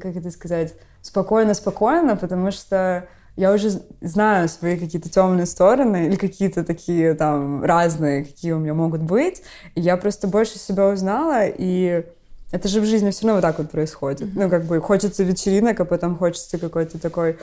как 0.02 0.16
это 0.16 0.32
сказать, 0.32 0.76
спокойно-спокойно, 1.02 2.16
потому 2.16 2.52
что 2.52 3.10
я 3.36 3.54
уже 3.54 3.82
знаю 4.02 4.50
свои 4.50 4.78
какие-то 4.78 5.10
темные 5.10 5.46
стороны 5.46 6.06
или 6.08 6.16
какие-то 6.16 6.64
такие 6.64 7.14
там 7.14 7.64
разные, 7.64 8.26
какие 8.26 8.52
у 8.52 8.60
меня 8.60 8.74
могут 8.74 9.02
быть. 9.02 9.42
И 9.76 9.82
я 9.82 9.98
просто 9.98 10.28
больше 10.28 10.60
себя 10.60 10.88
узнала, 10.90 11.46
и 11.46 12.06
это 12.52 12.68
же 12.68 12.82
в 12.82 12.86
жизни 12.86 13.12
все 13.12 13.28
равно 13.28 13.36
вот 13.36 13.42
так 13.42 13.58
вот 13.58 13.72
происходит. 13.72 14.22
Mm-hmm. 14.22 14.44
Ну, 14.44 14.50
как 14.50 14.66
бы 14.66 14.82
хочется 14.82 15.24
вечеринок, 15.24 15.80
а 15.80 15.86
потом 15.86 16.18
хочется 16.18 16.58
какой-то 16.58 17.00
такой, 17.00 17.38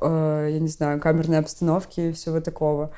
э, 0.00 0.48
я 0.52 0.60
не 0.60 0.68
знаю, 0.68 1.00
камерной 1.00 1.38
обстановки 1.38 2.00
и 2.00 2.12
всего 2.12 2.40
такого 2.40 2.92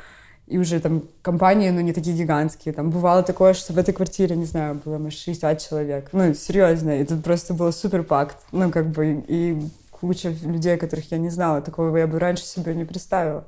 и 0.47 0.59
уже 0.59 0.78
там 0.78 1.03
компании, 1.22 1.70
ну, 1.70 1.80
не 1.80 1.93
такие 1.93 2.16
гигантские. 2.16 2.72
Там 2.72 2.91
бывало 2.91 3.22
такое, 3.22 3.53
что 3.53 3.72
в 3.72 3.78
этой 3.78 3.93
квартире, 3.93 4.37
не 4.37 4.45
знаю, 4.45 4.80
было, 4.84 4.99
может, 4.99 5.18
60 5.18 5.61
человек. 5.61 6.09
Ну, 6.12 6.34
серьезно, 6.34 6.91
это 6.91 7.16
просто 7.16 7.53
было 7.53 7.72
супер 7.72 8.05
пакт. 8.05 8.39
Ну, 8.53 8.70
как 8.70 8.89
бы, 8.91 9.24
и 9.26 9.61
куча 10.01 10.34
людей, 10.42 10.76
которых 10.76 11.11
я 11.11 11.18
не 11.18 11.30
знала. 11.30 11.61
Такого 11.61 11.97
я 11.97 12.07
бы 12.07 12.18
раньше 12.18 12.44
себе 12.44 12.74
не 12.74 12.84
представила. 12.84 13.47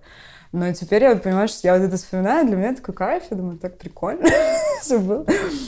Но 0.53 0.73
теперь 0.73 1.03
я 1.03 1.15
понимаю, 1.17 1.49
что 1.49 1.67
я 1.69 1.77
вот 1.77 1.83
это 1.83 1.97
вспоминаю, 1.97 2.47
для 2.47 2.57
меня 2.57 2.75
такой 2.75 2.95
кайф, 2.95 3.25
я 3.31 3.37
думаю, 3.37 3.59
так 3.59 3.77
прикольно 3.77 4.27
все 4.81 4.99
было. 4.99 5.27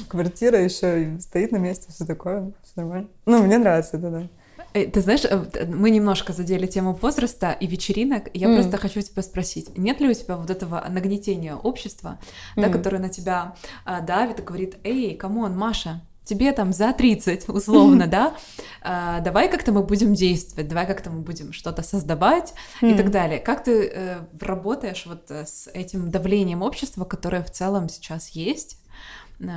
Квартира 0.08 0.58
еще 0.58 1.18
стоит 1.20 1.52
на 1.52 1.58
месте, 1.58 1.92
все 1.92 2.06
такое, 2.06 2.52
все 2.62 2.72
нормально. 2.76 3.08
Ну, 3.26 3.42
мне 3.42 3.58
нравится 3.58 3.98
это, 3.98 4.10
да. 4.10 4.28
Э, 4.72 4.86
ты 4.86 5.00
знаешь, 5.00 5.24
э, 5.24 5.66
мы 5.66 5.90
немножко 5.90 6.32
задели 6.32 6.66
тему 6.66 6.92
возраста 6.94 7.52
и 7.52 7.66
вечеринок. 7.66 8.30
Я 8.34 8.48
mm. 8.48 8.54
просто 8.54 8.78
хочу 8.78 9.00
тебя 9.02 9.22
спросить, 9.22 9.76
нет 9.76 10.00
ли 10.00 10.08
у 10.08 10.14
тебя 10.14 10.36
вот 10.36 10.48
этого 10.48 10.84
нагнетения 10.88 11.56
общества, 11.56 12.18
mm. 12.56 12.62
да, 12.62 12.68
которое 12.70 12.98
на 12.98 13.08
тебя 13.08 13.54
а, 13.84 14.00
давит 14.00 14.38
и 14.38 14.42
говорит, 14.42 14.76
эй, 14.84 15.14
come 15.14 15.38
on, 15.38 15.56
Маша, 15.56 16.00
тебе 16.30 16.52
там 16.52 16.72
за 16.72 16.92
30, 16.92 17.48
условно, 17.48 18.06
да, 18.06 18.34
а, 18.82 19.20
давай 19.20 19.50
как-то 19.50 19.72
мы 19.72 19.82
будем 19.82 20.14
действовать, 20.14 20.68
давай 20.68 20.86
как-то 20.86 21.10
мы 21.10 21.22
будем 21.22 21.52
что-то 21.52 21.82
создавать 21.82 22.54
и 22.80 22.94
так 22.94 23.10
далее. 23.10 23.38
Как 23.40 23.64
ты 23.64 23.90
э, 23.92 24.18
работаешь 24.40 25.06
вот 25.06 25.30
с 25.30 25.68
этим 25.74 26.10
давлением 26.10 26.62
общества, 26.62 27.04
которое 27.04 27.42
в 27.42 27.50
целом 27.50 27.88
сейчас 27.88 28.28
есть? 28.30 28.78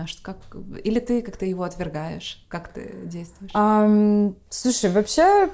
Что, 0.05 0.21
как, 0.24 0.38
или 0.84 0.99
ты 0.99 1.21
как-то 1.21 1.45
его 1.45 1.63
отвергаешь? 1.63 2.45
Как 2.47 2.69
ты 2.69 2.93
действуешь? 3.03 3.51
Um, 3.53 4.36
слушай, 4.49 4.89
вообще 4.89 5.49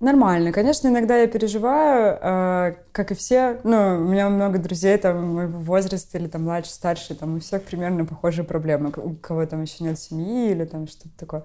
нормально. 0.00 0.52
Конечно, 0.52 0.88
иногда 0.88 1.16
я 1.16 1.26
переживаю, 1.26 2.18
э, 2.20 2.74
как 2.92 3.10
и 3.10 3.14
все. 3.14 3.60
Ну, 3.64 3.96
у 3.96 4.08
меня 4.08 4.28
много 4.28 4.58
друзей 4.58 4.96
там 4.98 5.34
моего 5.34 5.58
возраста 5.58 6.18
или 6.18 6.26
там 6.28 6.44
младше, 6.44 6.70
старше, 6.70 7.14
там 7.14 7.36
у 7.36 7.40
всех 7.40 7.62
примерно 7.64 8.04
похожие 8.04 8.44
проблемы. 8.44 8.92
У 8.96 9.14
кого 9.14 9.46
там 9.46 9.62
еще 9.62 9.84
нет 9.84 9.98
семьи 9.98 10.50
или 10.50 10.64
там 10.64 10.86
что-то 10.86 11.16
такое. 11.16 11.44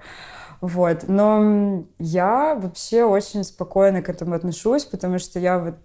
Вот. 0.62 1.06
Но 1.08 1.86
я 2.00 2.56
вообще 2.56 3.04
очень 3.04 3.44
спокойно 3.44 4.02
к 4.02 4.10
этому 4.10 4.36
отношусь, 4.36 4.86
потому 4.86 5.20
что 5.20 5.40
я 5.40 5.60
вот 5.60 5.76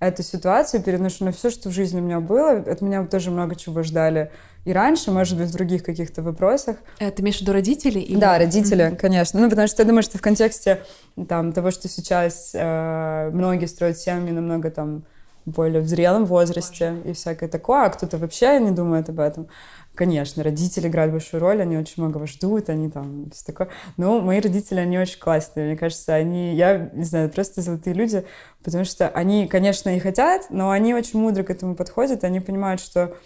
эту 0.00 0.22
ситуацию 0.22 0.82
переношу 0.82 1.24
на 1.24 1.32
все, 1.32 1.50
что 1.50 1.68
в 1.68 1.72
жизни 1.72 2.00
у 2.00 2.04
меня 2.04 2.20
было. 2.20 2.52
От 2.52 2.80
меня 2.80 3.04
тоже 3.06 3.30
много 3.30 3.56
чего 3.56 3.82
ждали 3.82 4.30
и 4.64 4.72
раньше, 4.72 5.10
может 5.10 5.36
быть, 5.38 5.48
в 5.48 5.52
других 5.52 5.82
каких-то 5.82 6.22
вопросах. 6.22 6.76
Это 6.98 7.16
ты 7.16 7.22
имеешь 7.22 7.38
в 7.38 7.40
виду 7.42 7.52
родителей? 7.52 8.00
Или... 8.00 8.18
Да, 8.18 8.38
родители, 8.38 8.84
mm-hmm. 8.84 8.96
конечно. 8.96 9.40
Ну, 9.40 9.50
потому 9.50 9.68
что 9.68 9.82
я 9.82 9.86
думаю, 9.86 10.02
что 10.02 10.18
в 10.18 10.22
контексте 10.22 10.82
там, 11.28 11.52
того, 11.52 11.70
что 11.70 11.88
сейчас 11.88 12.52
э, 12.54 13.30
многие 13.32 13.66
строят 13.66 13.98
семьи 13.98 14.32
намного 14.32 14.70
там 14.70 15.04
более 15.44 15.82
в 15.82 15.86
зрелом 15.86 16.24
возрасте 16.24 16.96
и 17.04 17.12
всякое 17.12 17.48
такое, 17.50 17.84
а 17.84 17.90
кто-то 17.90 18.16
вообще 18.16 18.58
не 18.58 18.70
думает 18.70 19.10
об 19.10 19.20
этом. 19.20 19.48
Конечно, 19.94 20.42
родители 20.42 20.88
играют 20.88 21.12
большую 21.12 21.40
роль, 21.40 21.62
они 21.62 21.76
очень 21.76 22.02
многого 22.02 22.26
ждут, 22.26 22.68
они 22.68 22.90
там 22.90 23.30
все 23.30 23.44
такое. 23.44 23.68
Но 23.96 24.20
мои 24.20 24.40
родители, 24.40 24.80
они 24.80 24.98
очень 24.98 25.20
классные, 25.20 25.66
мне 25.66 25.76
кажется, 25.76 26.14
они, 26.14 26.56
я 26.56 26.90
не 26.92 27.04
знаю, 27.04 27.30
просто 27.30 27.60
золотые 27.60 27.94
люди, 27.94 28.24
потому 28.64 28.84
что 28.84 29.08
они, 29.08 29.46
конечно, 29.46 29.94
и 29.94 30.00
хотят, 30.00 30.46
но 30.50 30.70
они 30.70 30.94
очень 30.94 31.20
мудро 31.20 31.44
к 31.44 31.50
этому 31.50 31.76
подходят, 31.76 32.24
они 32.24 32.40
понимают, 32.40 32.80
что 32.80 33.16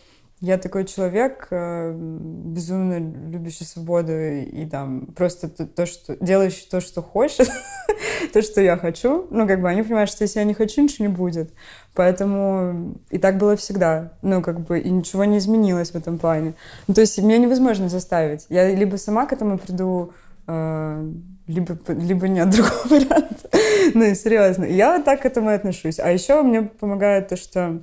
я 0.41 0.57
такой 0.57 0.85
человек, 0.85 1.49
э, 1.51 1.93
безумно 1.93 2.99
любящий 3.31 3.65
свободу 3.65 4.13
и, 4.13 4.67
там 4.67 5.07
просто 5.17 5.49
то, 5.49 5.67
то, 5.67 5.85
что 5.85 6.17
делающий 6.21 6.69
то, 6.71 6.81
что 6.81 7.03
хочет, 7.03 7.51
то, 8.33 8.43
что 8.43 8.61
я 8.61 8.77
хочу. 8.77 9.27
Ну, 9.31 9.49
как 9.49 9.61
бы 9.61 9.69
они 9.69 9.83
понимают, 9.83 10.11
что 10.11 10.23
если 10.23 10.39
я 10.39 10.45
не 10.45 10.55
хочу, 10.55 10.81
ничего 10.81 11.09
не 11.09 11.13
будет. 11.13 11.53
Поэтому 11.95 12.97
и 13.11 13.19
так 13.19 13.39
было 13.39 13.57
всегда. 13.57 14.13
Ну, 14.23 14.41
как 14.41 14.61
бы 14.61 14.79
и 14.79 14.89
ничего 14.91 15.25
не 15.25 15.39
изменилось 15.39 15.91
в 15.91 15.97
этом 15.97 16.19
плане. 16.19 16.55
Ну, 16.87 16.95
то 16.95 17.01
есть 17.01 17.19
меня 17.19 17.39
невозможно 17.39 17.89
заставить. 17.89 18.47
Я 18.49 18.73
либо 18.73 18.95
сама 18.97 19.27
к 19.27 19.33
этому 19.33 19.59
приду, 19.59 20.13
э, 20.47 21.13
либо, 21.49 21.79
либо 21.89 22.29
нет 22.29 22.49
другого 22.55 22.87
варианта. 22.89 23.51
ну, 23.95 24.15
серьезно. 24.15 24.67
Я 24.67 25.03
так 25.03 25.23
к 25.23 25.27
этому 25.27 25.51
отношусь. 25.51 25.99
А 25.99 26.13
еще 26.13 26.43
мне 26.43 26.63
помогает 26.63 27.27
то, 27.27 27.37
что 27.37 27.81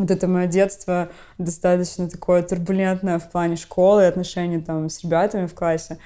вот 0.00 0.10
это 0.10 0.26
мое 0.26 0.46
детство 0.46 1.10
достаточно 1.38 2.08
такое 2.08 2.42
турбулентное 2.42 3.18
в 3.18 3.30
плане 3.30 3.56
школы 3.56 4.06
отношений 4.06 4.60
там 4.60 4.88
с 4.88 5.02
ребятами 5.04 5.46
в 5.46 5.54
классе, 5.54 5.98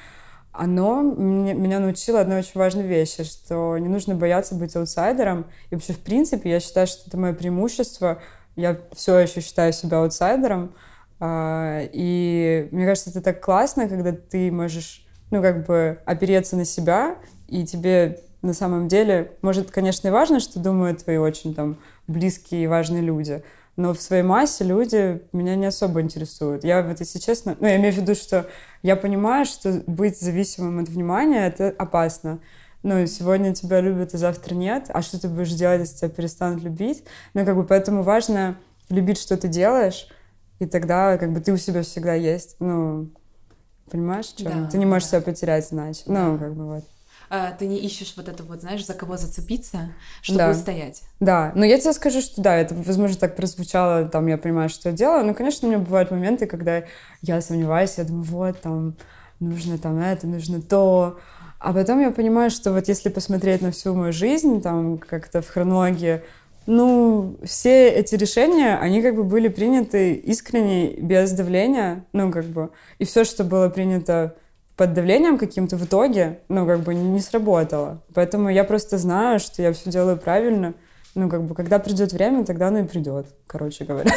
оно 0.52 1.02
меня, 1.02 1.54
меня 1.54 1.80
научило 1.80 2.20
одной 2.20 2.40
очень 2.40 2.52
важной 2.54 2.84
вещи, 2.84 3.24
что 3.24 3.76
не 3.78 3.88
нужно 3.88 4.14
бояться 4.14 4.54
быть 4.54 4.76
аутсайдером. 4.76 5.46
И 5.70 5.74
вообще, 5.74 5.92
в 5.92 5.98
принципе, 5.98 6.50
я 6.50 6.60
считаю, 6.60 6.86
что 6.86 7.08
это 7.08 7.18
мое 7.18 7.32
преимущество. 7.32 8.22
Я 8.54 8.78
все 8.92 9.18
еще 9.18 9.40
считаю 9.40 9.72
себя 9.72 9.98
аутсайдером. 9.98 10.72
А, 11.18 11.80
и 11.92 12.68
мне 12.70 12.86
кажется, 12.86 13.10
это 13.10 13.20
так 13.20 13.42
классно, 13.42 13.88
когда 13.88 14.12
ты 14.12 14.52
можешь, 14.52 15.04
ну, 15.32 15.42
как 15.42 15.66
бы 15.66 15.98
опереться 16.04 16.56
на 16.56 16.64
себя, 16.64 17.16
и 17.48 17.66
тебе 17.66 18.20
на 18.42 18.54
самом 18.54 18.86
деле, 18.86 19.32
может, 19.42 19.70
конечно, 19.72 20.06
и 20.06 20.10
важно, 20.10 20.38
что 20.38 20.60
думают 20.60 21.02
твои 21.02 21.16
очень 21.16 21.54
там 21.54 21.78
близкие 22.06 22.64
и 22.64 22.66
важные 22.66 23.02
люди, 23.02 23.42
но 23.76 23.92
в 23.92 24.00
своей 24.00 24.22
массе 24.22 24.64
люди 24.64 25.22
меня 25.32 25.56
не 25.56 25.66
особо 25.66 26.00
интересуют. 26.00 26.64
Я 26.64 26.82
вот, 26.82 27.00
если 27.00 27.18
честно, 27.18 27.56
ну, 27.58 27.66
я 27.66 27.76
имею 27.76 27.92
в 27.92 27.96
виду, 27.96 28.14
что 28.14 28.46
я 28.82 28.96
понимаю, 28.96 29.46
что 29.46 29.82
быть 29.86 30.20
зависимым 30.20 30.80
от 30.80 30.88
внимания— 30.88 31.46
это 31.48 31.74
опасно. 31.76 32.40
Ну, 32.82 33.06
сегодня 33.06 33.54
тебя 33.54 33.80
любят, 33.80 34.14
а 34.14 34.18
завтра 34.18 34.54
нет. 34.54 34.90
А 34.90 35.02
что 35.02 35.20
ты 35.20 35.28
будешь 35.28 35.52
делать, 35.52 35.80
если 35.80 35.96
тебя 35.96 36.08
перестанут 36.10 36.62
любить? 36.62 37.04
Ну, 37.32 37.44
как 37.44 37.56
бы 37.56 37.64
поэтому 37.64 38.02
важно 38.02 38.58
любить, 38.90 39.18
что 39.18 39.36
ты 39.36 39.48
делаешь, 39.48 40.08
и 40.58 40.66
тогда 40.66 41.16
как 41.18 41.32
бы 41.32 41.40
ты 41.40 41.52
у 41.52 41.56
себя 41.56 41.82
всегда 41.82 42.14
есть. 42.14 42.56
Ну, 42.60 43.10
понимаешь, 43.90 44.26
что? 44.26 44.44
Да, 44.44 44.68
ты 44.70 44.78
не 44.78 44.86
можешь 44.86 45.08
да. 45.08 45.18
себя 45.18 45.22
потерять 45.22 45.72
иначе. 45.72 46.02
Да. 46.06 46.28
Ну, 46.28 46.38
как 46.38 46.54
бы 46.54 46.66
вот. 46.66 46.84
А, 47.30 47.52
ты 47.52 47.66
не 47.66 47.78
ищешь 47.78 48.14
вот 48.16 48.28
это 48.28 48.42
вот, 48.42 48.60
знаешь, 48.60 48.86
за 48.86 48.94
кого 48.94 49.16
зацепиться, 49.16 49.92
чтобы 50.22 50.38
да. 50.38 50.54
стоять. 50.54 51.02
Да, 51.20 51.52
но 51.54 51.64
я 51.64 51.78
тебе 51.78 51.92
скажу, 51.92 52.20
что 52.20 52.40
да, 52.42 52.56
это, 52.56 52.74
возможно, 52.74 53.16
так 53.16 53.36
прозвучало, 53.36 54.08
там, 54.08 54.26
я 54.26 54.38
понимаю, 54.38 54.68
что 54.68 54.90
я 54.90 54.94
делаю, 54.94 55.24
но, 55.24 55.34
конечно, 55.34 55.66
у 55.66 55.70
меня 55.70 55.80
бывают 55.80 56.10
моменты, 56.10 56.46
когда 56.46 56.84
я 57.22 57.40
сомневаюсь, 57.40 57.94
я 57.98 58.04
думаю, 58.04 58.24
вот, 58.24 58.60
там, 58.60 58.94
нужно 59.40 59.78
там 59.78 59.98
это, 59.98 60.26
нужно 60.26 60.60
то, 60.62 61.18
а 61.58 61.72
потом 61.72 62.00
я 62.00 62.10
понимаю, 62.10 62.50
что 62.50 62.72
вот 62.72 62.88
если 62.88 63.08
посмотреть 63.08 63.62
на 63.62 63.70
всю 63.70 63.94
мою 63.94 64.12
жизнь, 64.12 64.60
там, 64.60 64.98
как-то 64.98 65.40
в 65.40 65.48
хронологии, 65.48 66.22
ну, 66.66 67.36
все 67.42 67.88
эти 67.88 68.14
решения, 68.14 68.76
они 68.76 69.02
как 69.02 69.16
бы 69.16 69.24
были 69.24 69.48
приняты 69.48 70.14
искренне, 70.14 70.94
без 70.94 71.32
давления, 71.32 72.04
ну, 72.12 72.30
как 72.30 72.44
бы, 72.46 72.70
и 72.98 73.04
все, 73.04 73.24
что 73.24 73.44
было 73.44 73.68
принято 73.68 74.34
под 74.76 74.92
давлением 74.92 75.38
каким-то 75.38 75.76
в 75.76 75.84
итоге, 75.84 76.40
ну, 76.48 76.66
как 76.66 76.80
бы 76.80 76.94
не 76.94 77.20
сработало. 77.20 78.02
Поэтому 78.12 78.48
я 78.48 78.64
просто 78.64 78.98
знаю, 78.98 79.38
что 79.38 79.62
я 79.62 79.72
все 79.72 79.90
делаю 79.90 80.16
правильно. 80.16 80.74
Ну, 81.14 81.28
как 81.28 81.44
бы, 81.44 81.54
когда 81.54 81.78
придет 81.78 82.12
время, 82.12 82.44
тогда 82.44 82.68
оно 82.68 82.80
и 82.80 82.84
придет, 82.84 83.26
короче 83.46 83.84
говоря. 83.84 84.10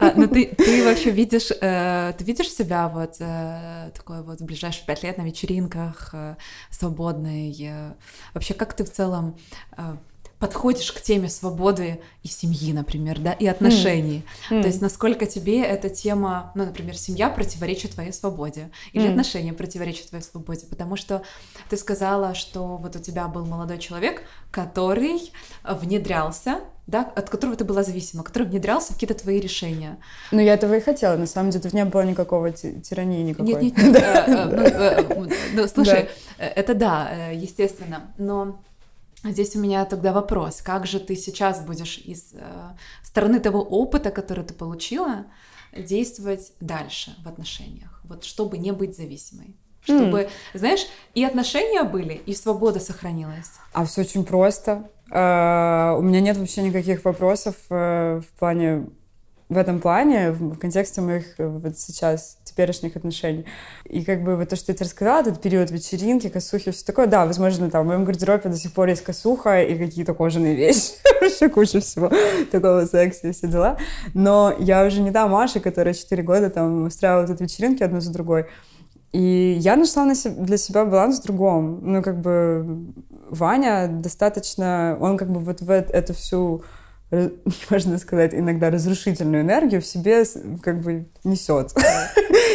А, 0.00 0.12
ну, 0.14 0.28
ты, 0.28 0.46
ты 0.46 0.84
вообще 0.84 1.10
видишь, 1.10 1.50
э, 1.50 2.12
ты 2.18 2.24
видишь 2.24 2.50
себя 2.50 2.88
вот 2.88 3.16
э, 3.20 3.90
такой 3.94 4.22
вот 4.22 4.40
в 4.40 4.44
ближайшие 4.44 4.84
пять 4.84 5.02
лет 5.02 5.16
на 5.16 5.22
вечеринках, 5.22 6.10
э, 6.12 6.34
свободной? 6.70 7.56
Э, 7.62 7.92
вообще, 8.34 8.52
как 8.52 8.74
ты 8.74 8.84
в 8.84 8.92
целом... 8.92 9.38
Э, 9.78 9.96
подходишь 10.38 10.92
к 10.92 11.00
теме 11.00 11.28
свободы 11.28 12.00
и 12.22 12.28
семьи, 12.28 12.72
например, 12.72 13.18
да, 13.20 13.32
и 13.32 13.46
отношений. 13.46 14.24
Mm. 14.50 14.62
То 14.62 14.68
есть 14.68 14.80
насколько 14.80 15.26
тебе 15.26 15.62
эта 15.62 15.88
тема, 15.88 16.52
ну, 16.54 16.64
например, 16.64 16.96
семья 16.96 17.30
противоречит 17.30 17.92
твоей 17.92 18.12
свободе 18.12 18.70
или 18.92 19.06
mm. 19.06 19.10
отношения 19.10 19.52
противоречат 19.52 20.08
твоей 20.08 20.24
свободе, 20.24 20.66
потому 20.66 20.96
что 20.96 21.22
ты 21.70 21.76
сказала, 21.76 22.34
что 22.34 22.76
вот 22.76 22.96
у 22.96 22.98
тебя 22.98 23.28
был 23.28 23.46
молодой 23.46 23.78
человек, 23.78 24.22
который 24.50 25.32
внедрялся 25.64 26.60
да, 26.86 27.00
от 27.16 27.30
которого 27.30 27.56
ты 27.56 27.64
была 27.64 27.82
зависима, 27.82 28.22
который 28.22 28.46
внедрялся 28.46 28.92
в 28.92 28.94
какие-то 28.96 29.14
твои 29.14 29.40
решения. 29.40 29.96
Ну, 30.32 30.40
я 30.40 30.54
этого 30.54 30.74
и 30.74 30.80
хотела, 30.80 31.16
на 31.16 31.26
самом 31.26 31.50
деле, 31.50 31.62
тут 31.62 31.72
не 31.72 31.84
было 31.84 32.02
никакого 32.02 32.52
тирании 32.52 33.22
никакой. 33.22 33.54
Нет, 33.54 33.62
нет, 33.62 33.76
нет. 33.86 34.04
Э, 34.28 35.24
э, 35.56 35.68
слушай, 35.68 36.10
это 36.36 36.74
да, 36.74 37.30
естественно, 37.32 38.12
но 38.18 38.60
Здесь 39.24 39.56
у 39.56 39.60
меня 39.60 39.84
тогда 39.84 40.12
вопрос, 40.12 40.60
как 40.62 40.86
же 40.86 41.00
ты 41.00 41.16
сейчас 41.16 41.60
будешь 41.60 41.98
из 41.98 42.34
стороны 43.02 43.40
того 43.40 43.62
опыта, 43.62 44.10
который 44.10 44.44
ты 44.44 44.54
получила, 44.54 45.24
действовать 45.76 46.52
дальше 46.60 47.16
в 47.24 47.28
отношениях, 47.28 48.00
вот 48.04 48.24
чтобы 48.24 48.58
не 48.58 48.72
быть 48.72 48.96
зависимой? 48.96 49.56
Чтобы, 49.82 50.22
mm. 50.22 50.30
знаешь, 50.54 50.86
и 51.14 51.24
отношения 51.24 51.84
были, 51.84 52.14
и 52.14 52.34
свобода 52.34 52.80
сохранилась. 52.80 53.50
А 53.72 53.84
все 53.84 54.00
очень 54.00 54.24
просто. 54.24 54.90
Uh, 55.10 55.98
у 55.98 56.00
меня 56.00 56.20
нет 56.20 56.38
вообще 56.38 56.62
никаких 56.62 57.04
вопросов 57.04 57.54
uh, 57.68 58.20
в 58.20 58.26
плане 58.38 58.86
в 59.48 59.56
этом 59.56 59.80
плане, 59.80 60.32
в 60.32 60.58
контексте 60.58 61.00
моих 61.00 61.38
э, 61.38 61.46
вот 61.46 61.78
сейчас 61.78 62.38
теперешних 62.54 62.94
отношений. 62.96 63.44
И 63.84 64.04
как 64.04 64.22
бы 64.22 64.36
вот 64.36 64.48
то, 64.48 64.56
что 64.56 64.72
тебе 64.72 64.84
рассказала, 64.84 65.22
этот 65.22 65.42
период 65.42 65.70
вечеринки, 65.70 66.28
косухи, 66.28 66.70
все 66.70 66.84
такое, 66.84 67.06
да, 67.06 67.26
возможно, 67.26 67.68
там 67.70 67.84
в 67.84 67.88
моем 67.88 68.04
гардеробе 68.04 68.48
до 68.50 68.56
сих 68.56 68.72
пор 68.72 68.88
есть 68.88 69.02
косуха 69.02 69.62
и 69.62 69.76
какие-то 69.76 70.14
кожаные 70.14 70.54
вещи, 70.54 70.92
вообще 71.20 71.48
куча 71.48 71.80
всего 71.80 72.10
такого 72.52 72.86
секса 72.86 73.28
и 73.28 73.32
все 73.32 73.48
дела. 73.48 73.76
Но 74.14 74.54
я 74.58 74.84
уже 74.86 75.00
не 75.00 75.10
та 75.10 75.26
Маша, 75.26 75.58
которая 75.58 75.94
4 75.94 76.22
года 76.22 76.48
там 76.48 76.84
устраивала 76.84 77.26
тут 77.26 77.40
вечеринки 77.40 77.82
одну 77.82 78.00
за 78.00 78.12
другой. 78.12 78.46
И 79.12 79.56
я 79.60 79.76
нашла 79.76 80.04
на 80.04 80.14
себе, 80.14 80.34
для 80.34 80.56
себя 80.56 80.84
баланс 80.84 81.20
в 81.20 81.22
другом. 81.24 81.80
Ну, 81.82 82.02
как 82.02 82.20
бы 82.20 82.92
Ваня 83.30 83.88
достаточно... 83.88 84.96
Он 85.00 85.16
как 85.16 85.30
бы 85.30 85.38
вот 85.38 85.60
в 85.60 85.70
эту 85.70 86.14
всю 86.14 86.64
можно 87.70 87.98
сказать, 87.98 88.34
иногда 88.34 88.70
разрушительную 88.70 89.42
энергию 89.42 89.80
в 89.80 89.86
себе 89.86 90.24
как 90.62 90.80
бы 90.80 91.06
несет. 91.24 91.72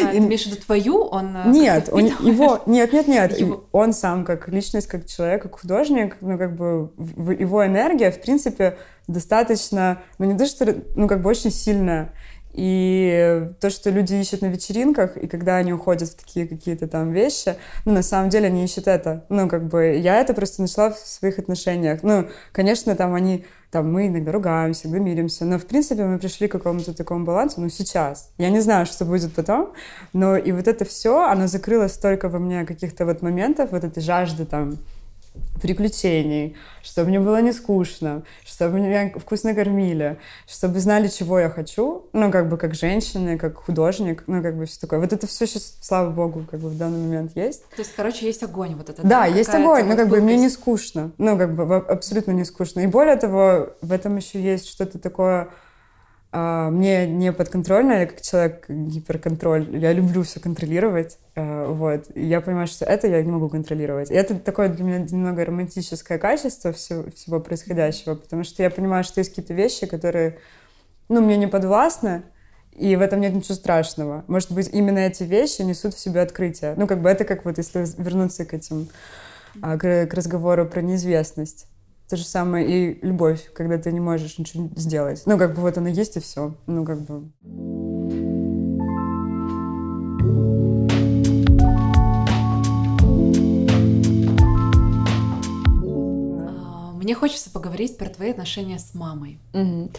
А, 0.03 0.11
ты 0.11 0.17
имеешь 0.17 0.43
в 0.43 0.47
виду 0.47 0.61
твою? 0.61 1.03
Он 1.03 1.35
э, 1.35 1.49
нет, 1.49 1.89
он, 1.91 2.05
его, 2.05 2.61
нет, 2.65 2.93
нет, 2.93 3.07
нет. 3.07 3.39
Его... 3.39 3.63
Он 3.71 3.93
сам 3.93 4.25
как 4.25 4.47
личность, 4.49 4.87
как 4.87 5.05
человек, 5.05 5.43
как 5.43 5.59
художник, 5.59 6.17
ну 6.21 6.37
как 6.37 6.55
бы 6.55 6.91
его 7.39 7.65
энергия, 7.65 8.11
в 8.11 8.21
принципе, 8.21 8.77
достаточно, 9.07 10.01
ну 10.17 10.25
не 10.25 10.37
то 10.37 10.45
что, 10.45 10.75
ну 10.95 11.07
как 11.07 11.21
бы 11.21 11.29
очень 11.29 11.51
сильная. 11.51 12.13
И 12.61 13.47
то, 13.61 13.69
что 13.69 13.89
люди 13.89 14.15
ищут 14.15 14.41
на 14.41 14.47
вечеринках, 14.47 15.15
и 15.15 15.27
когда 15.27 15.55
они 15.55 15.71
уходят 15.71 16.09
в 16.09 16.15
такие 16.15 16.45
какие-то 16.45 16.87
там 16.87 17.13
вещи, 17.13 17.55
ну, 17.85 17.93
на 17.93 18.03
самом 18.03 18.29
деле 18.29 18.47
они 18.47 18.65
ищут 18.65 18.89
это. 18.89 19.25
Ну, 19.29 19.47
как 19.47 19.69
бы, 19.69 19.95
я 19.95 20.19
это 20.19 20.33
просто 20.33 20.61
нашла 20.61 20.91
в 20.91 20.97
своих 20.97 21.39
отношениях. 21.39 22.03
Ну, 22.03 22.27
конечно, 22.51 22.97
там 22.97 23.13
они, 23.13 23.45
там 23.71 23.89
мы 23.89 24.07
иногда 24.07 24.33
ругаемся, 24.33 24.89
иногда 24.89 25.05
миримся, 25.05 25.45
но, 25.45 25.57
в 25.57 25.67
принципе, 25.67 26.03
мы 26.03 26.19
пришли 26.19 26.49
к 26.49 26.51
какому-то 26.51 26.93
такому 26.93 27.23
балансу, 27.23 27.61
ну, 27.61 27.69
сейчас. 27.69 28.29
Я 28.37 28.49
не 28.49 28.59
знаю, 28.59 28.85
что 28.85 29.05
будет 29.05 29.33
потом, 29.33 29.71
но 30.11 30.35
и 30.35 30.51
вот 30.51 30.67
это 30.67 30.83
все, 30.83 31.23
оно 31.23 31.47
закрыло 31.47 31.87
столько 31.87 32.27
во 32.27 32.39
мне 32.39 32.65
каких-то 32.65 33.05
вот 33.05 33.21
моментов, 33.21 33.71
вот 33.71 33.85
этой 33.85 34.03
жажды 34.03 34.45
там, 34.45 34.79
приключений, 35.61 36.55
чтобы 36.83 37.09
мне 37.09 37.19
было 37.19 37.41
не 37.41 37.51
скучно, 37.51 38.23
чтобы 38.45 38.79
меня 38.79 39.11
вкусно 39.15 39.53
кормили, 39.53 40.17
чтобы 40.47 40.79
знали, 40.79 41.07
чего 41.07 41.39
я 41.39 41.49
хочу, 41.49 42.07
ну, 42.13 42.31
как 42.31 42.49
бы 42.49 42.57
как 42.57 42.73
женщина, 42.75 43.37
как 43.37 43.57
художник, 43.57 44.23
ну, 44.27 44.41
как 44.41 44.57
бы 44.57 44.65
все 44.65 44.79
такое. 44.79 44.99
Вот 44.99 45.13
это 45.13 45.27
все 45.27 45.45
сейчас, 45.45 45.77
слава 45.81 46.09
богу, 46.09 46.45
как 46.49 46.59
бы 46.59 46.69
в 46.69 46.77
данный 46.77 46.99
момент 46.99 47.35
есть. 47.35 47.63
То 47.75 47.81
есть, 47.81 47.93
короче, 47.95 48.25
есть 48.25 48.43
огонь 48.43 48.75
вот 48.75 48.89
этот. 48.89 49.05
Да, 49.05 49.25
есть 49.25 49.53
огонь, 49.53 49.85
но 49.85 49.95
как 49.95 50.07
бы 50.07 50.21
мне 50.21 50.37
не 50.37 50.49
скучно, 50.49 51.11
ну, 51.17 51.37
как 51.37 51.53
бы 51.55 51.75
абсолютно 51.75 52.31
не 52.31 52.45
скучно. 52.45 52.81
И 52.81 52.87
более 52.87 53.15
того, 53.15 53.69
в 53.81 53.91
этом 53.91 54.15
еще 54.17 54.41
есть 54.41 54.67
что-то 54.67 54.99
такое 54.99 55.49
мне 56.31 57.07
не 57.07 57.33
подконтрольно, 57.33 57.93
я 57.93 58.05
как 58.05 58.21
человек 58.21 58.65
гиперконтроль, 58.69 59.75
я 59.75 59.93
люблю 59.93 60.21
все 60.21 60.39
контролировать, 60.39 61.17
а, 61.35 61.71
вот, 61.71 62.05
и 62.13 62.23
я 62.23 62.39
понимаю, 62.39 62.67
что 62.67 62.85
это 62.85 63.07
я 63.07 63.23
не 63.23 63.31
могу 63.31 63.49
контролировать. 63.49 64.11
И 64.11 64.13
это 64.13 64.35
такое 64.35 64.69
для 64.69 64.83
меня 64.83 64.99
немного 64.99 65.43
романтическое 65.43 66.19
качество 66.19 66.71
всего, 66.71 67.09
всего 67.09 67.39
происходящего, 67.39 68.13
потому 68.13 68.43
что 68.43 68.61
я 68.61 68.69
понимаю, 68.69 69.03
что 69.03 69.21
есть 69.21 69.31
какие-то 69.31 69.55
вещи, 69.55 69.87
которые, 69.87 70.37
ну, 71.07 71.19
мне 71.21 71.35
не 71.35 71.47
подвластны, 71.47 72.21
и 72.73 72.95
в 72.95 73.01
этом 73.01 73.21
нет 73.21 73.33
ничего 73.33 73.55
страшного. 73.55 74.23
Может 74.27 74.51
быть, 74.51 74.69
именно 74.71 74.99
эти 74.99 75.23
вещи 75.23 75.63
несут 75.63 75.95
в 75.95 75.99
себе 75.99 76.21
открытие. 76.21 76.75
Ну, 76.77 76.85
как 76.85 77.01
бы 77.01 77.09
это 77.09 77.25
как 77.25 77.43
вот, 77.43 77.57
если 77.57 77.85
вернуться 77.97 78.45
к 78.45 78.53
этим, 78.53 78.87
а, 79.63 79.77
к 79.77 80.13
разговору 80.13 80.67
про 80.67 80.81
неизвестность. 80.81 81.68
То 82.09 82.17
же 82.17 82.25
самое 82.25 82.67
и 82.67 83.05
любовь, 83.05 83.51
когда 83.53 83.77
ты 83.77 83.91
не 83.91 83.99
можешь 83.99 84.39
ничего 84.39 84.67
сделать. 84.75 85.21
Ну, 85.27 85.37
как 85.37 85.53
бы 85.53 85.61
вот 85.61 85.77
она 85.77 85.89
есть 85.89 86.17
и 86.17 86.19
все. 86.19 86.55
Ну, 86.65 86.83
как 86.83 87.01
бы... 87.01 87.29
А, 96.47 96.93
мне 96.93 97.13
хочется 97.13 97.51
поговорить 97.51 97.95
про 97.99 98.09
твои 98.09 98.31
отношения 98.31 98.79
с 98.79 98.95
мамой. 98.95 99.37
Угу. 99.53 99.91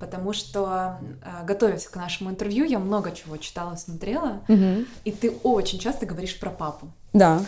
Потому 0.00 0.32
что, 0.32 0.66
а, 0.66 1.44
готовясь 1.44 1.86
к 1.86 1.94
нашему 1.94 2.30
интервью, 2.30 2.64
я 2.64 2.80
много 2.80 3.12
чего 3.12 3.36
читала, 3.36 3.76
смотрела, 3.76 4.40
угу. 4.48 4.84
и 5.04 5.12
ты 5.12 5.30
очень 5.44 5.78
часто 5.78 6.06
говоришь 6.06 6.40
про 6.40 6.50
папу. 6.50 6.88
Да 7.12 7.40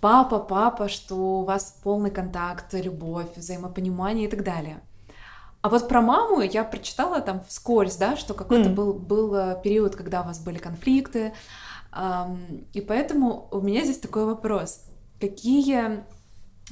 папа, 0.00 0.38
папа, 0.38 0.88
что 0.88 1.40
у 1.40 1.44
вас 1.44 1.78
полный 1.82 2.10
контакт, 2.10 2.72
любовь, 2.74 3.28
взаимопонимание 3.36 4.26
и 4.26 4.30
так 4.30 4.44
далее. 4.44 4.80
А 5.60 5.68
вот 5.68 5.88
про 5.88 6.00
маму 6.00 6.40
я 6.40 6.62
прочитала 6.64 7.20
там 7.20 7.42
вскользь, 7.46 7.96
да, 7.96 8.16
что 8.16 8.32
какой-то 8.34 8.70
mm. 8.70 8.74
был, 8.74 8.92
был 8.94 9.34
э, 9.34 9.60
период, 9.62 9.96
когда 9.96 10.22
у 10.22 10.24
вас 10.24 10.38
были 10.38 10.58
конфликты. 10.58 11.32
Эм, 11.92 12.66
и 12.72 12.80
поэтому 12.80 13.48
у 13.50 13.60
меня 13.60 13.82
здесь 13.82 13.98
такой 13.98 14.24
вопрос. 14.24 14.82
Какие 15.20 16.04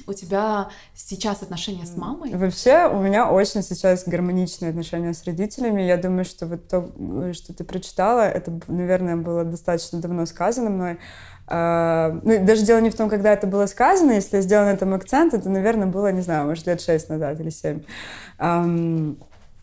у 0.05 0.13
тебя 0.13 0.69
сейчас 0.95 1.41
отношения 1.41 1.85
с 1.85 1.97
мамой? 1.97 2.35
Вообще, 2.35 2.87
у 2.87 3.01
меня 3.01 3.29
очень 3.29 3.61
сейчас 3.61 4.07
гармоничные 4.07 4.69
отношения 4.69 5.13
с 5.13 5.23
родителями. 5.25 5.81
Я 5.81 5.97
думаю, 5.97 6.23
что 6.23 6.45
вот 6.45 6.67
то, 6.67 6.91
э, 6.97 7.33
что 7.33 7.53
ты 7.53 7.63
прочитала, 7.63 8.21
это, 8.21 8.57
наверное, 8.67 9.17
было 9.17 9.43
достаточно 9.43 9.99
давно 9.99 10.25
сказано 10.25 10.69
мной. 10.69 10.99
Uh, 11.47 12.19
ну, 12.23 12.45
даже 12.45 12.63
дело 12.63 12.81
не 12.81 12.89
в 12.89 12.95
том, 12.95 13.07
когда 13.07 13.31
это 13.31 13.47
было 13.47 13.67
сказано, 13.67 14.11
если 14.11 14.41
сделала 14.41 14.65
на 14.65 14.71
этом 14.71 14.93
акцент, 14.93 15.33
это, 15.33 15.49
наверное, 15.49 15.87
было, 15.87 16.11
не 16.11 16.19
знаю, 16.19 16.45
может, 16.45 16.67
лет 16.67 16.81
шесть 16.81 17.07
назад 17.07 17.39
или 17.39 17.49
семь. 17.49 17.83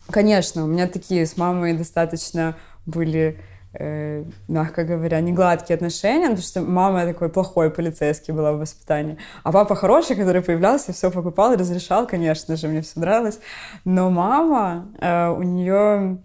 Конечно, 0.09 0.63
у 0.63 0.67
меня 0.67 0.87
такие 0.87 1.25
с 1.25 1.37
мамой 1.37 1.73
достаточно 1.73 2.55
были 2.85 3.39
э, 3.79 4.23
мягко 4.47 4.83
говоря, 4.83 5.19
не 5.21 5.33
гладкие 5.33 5.75
отношения, 5.75 6.29
потому 6.29 6.41
что 6.41 6.61
мама 6.61 7.05
такой 7.05 7.29
плохой 7.29 7.69
полицейский 7.69 8.33
была 8.33 8.53
в 8.53 8.59
воспитании, 8.59 9.17
а 9.43 9.51
папа 9.51 9.75
хороший, 9.75 10.15
который 10.15 10.41
появлялся, 10.41 10.93
все 10.93 11.11
покупал 11.11 11.55
разрешал, 11.55 12.07
конечно 12.07 12.55
же, 12.55 12.67
мне 12.67 12.81
все 12.81 12.99
нравилось. 12.99 13.39
Но 13.83 14.09
мама, 14.09 14.87
э, 14.99 15.29
у 15.29 15.41
нее 15.41 16.19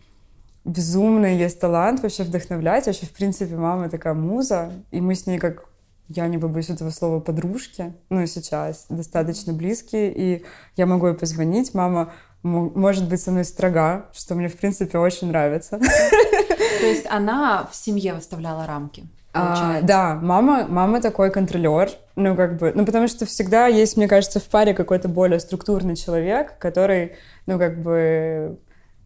безумный 0.65 1.37
есть 1.37 1.61
талант 1.61 2.03
вообще 2.03 2.23
вдохновлять. 2.23 2.87
Вообще, 2.87 3.07
в 3.07 3.13
принципе, 3.13 3.57
мама 3.57 3.89
такая 3.89 4.15
муза, 4.15 4.73
и 4.91 5.01
мы 5.01 5.15
с 5.15 5.27
ней 5.27 5.39
как 5.39 5.71
я 6.09 6.27
не 6.27 6.39
побоюсь 6.39 6.71
этого 6.71 6.91
слова, 6.91 7.21
подружки, 7.21 7.95
ну, 8.09 8.27
сейчас, 8.27 8.87
достаточно 8.89 9.53
близкие, 9.53 10.13
и 10.13 10.45
я 10.75 10.87
могу 10.87 11.07
ей 11.07 11.15
позвонить, 11.15 11.73
мама 11.73 12.13
может 12.43 13.09
быть 13.09 13.21
со 13.21 13.31
мной 13.31 13.45
строга, 13.45 14.07
что 14.13 14.35
мне, 14.35 14.49
в 14.49 14.57
принципе, 14.57 14.99
очень 14.99 15.29
нравится. 15.29 15.79
То 15.79 16.87
есть 16.87 17.07
она 17.09 17.69
в 17.71 17.77
семье 17.77 18.15
выставляла 18.15 18.67
рамки? 18.67 19.07
А, 19.33 19.81
да, 19.83 20.17
мама, 20.17 20.67
мама 20.69 21.01
такой 21.01 21.31
контролер, 21.31 21.91
ну 22.17 22.35
как 22.35 22.59
бы, 22.59 22.73
ну 22.75 22.85
потому 22.85 23.07
что 23.07 23.27
всегда 23.27 23.69
есть, 23.69 23.97
мне 23.97 24.09
кажется, 24.09 24.41
в 24.41 24.45
паре 24.45 24.75
какой-то 24.75 25.09
более 25.09 25.39
структурный 25.39 25.95
человек, 25.95 26.59
который, 26.59 27.13
ну 27.47 27.57
как 27.57 27.81
бы 27.81 28.59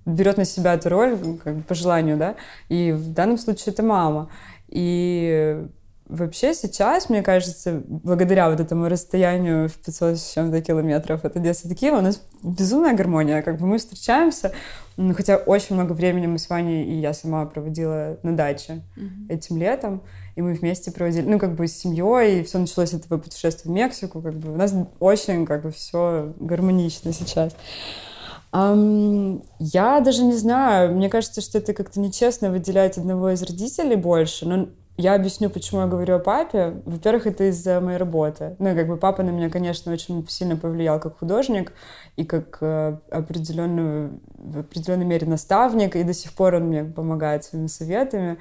берет 0.07 0.37
на 0.37 0.45
себя 0.45 0.75
эту 0.75 0.89
роль 0.89 1.19
как 1.43 1.57
бы, 1.57 1.63
по 1.63 1.75
желанию, 1.75 2.17
да, 2.17 2.37
и 2.69 2.93
в 2.93 3.13
данном 3.13 3.39
случае 3.39 3.73
это 3.73 3.83
мама. 3.83 4.31
И 4.69 5.67
вообще 6.07 6.55
сейчас, 6.55 7.09
мне 7.09 7.23
кажется, 7.23 7.83
благодаря 7.87 8.51
вот 8.51 8.61
этому 8.61 8.89
расстоянию 8.89 9.69
в 9.69 9.75
500 9.75 10.19
с 10.19 10.33
чем-то 10.35 10.61
километров 10.61 11.25
от 11.25 11.37
Одессы 11.37 11.67
до 11.69 11.75
Киева, 11.75 11.99
у 11.99 12.03
нас 12.03 12.23
безумная 12.43 12.95
гармония. 12.95 13.43
Как 13.43 13.59
бы 13.59 13.67
мы 13.67 13.79
встречаемся, 13.79 14.53
ну, 14.97 15.15
хотя 15.15 15.37
очень 15.37 15.75
много 15.77 15.93
времени 15.93 16.27
мы 16.27 16.39
с 16.39 16.49
Ваней 16.49 16.85
и 16.85 17.01
я 17.01 17.15
сама 17.15 17.47
проводила 17.47 18.19
на 18.23 18.37
даче 18.37 18.83
mm-hmm. 18.97 19.29
этим 19.29 19.59
летом. 19.59 20.03
и 20.37 20.43
мы 20.43 20.55
вместе 20.55 20.91
проводили, 20.91 21.27
ну, 21.27 21.39
как 21.39 21.55
бы 21.55 21.67
с 21.67 21.77
семьей, 21.77 22.41
и 22.41 22.45
все 22.45 22.59
началось 22.59 22.91
с 22.91 22.95
этого 22.95 23.19
путешествия 23.19 23.71
в 23.71 23.75
Мексику, 23.75 24.21
как 24.21 24.35
бы 24.35 24.53
у 24.53 24.57
нас 24.57 24.75
очень, 25.01 25.47
как 25.47 25.63
бы, 25.63 25.71
все 25.71 26.35
гармонично 26.39 27.13
сейчас. 27.13 27.53
Um, 27.53 28.14
я 28.57 30.01
даже 30.01 30.23
не 30.23 30.35
знаю, 30.35 30.95
мне 30.95 31.11
кажется, 31.11 31.41
что 31.41 31.59
это 31.59 31.75
как-то 31.75 31.99
нечестно 31.99 32.51
выделять 32.51 32.99
одного 32.99 33.31
из 33.31 33.43
родителей 33.43 33.97
больше, 33.97 34.47
но 34.47 34.69
я 34.97 35.15
объясню, 35.15 35.51
почему 35.51 35.81
я 35.81 35.87
говорю 35.89 36.15
о 36.15 36.19
папе. 36.21 36.81
Во-первых, 36.85 37.27
это 37.27 37.51
из-за 37.51 37.81
моей 37.81 37.99
работы. 37.99 38.55
Ну, 38.61 38.73
как 38.77 38.87
бы 38.87 38.97
папа 38.97 39.25
на 39.25 39.31
меня, 39.31 39.51
конечно, 39.51 39.93
очень 39.93 40.25
сильно 40.29 40.57
повлиял 40.57 41.01
как 41.01 41.19
художник 41.19 41.73
и 42.15 42.25
как 42.25 42.59
э, 42.61 42.97
определенную, 43.11 44.21
в 44.37 44.61
определенной 44.61 45.05
мере 45.05 45.27
наставник, 45.27 45.97
и 45.97 46.05
до 46.05 46.15
сих 46.15 46.33
пор 46.33 46.55
он 46.55 46.67
мне 46.67 46.85
помогает 46.85 47.43
своими 47.43 47.67
советами. 47.67 48.39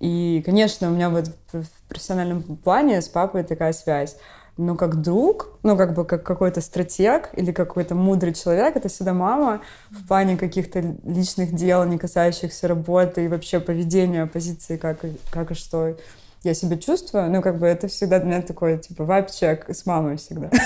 И, 0.00 0.42
конечно, 0.44 0.88
у 0.88 0.90
меня 0.90 1.08
вот 1.08 1.28
в 1.52 1.88
профессиональном 1.88 2.42
плане 2.42 3.00
с 3.00 3.08
папой 3.08 3.44
такая 3.44 3.72
связь. 3.72 4.16
Но 4.58 4.76
как 4.76 5.00
друг, 5.00 5.58
ну, 5.62 5.76
как 5.78 5.94
бы 5.94 6.04
как 6.04 6.22
какой-то 6.24 6.60
стратег 6.60 7.30
или 7.34 7.52
какой-то 7.52 7.94
мудрый 7.94 8.34
человек, 8.34 8.76
это 8.76 8.88
всегда 8.88 9.14
мама 9.14 9.62
в 9.90 10.06
плане 10.06 10.36
каких-то 10.36 10.80
личных 11.04 11.54
дел, 11.54 11.84
не 11.84 11.96
касающихся 11.96 12.68
работы 12.68 13.24
и 13.24 13.28
вообще 13.28 13.60
поведения, 13.60 14.26
позиции, 14.26 14.76
как, 14.76 15.00
как 15.30 15.52
и 15.52 15.54
что 15.54 15.96
я 16.42 16.54
себя 16.54 16.76
чувствую. 16.76 17.30
Ну, 17.30 17.40
как 17.40 17.58
бы 17.58 17.66
это 17.66 17.88
всегда 17.88 18.18
для 18.18 18.28
меня 18.28 18.42
такой, 18.42 18.78
типа, 18.78 19.04
вайп-чек 19.04 19.70
с 19.70 19.86
мамой 19.86 20.16
всегда. 20.16 20.50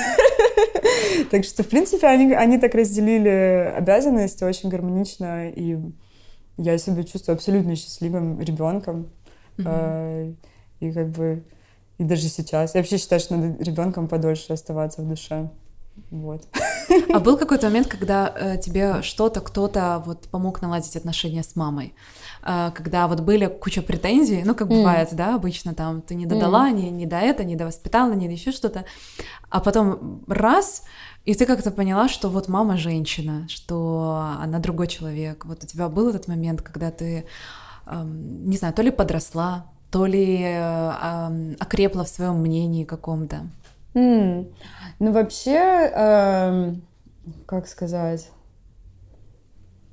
Так 1.31 1.45
что, 1.45 1.63
в 1.63 1.69
принципе, 1.69 2.07
они, 2.09 2.35
они 2.35 2.59
так 2.59 2.75
разделили 2.75 3.73
обязанности 3.75 4.45
очень 4.45 4.69
гармонично, 4.69 5.49
и 5.49 5.79
я 6.59 6.77
себя 6.77 7.05
чувствую 7.05 7.35
абсолютно 7.35 7.75
счастливым 7.75 8.39
ребенком. 8.41 9.11
Mm-hmm. 9.57 10.37
И 10.81 10.93
как 10.93 11.09
бы 11.09 11.43
и 11.99 12.05
даже 12.05 12.29
сейчас. 12.29 12.75
Я 12.75 12.81
вообще 12.81 12.99
считаю, 12.99 13.21
что 13.21 13.37
надо 13.37 13.63
ребенком 13.63 14.09
подольше 14.09 14.53
оставаться 14.53 15.03
в 15.03 15.09
душе. 15.09 15.51
Вот. 16.11 16.43
А 17.13 17.21
был 17.21 17.37
какой-то 17.37 17.67
момент, 17.67 17.89
когда 17.89 18.33
э, 18.37 18.59
тебе 18.59 19.03
что-то, 19.03 19.41
кто-то 19.41 20.03
вот 20.05 20.29
помог 20.29 20.61
наладить 20.63 20.95
отношения 20.95 21.43
с 21.43 21.57
мамой? 21.57 21.95
Э, 22.43 22.71
когда 22.75 23.09
вот 23.09 23.21
были 23.21 23.47
куча 23.47 23.83
претензий, 23.83 24.43
ну, 24.45 24.55
как 24.55 24.69
mm. 24.69 24.77
бывает, 24.77 25.09
да, 25.13 25.35
обычно 25.35 25.75
там 25.75 26.03
ты 26.03 26.15
не 26.15 26.27
додала, 26.27 26.71
mm. 26.71 26.75
не, 26.75 26.91
не 26.91 27.07
до 27.07 27.17
это, 27.17 27.45
не 27.45 27.57
до 27.57 27.65
воспитала, 27.65 28.13
не 28.13 28.27
до 28.27 28.35
еще 28.35 28.53
что-то, 28.53 28.85
а 29.49 29.61
потом 29.61 30.23
раз, 30.29 30.83
и 31.25 31.35
ты 31.35 31.47
как-то 31.47 31.71
поняла, 31.71 32.09
что 32.09 32.29
вот 32.29 32.49
мама 32.49 32.77
женщина, 32.77 33.47
что 33.49 34.37
она 34.41 34.59
другой 34.59 34.87
человек. 34.87 35.45
Вот 35.45 35.65
у 35.65 35.67
тебя 35.67 35.89
был 35.89 36.09
этот 36.11 36.29
момент, 36.29 36.63
когда 36.63 36.91
ты, 36.91 37.27
эм, 37.87 38.49
не 38.49 38.57
знаю, 38.59 38.75
то 38.75 38.83
ли 38.83 38.91
подросла, 38.91 39.67
то 39.91 40.07
ли 40.07 40.43
э, 40.43 41.55
окрепла 41.59 42.05
в 42.05 42.09
своем 42.09 42.41
мнении 42.41 42.85
каком-то? 42.85 43.47
Mm. 43.95 44.53
Ну, 44.99 45.13
вообще, 45.13 45.91
э, 45.95 46.75
как 47.47 47.67
сказать, 47.67 48.29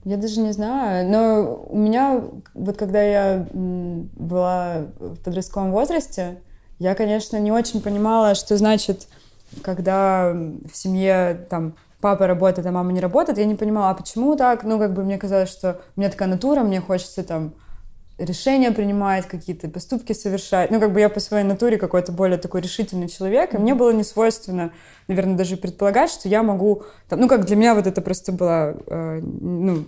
я 0.03 0.17
даже 0.17 0.41
не 0.41 0.51
знаю, 0.51 1.09
но 1.09 1.65
у 1.69 1.77
меня, 1.77 2.21
вот 2.53 2.75
когда 2.75 3.01
я 3.01 3.47
была 3.53 4.87
в 4.99 5.15
подростковом 5.23 5.71
возрасте, 5.71 6.41
я, 6.79 6.95
конечно, 6.95 7.37
не 7.37 7.51
очень 7.51 7.81
понимала, 7.81 8.35
что 8.35 8.57
значит, 8.57 9.07
когда 9.61 10.33
в 10.33 10.75
семье 10.75 11.47
там 11.49 11.75
папа 12.01 12.27
работает, 12.27 12.67
а 12.67 12.71
мама 12.71 12.91
не 12.91 12.99
работает, 12.99 13.37
я 13.37 13.45
не 13.45 13.55
понимала, 13.55 13.91
а 13.91 13.93
почему 13.93 14.35
так? 14.35 14.65
Ну, 14.65 14.77
как 14.77 14.93
бы 14.93 15.05
мне 15.05 15.17
казалось, 15.17 15.49
что 15.49 15.79
у 15.95 16.01
меня 16.01 16.09
такая 16.09 16.27
натура, 16.27 16.61
мне 16.63 16.81
хочется 16.81 17.23
там 17.23 17.53
решения 18.17 18.71
принимать, 18.71 19.27
какие-то 19.27 19.69
поступки 19.69 20.13
совершать. 20.13 20.71
Ну, 20.71 20.79
как 20.79 20.93
бы 20.93 20.99
я 20.99 21.09
по 21.09 21.19
своей 21.19 21.43
натуре 21.43 21.77
какой-то 21.77 22.11
более 22.11 22.37
такой 22.37 22.61
решительный 22.61 23.09
человек, 23.09 23.53
и 23.53 23.57
мне 23.57 23.73
было 23.75 23.91
не 23.91 24.03
свойственно, 24.03 24.71
наверное, 25.07 25.35
даже 25.35 25.57
предполагать, 25.57 26.11
что 26.11 26.29
я 26.29 26.43
могу... 26.43 26.83
Там, 27.09 27.19
ну, 27.19 27.27
как 27.27 27.45
для 27.45 27.55
меня 27.55 27.75
вот 27.75 27.87
это 27.87 28.01
просто 28.01 28.31
была, 28.31 28.75
э, 28.87 29.19
ну, 29.21 29.85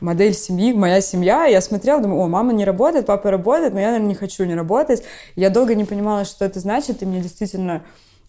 модель 0.00 0.34
семьи, 0.34 0.72
моя 0.72 1.00
семья. 1.00 1.46
И 1.46 1.52
я 1.52 1.60
смотрела, 1.60 2.00
думаю, 2.00 2.20
о, 2.20 2.28
мама 2.28 2.52
не 2.52 2.64
работает, 2.64 3.06
папа 3.06 3.30
работает, 3.30 3.74
но 3.74 3.80
я, 3.80 3.88
наверное, 3.88 4.08
не 4.08 4.14
хочу 4.14 4.44
не 4.44 4.54
работать. 4.54 5.02
Я 5.34 5.50
долго 5.50 5.74
не 5.74 5.84
понимала, 5.84 6.24
что 6.24 6.44
это 6.44 6.60
значит, 6.60 7.02
и 7.02 7.06
мне 7.06 7.20
действительно 7.20 7.82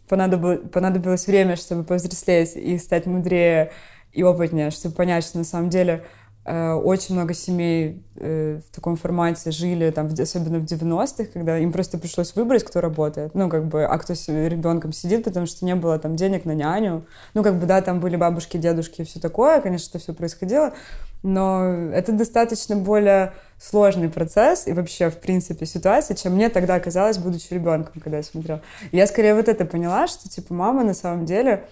понадобилось, 0.10 0.60
понадобилось 0.72 1.28
время, 1.28 1.56
чтобы 1.56 1.84
повзрослеть 1.84 2.56
и 2.56 2.78
стать 2.78 3.06
мудрее 3.06 3.72
и 4.14 4.24
опытнее, 4.24 4.72
чтобы 4.72 4.96
понять, 4.96 5.24
что 5.24 5.38
на 5.38 5.44
самом 5.44 5.70
деле 5.70 6.04
очень 6.48 7.16
много 7.16 7.34
семей 7.34 8.02
э, 8.16 8.62
в 8.66 8.74
таком 8.74 8.96
формате 8.96 9.52
жили, 9.52 9.90
там, 9.92 10.08
особенно 10.08 10.60
в 10.60 10.64
90-х, 10.64 11.26
когда 11.34 11.58
им 11.58 11.74
просто 11.74 11.98
пришлось 11.98 12.34
выбрать, 12.36 12.64
кто 12.64 12.80
работает, 12.80 13.36
ну, 13.36 13.50
как 13.50 13.66
бы, 13.66 13.84
а 13.84 13.98
кто 13.98 14.16
с 14.16 14.30
ребенком 14.30 14.94
сидит, 14.94 15.26
потому 15.26 15.46
что 15.46 15.66
не 15.66 15.76
было 15.76 16.00
там 16.00 16.16
денег 16.16 16.46
на 16.46 16.54
няню. 16.54 17.06
Ну, 17.34 17.44
как 17.44 17.60
бы, 17.60 17.66
да, 17.66 17.82
там 17.82 18.00
были 18.00 18.16
бабушки, 18.16 18.56
дедушки 18.56 19.02
и 19.02 19.04
все 19.04 19.20
такое, 19.20 19.60
конечно, 19.60 19.90
это 19.90 20.00
все 20.00 20.14
происходило, 20.14 20.74
но 21.22 21.66
это 21.92 22.14
достаточно 22.14 22.78
более 22.78 23.34
сложный 23.60 24.08
процесс 24.08 24.68
и 24.68 24.74
вообще, 24.74 25.10
в 25.10 25.18
принципе, 25.18 25.66
ситуация, 25.66 26.16
чем 26.16 26.34
мне 26.36 26.48
тогда 26.48 26.80
казалось, 26.80 27.18
будучи 27.18 27.54
ребенком, 27.54 28.02
когда 28.02 28.18
я 28.18 28.24
смотрела. 28.24 28.62
И 28.92 28.98
я 28.98 29.06
скорее 29.08 29.36
вот 29.36 29.50
это 29.50 29.66
поняла, 29.66 30.08
что, 30.08 30.30
типа, 30.30 30.54
мама 30.54 30.86
на 30.86 30.94
самом 30.94 31.26
деле 31.26 31.66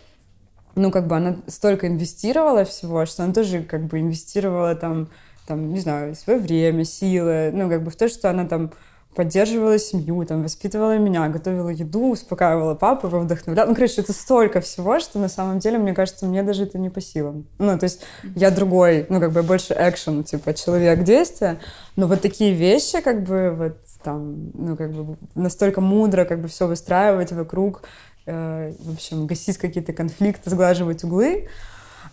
ну, 0.76 0.92
как 0.92 1.08
бы 1.08 1.16
она 1.16 1.38
столько 1.48 1.88
инвестировала 1.88 2.66
всего, 2.66 3.06
что 3.06 3.24
она 3.24 3.34
тоже 3.34 3.64
как 3.64 3.86
бы 3.86 4.00
инвестировала 4.00 4.76
там, 4.76 5.10
там, 5.48 5.74
не 5.74 5.80
знаю, 5.80 6.16
свое 6.16 6.40
время, 6.40 6.84
силы, 6.84 7.52
ну, 7.54 7.70
как 7.70 7.84
бы 7.84 7.92
в 7.92 7.96
то, 7.96 8.08
что 8.08 8.30
она 8.30 8.46
там 8.46 8.72
поддерживала 9.16 9.80
семью, 9.80 10.26
там, 10.26 10.44
воспитывала 10.44 10.98
меня, 10.98 11.28
готовила 11.30 11.70
еду, 11.70 12.12
успокаивала 12.12 12.76
папу, 12.76 13.08
его 13.08 13.20
вдохновляла. 13.20 13.70
Ну, 13.70 13.76
короче, 13.76 14.02
это 14.02 14.12
столько 14.12 14.60
всего, 14.60 15.00
что 15.00 15.20
на 15.20 15.30
самом 15.30 15.60
деле, 15.60 15.78
мне 15.78 15.94
кажется, 15.94 16.26
мне 16.26 16.44
даже 16.44 16.64
это 16.64 16.78
не 16.78 16.90
по 16.90 17.00
силам. 17.00 17.48
Ну, 17.58 17.78
то 17.80 17.86
есть 17.86 18.02
я 18.36 18.52
другой, 18.52 19.06
ну, 19.10 19.20
как 19.20 19.32
бы 19.32 19.42
больше 19.42 19.74
экшен, 19.78 20.26
типа, 20.26 20.54
человек 20.54 21.04
действия, 21.04 21.60
но 21.96 22.08
вот 22.08 22.22
такие 22.22 22.54
вещи, 22.54 23.00
как 23.00 23.24
бы, 23.24 23.52
вот 23.58 23.78
там, 24.04 24.52
ну, 24.54 24.76
как 24.76 24.92
бы 24.92 25.18
настолько 25.34 25.82
мудро, 25.82 26.26
как 26.26 26.42
бы 26.42 26.48
все 26.48 26.68
выстраивать 26.68 27.32
вокруг 27.32 27.84
в 28.26 28.94
общем, 28.94 29.28
гасить 29.28 29.58
какие-то 29.58 29.94
конфликты, 29.94 30.50
сглаживать 30.50 31.04
углы. 31.04 31.48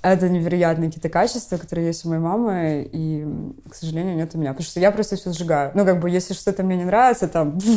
Это 0.03 0.29
невероятные 0.29 0.89
какие-то 0.89 1.09
качества, 1.09 1.59
которые 1.59 1.87
есть 1.87 2.05
у 2.05 2.09
моей 2.09 2.21
мамы, 2.21 2.89
и, 2.91 3.25
к 3.71 3.75
сожалению, 3.75 4.17
нет 4.17 4.35
у 4.35 4.39
меня. 4.39 4.51
Потому 4.51 4.67
что 4.67 4.81
я 4.81 4.91
просто 4.91 5.15
все 5.15 5.33
сжигаю. 5.33 5.71
Ну, 5.75 5.85
как 5.85 6.01
бы, 6.01 6.11
если 6.11 6.35
что-то 6.35 6.65
мне 6.65 6.77
не 6.77 6.85
нравится, 6.85 7.29
там... 7.29 7.59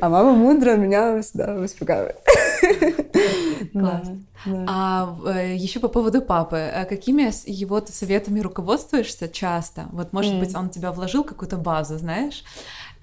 А 0.00 0.08
мама 0.08 0.32
мудрая 0.32 0.76
меня 0.76 1.20
всегда 1.22 1.54
успокаивает. 1.54 2.16
Класс. 3.72 4.08
А 4.46 5.16
э, 5.26 5.54
еще 5.56 5.80
по 5.80 5.88
поводу 5.88 6.20
папы. 6.20 6.56
А 6.56 6.84
какими 6.84 7.32
его 7.50 7.82
советами 7.86 8.40
руководствуешься 8.40 9.28
часто? 9.28 9.86
Вот, 9.92 10.12
может 10.12 10.38
быть, 10.38 10.54
он 10.54 10.68
тебя 10.68 10.92
вложил 10.92 11.24
какую-то 11.24 11.56
базу, 11.56 11.98
знаешь? 11.98 12.44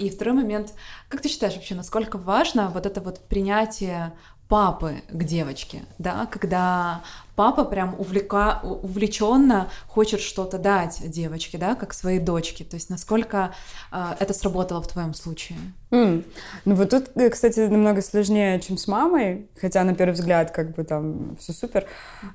И 0.02 0.10
второй 0.10 0.34
момент, 0.34 0.74
как 1.10 1.22
ты 1.22 1.30
считаешь 1.30 1.54
вообще, 1.54 1.76
насколько 1.76 2.18
важно 2.18 2.70
вот 2.70 2.88
это 2.88 3.02
вот 3.02 3.20
принятие 3.28 4.14
папы 4.48 5.04
к 5.10 5.24
девочке, 5.24 5.84
да, 6.00 6.26
когда 6.26 7.04
папа 7.36 7.66
прям 7.66 7.96
увлека, 7.98 8.60
увлеченно 8.64 9.70
хочет 9.88 10.22
что-то 10.22 10.58
дать 10.58 11.02
девочке, 11.10 11.58
да, 11.58 11.76
как 11.76 11.94
своей 11.94 12.20
дочке. 12.20 12.64
То 12.64 12.76
есть 12.76 12.90
насколько 12.90 13.54
э, 13.92 14.06
это 14.20 14.34
сработало 14.34 14.82
в 14.82 14.88
твоем 14.88 15.14
случае? 15.14 15.58
Mm. 15.92 16.26
Ну 16.66 16.76
вот 16.76 16.90
тут, 16.90 17.10
э, 17.16 17.30
кстати, 17.30 17.60
намного 17.62 18.02
сложнее, 18.02 18.60
чем 18.60 18.78
с 18.78 18.88
мамой, 18.88 19.50
хотя 19.60 19.84
на 19.84 19.94
первый 19.94 20.14
взгляд 20.14 20.52
как 20.52 20.74
бы 20.76 20.84
там 20.84 21.36
все 21.38 21.54
супер. 21.54 21.86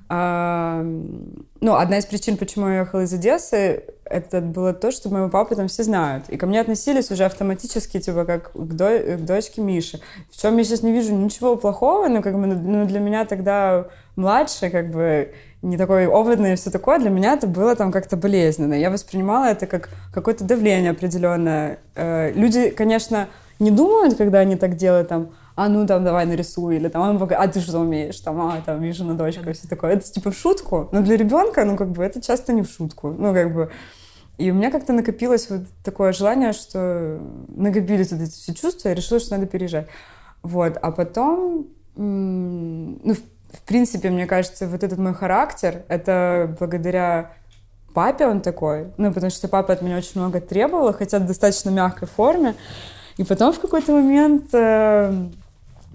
А, 0.08 0.82
ну, 1.60 1.74
одна 1.74 1.98
из 1.98 2.06
причин, 2.06 2.36
почему 2.36 2.68
я 2.68 2.80
уехала 2.80 3.02
из 3.02 3.12
Одессы, 3.12 3.84
это 4.04 4.40
было 4.40 4.72
то, 4.72 4.92
что 4.92 5.08
моего 5.08 5.28
папу 5.28 5.56
там 5.56 5.68
все 5.68 5.82
знают. 5.82 6.28
И 6.28 6.36
ко 6.36 6.46
мне 6.46 6.60
относились 6.60 7.10
уже 7.10 7.24
автоматически, 7.24 7.98
типа, 7.98 8.24
как 8.24 8.52
к, 8.52 8.56
до, 8.56 9.16
к 9.16 9.24
дочке 9.24 9.60
Миши. 9.60 10.00
В 10.30 10.40
чем 10.40 10.56
я 10.58 10.64
сейчас 10.64 10.82
не 10.82 10.92
вижу 10.92 11.14
ничего 11.14 11.56
плохого, 11.56 12.08
но 12.08 12.22
как 12.22 12.34
бы 12.34 12.46
ну, 12.46 12.86
для 12.86 13.00
меня 13.00 13.24
тогда 13.24 13.88
младше, 14.16 14.70
как 14.70 14.90
бы 14.90 15.32
не 15.62 15.76
такой 15.76 16.06
опытный 16.06 16.52
и 16.52 16.56
все 16.56 16.70
такое, 16.70 16.98
для 16.98 17.10
меня 17.10 17.34
это 17.34 17.46
было 17.46 17.76
там 17.76 17.92
как-то 17.92 18.16
болезненно. 18.16 18.74
Я 18.74 18.90
воспринимала 18.90 19.46
это 19.46 19.66
как 19.66 19.90
какое-то 20.12 20.44
давление 20.44 20.90
определенное. 20.92 21.78
Э, 21.94 22.32
люди, 22.32 22.70
конечно, 22.70 23.28
не 23.58 23.70
думают, 23.70 24.16
когда 24.16 24.40
они 24.40 24.56
так 24.56 24.76
делают, 24.76 25.08
там, 25.08 25.30
а 25.54 25.68
ну 25.68 25.86
там 25.86 26.04
давай 26.04 26.26
нарисуй, 26.26 26.76
или 26.76 26.88
там, 26.88 27.22
а 27.22 27.48
ты 27.48 27.60
что 27.60 27.78
умеешь, 27.78 28.20
там, 28.20 28.40
а 28.40 28.60
там 28.64 28.82
вижу 28.82 29.04
на 29.04 29.14
дочку, 29.14 29.48
и 29.48 29.52
все 29.52 29.66
такое. 29.66 29.92
Это 29.92 30.10
типа 30.10 30.30
в 30.30 30.36
шутку, 30.36 30.88
но 30.92 31.00
для 31.00 31.16
ребенка, 31.16 31.64
ну 31.64 31.76
как 31.76 31.90
бы 31.90 32.04
это 32.04 32.20
часто 32.20 32.52
не 32.52 32.62
в 32.62 32.68
шутку, 32.68 33.08
ну 33.10 33.32
как 33.32 33.54
бы. 33.54 33.70
И 34.38 34.50
у 34.50 34.54
меня 34.54 34.70
как-то 34.70 34.92
накопилось 34.92 35.48
вот 35.48 35.62
такое 35.82 36.12
желание, 36.12 36.52
что 36.52 37.18
накопились 37.48 38.12
вот 38.12 38.20
эти 38.20 38.32
все 38.32 38.54
чувства, 38.54 38.90
я 38.90 38.94
решила, 38.94 39.18
что 39.18 39.34
надо 39.34 39.46
переезжать. 39.46 39.88
Вот, 40.42 40.76
а 40.80 40.92
потом, 40.92 41.68
ну, 41.96 43.14
в 43.14 43.20
принципе, 43.66 44.10
мне 44.10 44.26
кажется, 44.26 44.66
вот 44.66 44.82
этот 44.82 44.98
мой 44.98 45.14
характер, 45.14 45.82
это 45.88 46.54
благодаря 46.58 47.32
папе 47.94 48.26
он 48.26 48.40
такой, 48.42 48.92
ну, 48.98 49.12
потому 49.12 49.30
что 49.30 49.48
папа 49.48 49.72
от 49.72 49.82
меня 49.82 49.96
очень 49.96 50.20
много 50.20 50.40
требовал, 50.40 50.92
хотя 50.92 51.18
в 51.18 51.26
достаточно 51.26 51.70
мягкой 51.70 52.08
форме, 52.08 52.54
И 53.16 53.24
потом 53.24 53.52
в 53.52 53.60
какой-то 53.60 53.92
момент 53.92 54.52
э, 54.52 55.28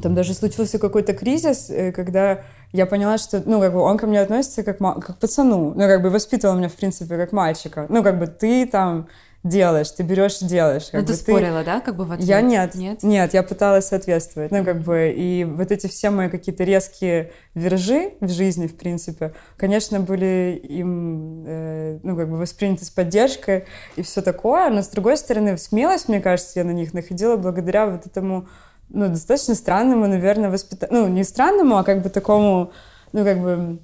там 0.02 0.16
даже 0.16 0.34
случился 0.34 0.80
какой-то 0.80 1.14
кризис, 1.14 1.70
э, 1.70 1.92
когда 1.92 2.40
я 2.74 2.86
поняла, 2.88 3.20
что, 3.20 3.44
ну, 3.46 3.60
как 3.60 3.74
бы 3.74 3.82
он 3.82 3.98
ко 3.98 4.08
мне 4.08 4.20
относится 4.20 4.64
как, 4.64 4.80
как 4.80 5.20
пацану, 5.20 5.74
ну, 5.76 5.82
как 5.82 6.02
бы 6.02 6.10
воспитывал 6.10 6.56
меня, 6.56 6.70
в 6.70 6.74
принципе, 6.74 7.18
как 7.18 7.32
мальчика. 7.32 7.86
Ну, 7.90 8.02
как 8.02 8.18
бы 8.18 8.26
ты 8.28 8.66
там 8.66 9.08
делаешь, 9.44 9.90
ты 9.92 10.04
берешь 10.04 10.42
и 10.42 10.46
делаешь. 10.46 10.90
Как 10.92 11.02
ну, 11.02 11.08
ты 11.08 11.14
спорила, 11.16 11.60
ты... 11.60 11.66
да, 11.66 11.82
как 11.82 11.96
бы 11.96 12.06
в 12.06 12.12
ответ? 12.12 12.28
Я 12.28 12.42
нет, 12.42 12.76
нет, 12.76 13.02
нет, 13.02 13.34
я 13.34 13.42
пыталась 13.42 13.88
соответствовать. 13.88 14.52
Ну, 14.52 14.64
как 14.64 14.82
бы, 14.82 15.14
и 15.16 15.44
вот 15.44 15.72
эти 15.72 15.88
все 15.88 16.12
мои 16.12 16.30
какие-то 16.30 16.64
резкие 16.64 17.32
вержи 17.56 18.14
в 18.20 18.30
жизни, 18.30 18.68
в 18.68 18.78
принципе, 18.78 19.34
конечно, 19.58 20.00
были 20.00 20.62
им, 20.64 21.44
э, 21.48 22.00
ну, 22.04 22.16
как 22.16 22.30
бы 22.30 22.38
восприняты 22.38 22.86
с 22.86 22.92
поддержкой 22.92 23.66
и 23.96 24.04
все 24.04 24.22
такое, 24.22 24.70
но, 24.70 24.84
с 24.84 24.90
другой 24.90 25.18
стороны, 25.18 25.58
смелость, 25.58 26.08
мне 26.08 26.22
кажется, 26.22 26.60
я 26.60 26.64
на 26.64 26.72
них 26.72 26.94
находила 26.94 27.36
благодаря 27.36 27.88
вот 27.88 28.06
этому, 28.06 28.48
ну, 28.90 29.08
достаточно 29.08 29.56
странному, 29.56 30.08
наверное, 30.08 30.52
воспитанию, 30.52 31.02
ну, 31.02 31.08
не 31.08 31.24
странному, 31.24 31.78
а 31.78 31.84
как 31.84 32.04
бы 32.04 32.10
такому, 32.10 32.74
ну, 33.12 33.24
как 33.24 33.40
бы 33.42 33.80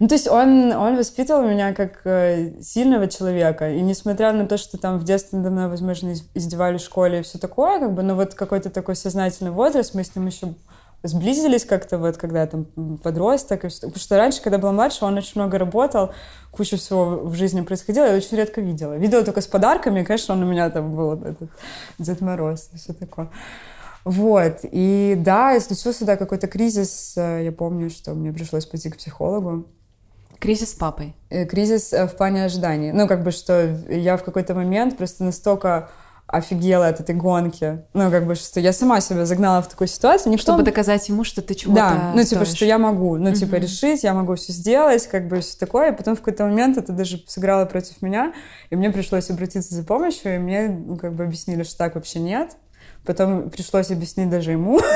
ну, 0.00 0.08
то 0.08 0.14
есть 0.14 0.28
он, 0.28 0.72
он 0.72 0.96
воспитывал 0.96 1.42
меня 1.42 1.74
как 1.74 2.00
э, 2.04 2.62
сильного 2.62 3.06
человека. 3.06 3.70
И 3.70 3.82
несмотря 3.82 4.32
на 4.32 4.46
то, 4.46 4.56
что 4.56 4.78
там 4.78 4.98
в 4.98 5.04
детстве 5.04 5.38
надо 5.38 5.50
мной, 5.50 5.68
возможно, 5.68 6.14
издевались 6.32 6.80
в 6.80 6.86
школе 6.86 7.18
и 7.20 7.22
все 7.22 7.36
такое, 7.36 7.78
как 7.78 7.92
бы, 7.92 8.02
ну 8.02 8.14
вот 8.14 8.32
какой-то 8.32 8.70
такой 8.70 8.96
сознательный 8.96 9.50
возраст, 9.50 9.94
мы 9.94 10.02
с 10.02 10.16
ним 10.16 10.26
еще 10.26 10.54
сблизились 11.02 11.66
как-то 11.66 11.98
вот, 11.98 12.16
когда 12.16 12.46
там 12.46 12.64
подросток. 13.02 13.60
Потому 13.60 13.96
что 13.96 14.16
раньше, 14.16 14.40
когда 14.40 14.56
был 14.56 14.72
младше, 14.72 15.04
он 15.04 15.18
очень 15.18 15.32
много 15.34 15.58
работал, 15.58 16.12
куча 16.50 16.78
всего 16.78 17.20
в 17.22 17.34
жизни 17.34 17.60
происходило, 17.60 18.06
я 18.06 18.16
очень 18.16 18.38
редко 18.38 18.62
видела. 18.62 18.96
Видела 18.96 19.22
только 19.22 19.42
с 19.42 19.46
подарками, 19.46 20.00
и, 20.00 20.04
конечно, 20.04 20.32
он 20.32 20.42
у 20.42 20.46
меня 20.46 20.70
там 20.70 20.96
был 20.96 21.12
этот 21.12 21.50
Дед 21.98 22.22
Мороз 22.22 22.70
и 22.72 22.78
все 22.78 22.94
такое. 22.94 23.30
Вот, 24.04 24.60
и 24.62 25.14
да, 25.18 25.54
и 25.54 25.60
случился, 25.60 26.06
да, 26.06 26.16
какой-то 26.16 26.46
кризис, 26.46 27.12
э, 27.18 27.44
я 27.44 27.52
помню, 27.52 27.90
что 27.90 28.14
мне 28.14 28.32
пришлось 28.32 28.64
пойти 28.64 28.88
к 28.88 28.96
психологу, 28.96 29.66
Кризис 30.40 30.70
с 30.70 30.74
папой. 30.74 31.14
Э, 31.28 31.44
кризис 31.44 31.92
э, 31.92 32.06
в 32.06 32.16
плане 32.16 32.44
ожиданий. 32.44 32.92
Ну, 32.92 33.06
как 33.06 33.22
бы, 33.22 33.30
что 33.30 33.78
я 33.88 34.16
в 34.16 34.24
какой-то 34.24 34.54
момент 34.54 34.96
просто 34.96 35.22
настолько 35.22 35.90
офигела 36.26 36.86
от 36.88 37.00
этой 37.00 37.14
гонки. 37.14 37.82
Ну, 37.92 38.10
как 38.10 38.26
бы, 38.26 38.34
что 38.36 38.60
я 38.60 38.72
сама 38.72 39.00
себя 39.00 39.26
загнала 39.26 39.62
в 39.62 39.68
такую 39.68 39.88
ситуацию. 39.88 40.32
Никто... 40.32 40.42
Чтобы 40.52 40.62
доказать 40.62 41.08
ему, 41.08 41.24
что 41.24 41.42
ты 41.42 41.54
чего-то 41.54 41.80
Да, 41.80 42.12
ну, 42.14 42.24
типа, 42.24 42.44
что 42.44 42.64
я 42.64 42.78
могу, 42.78 43.16
ну, 43.16 43.34
типа, 43.34 43.56
решить, 43.56 44.02
я 44.02 44.14
могу 44.14 44.34
все 44.36 44.52
сделать, 44.52 45.06
как 45.08 45.28
бы, 45.28 45.40
все 45.40 45.58
такое. 45.58 45.92
И 45.92 45.96
потом 45.96 46.14
в 46.14 46.20
какой-то 46.20 46.44
момент 46.44 46.78
это 46.78 46.92
даже 46.92 47.22
сыграло 47.26 47.66
против 47.66 48.00
меня, 48.00 48.32
и 48.70 48.76
мне 48.76 48.90
пришлось 48.90 49.28
обратиться 49.28 49.74
за 49.74 49.82
помощью, 49.82 50.36
и 50.36 50.38
мне, 50.38 50.68
ну, 50.68 50.96
как 50.96 51.14
бы, 51.14 51.24
объяснили, 51.24 51.64
что 51.64 51.76
так 51.76 51.96
вообще 51.96 52.20
нет. 52.20 52.56
Потом 53.04 53.50
пришлось 53.50 53.90
объяснить 53.90 54.30
даже 54.30 54.52
ему. 54.52 54.80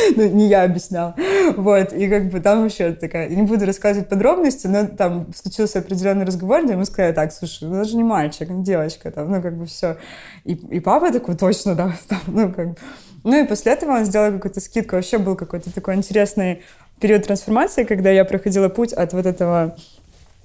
ну, 0.16 0.28
не 0.28 0.48
я 0.48 0.64
объяснял. 0.64 1.14
Вот, 1.56 1.92
и 1.92 2.08
как 2.08 2.30
бы 2.30 2.40
там 2.40 2.62
вообще 2.62 2.92
такая, 2.92 3.28
я 3.28 3.36
не 3.36 3.42
буду 3.42 3.66
рассказывать 3.66 4.08
подробности, 4.08 4.66
но 4.66 4.86
там 4.86 5.32
случился 5.34 5.80
определенный 5.80 6.24
разговор, 6.24 6.64
где 6.64 6.76
мы 6.76 6.84
сказали, 6.84 7.12
так, 7.12 7.32
слушай, 7.32 7.68
ну, 7.68 7.76
это 7.76 7.88
же 7.88 7.96
не 7.96 8.04
мальчик, 8.04 8.48
не 8.48 8.64
девочка, 8.64 9.10
там, 9.10 9.30
ну, 9.30 9.42
как 9.42 9.56
бы 9.56 9.66
все. 9.66 9.96
И, 10.44 10.52
и 10.52 10.80
папа 10.80 11.12
такой, 11.12 11.36
точно, 11.36 11.74
да, 11.74 11.94
там, 12.08 12.20
ну, 12.26 12.52
как 12.52 12.68
бы. 12.70 12.76
Ну, 13.22 13.44
и 13.44 13.46
после 13.46 13.72
этого 13.72 13.92
он 13.92 14.04
сделал 14.06 14.32
какую-то 14.32 14.60
скидку. 14.60 14.96
Вообще 14.96 15.18
был 15.18 15.36
какой-то 15.36 15.72
такой 15.72 15.94
интересный 15.94 16.62
период 17.00 17.26
трансформации, 17.26 17.84
когда 17.84 18.10
я 18.10 18.24
проходила 18.24 18.68
путь 18.68 18.92
от 18.92 19.12
вот 19.12 19.26
этого, 19.26 19.76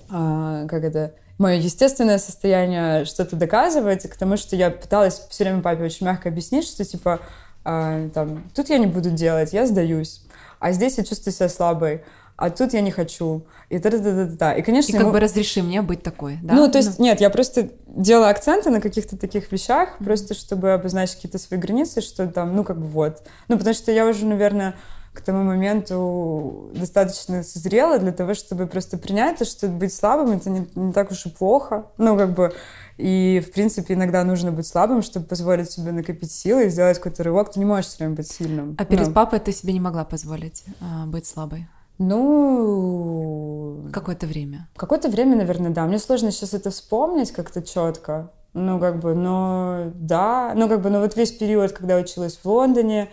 а, 0.09 0.65
как 0.67 0.83
это, 0.83 1.13
мое 1.37 1.55
естественное 1.55 2.17
состояние 2.17 3.05
что-то 3.05 3.35
доказывать, 3.35 4.09
к 4.09 4.15
тому, 4.15 4.37
что 4.37 4.55
я 4.55 4.71
пыталась 4.71 5.25
все 5.29 5.43
время 5.43 5.61
папе 5.61 5.83
очень 5.83 6.05
мягко 6.05 6.29
объяснить, 6.29 6.65
что, 6.65 6.83
типа, 6.83 7.19
а, 7.65 8.09
там, 8.09 8.43
тут 8.53 8.69
я 8.69 8.77
не 8.77 8.85
буду 8.85 9.09
делать, 9.09 9.51
я 9.51 9.65
сдаюсь, 9.65 10.21
а 10.59 10.71
здесь 10.71 10.97
я 10.97 11.03
чувствую 11.03 11.33
себя 11.33 11.49
слабой, 11.49 12.03
а 12.37 12.49
тут 12.49 12.73
я 12.73 12.81
не 12.81 12.91
хочу. 12.91 13.45
И 13.69 13.79
та 13.79 13.89
да 13.89 13.97
да 13.97 14.11
да 14.11 14.25
да 14.25 14.53
И, 14.53 14.61
конечно, 14.61 14.91
и 14.91 14.93
как 14.93 15.01
ему... 15.01 15.11
бы 15.11 15.19
разреши 15.19 15.63
мне 15.63 15.81
быть 15.81 16.03
такой, 16.03 16.37
да? 16.43 16.53
Ну, 16.53 16.69
то 16.69 16.77
есть, 16.77 16.99
ну... 16.99 17.05
нет, 17.05 17.21
я 17.21 17.29
просто 17.29 17.69
делаю 17.87 18.29
акценты 18.29 18.69
на 18.69 18.81
каких-то 18.81 19.17
таких 19.17 19.51
вещах, 19.51 19.89
mm-hmm. 19.89 20.03
просто 20.03 20.33
чтобы 20.33 20.73
обозначить 20.73 21.15
какие-то 21.15 21.39
свои 21.39 21.59
границы, 21.59 22.01
что 22.01 22.27
там, 22.27 22.55
ну, 22.55 22.63
как 22.63 22.79
бы 22.79 22.87
вот. 22.87 23.23
Ну, 23.47 23.57
потому 23.57 23.73
что 23.73 23.91
я 23.91 24.05
уже, 24.05 24.25
наверное, 24.25 24.75
к 25.13 25.21
тому 25.21 25.43
моменту 25.43 26.71
достаточно 26.75 27.41
созрела 27.41 27.97
для 27.99 28.11
того, 28.11 28.33
чтобы 28.33 28.67
просто 28.67 28.97
принять 28.97 29.37
то, 29.37 29.45
что 29.45 29.67
быть 29.67 29.93
слабым— 29.93 30.31
это 30.37 30.49
не, 30.49 30.67
не 30.75 30.91
так 30.91 31.11
уж 31.11 31.25
и 31.25 31.29
плохо. 31.29 31.85
Ну, 31.97 32.17
как 32.17 32.33
бы 32.33 32.53
и, 32.97 33.43
в 33.45 33.51
принципе, 33.51 33.93
иногда 33.93 34.23
нужно 34.23 34.51
быть 34.51 34.65
слабым, 34.65 35.01
чтобы 35.01 35.25
позволить 35.25 35.69
себе 35.69 35.91
накопить 35.91 36.31
силы 36.31 36.65
и 36.65 36.69
сделать 36.69 36.97
какой-то 36.97 37.23
рывок. 37.23 37.51
Ты 37.51 37.59
не 37.59 37.65
можешь 37.65 37.87
все 37.87 37.97
время 37.99 38.15
быть 38.15 38.31
сильным. 38.31 38.75
А 38.77 38.85
перед 38.85 39.07
ну. 39.07 39.13
папой 39.13 39.39
ты 39.39 39.51
себе 39.51 39.73
не 39.73 39.81
могла 39.81 40.05
позволить 40.05 40.63
а, 40.79 41.05
быть 41.05 41.25
слабой? 41.25 41.67
Ну... 41.97 43.89
Какое-то 43.91 44.27
время. 44.27 44.69
Какое-то 44.77 45.09
время, 45.09 45.35
наверное, 45.35 45.71
да. 45.71 45.85
Мне 45.85 45.99
сложно 45.99 46.31
сейчас 46.31 46.53
это 46.53 46.69
вспомнить 46.69 47.31
как-то 47.31 47.61
четко. 47.61 48.31
Ну, 48.53 48.79
как 48.79 48.99
бы, 48.99 49.13
но 49.13 49.91
да. 49.95 50.53
Ну, 50.55 50.69
как 50.69 50.81
бы, 50.81 50.89
ну 50.89 51.01
вот 51.01 51.17
весь 51.17 51.33
период, 51.33 51.73
когда 51.73 51.97
училась 51.97 52.39
в 52.41 52.45
Лондоне, 52.45 53.11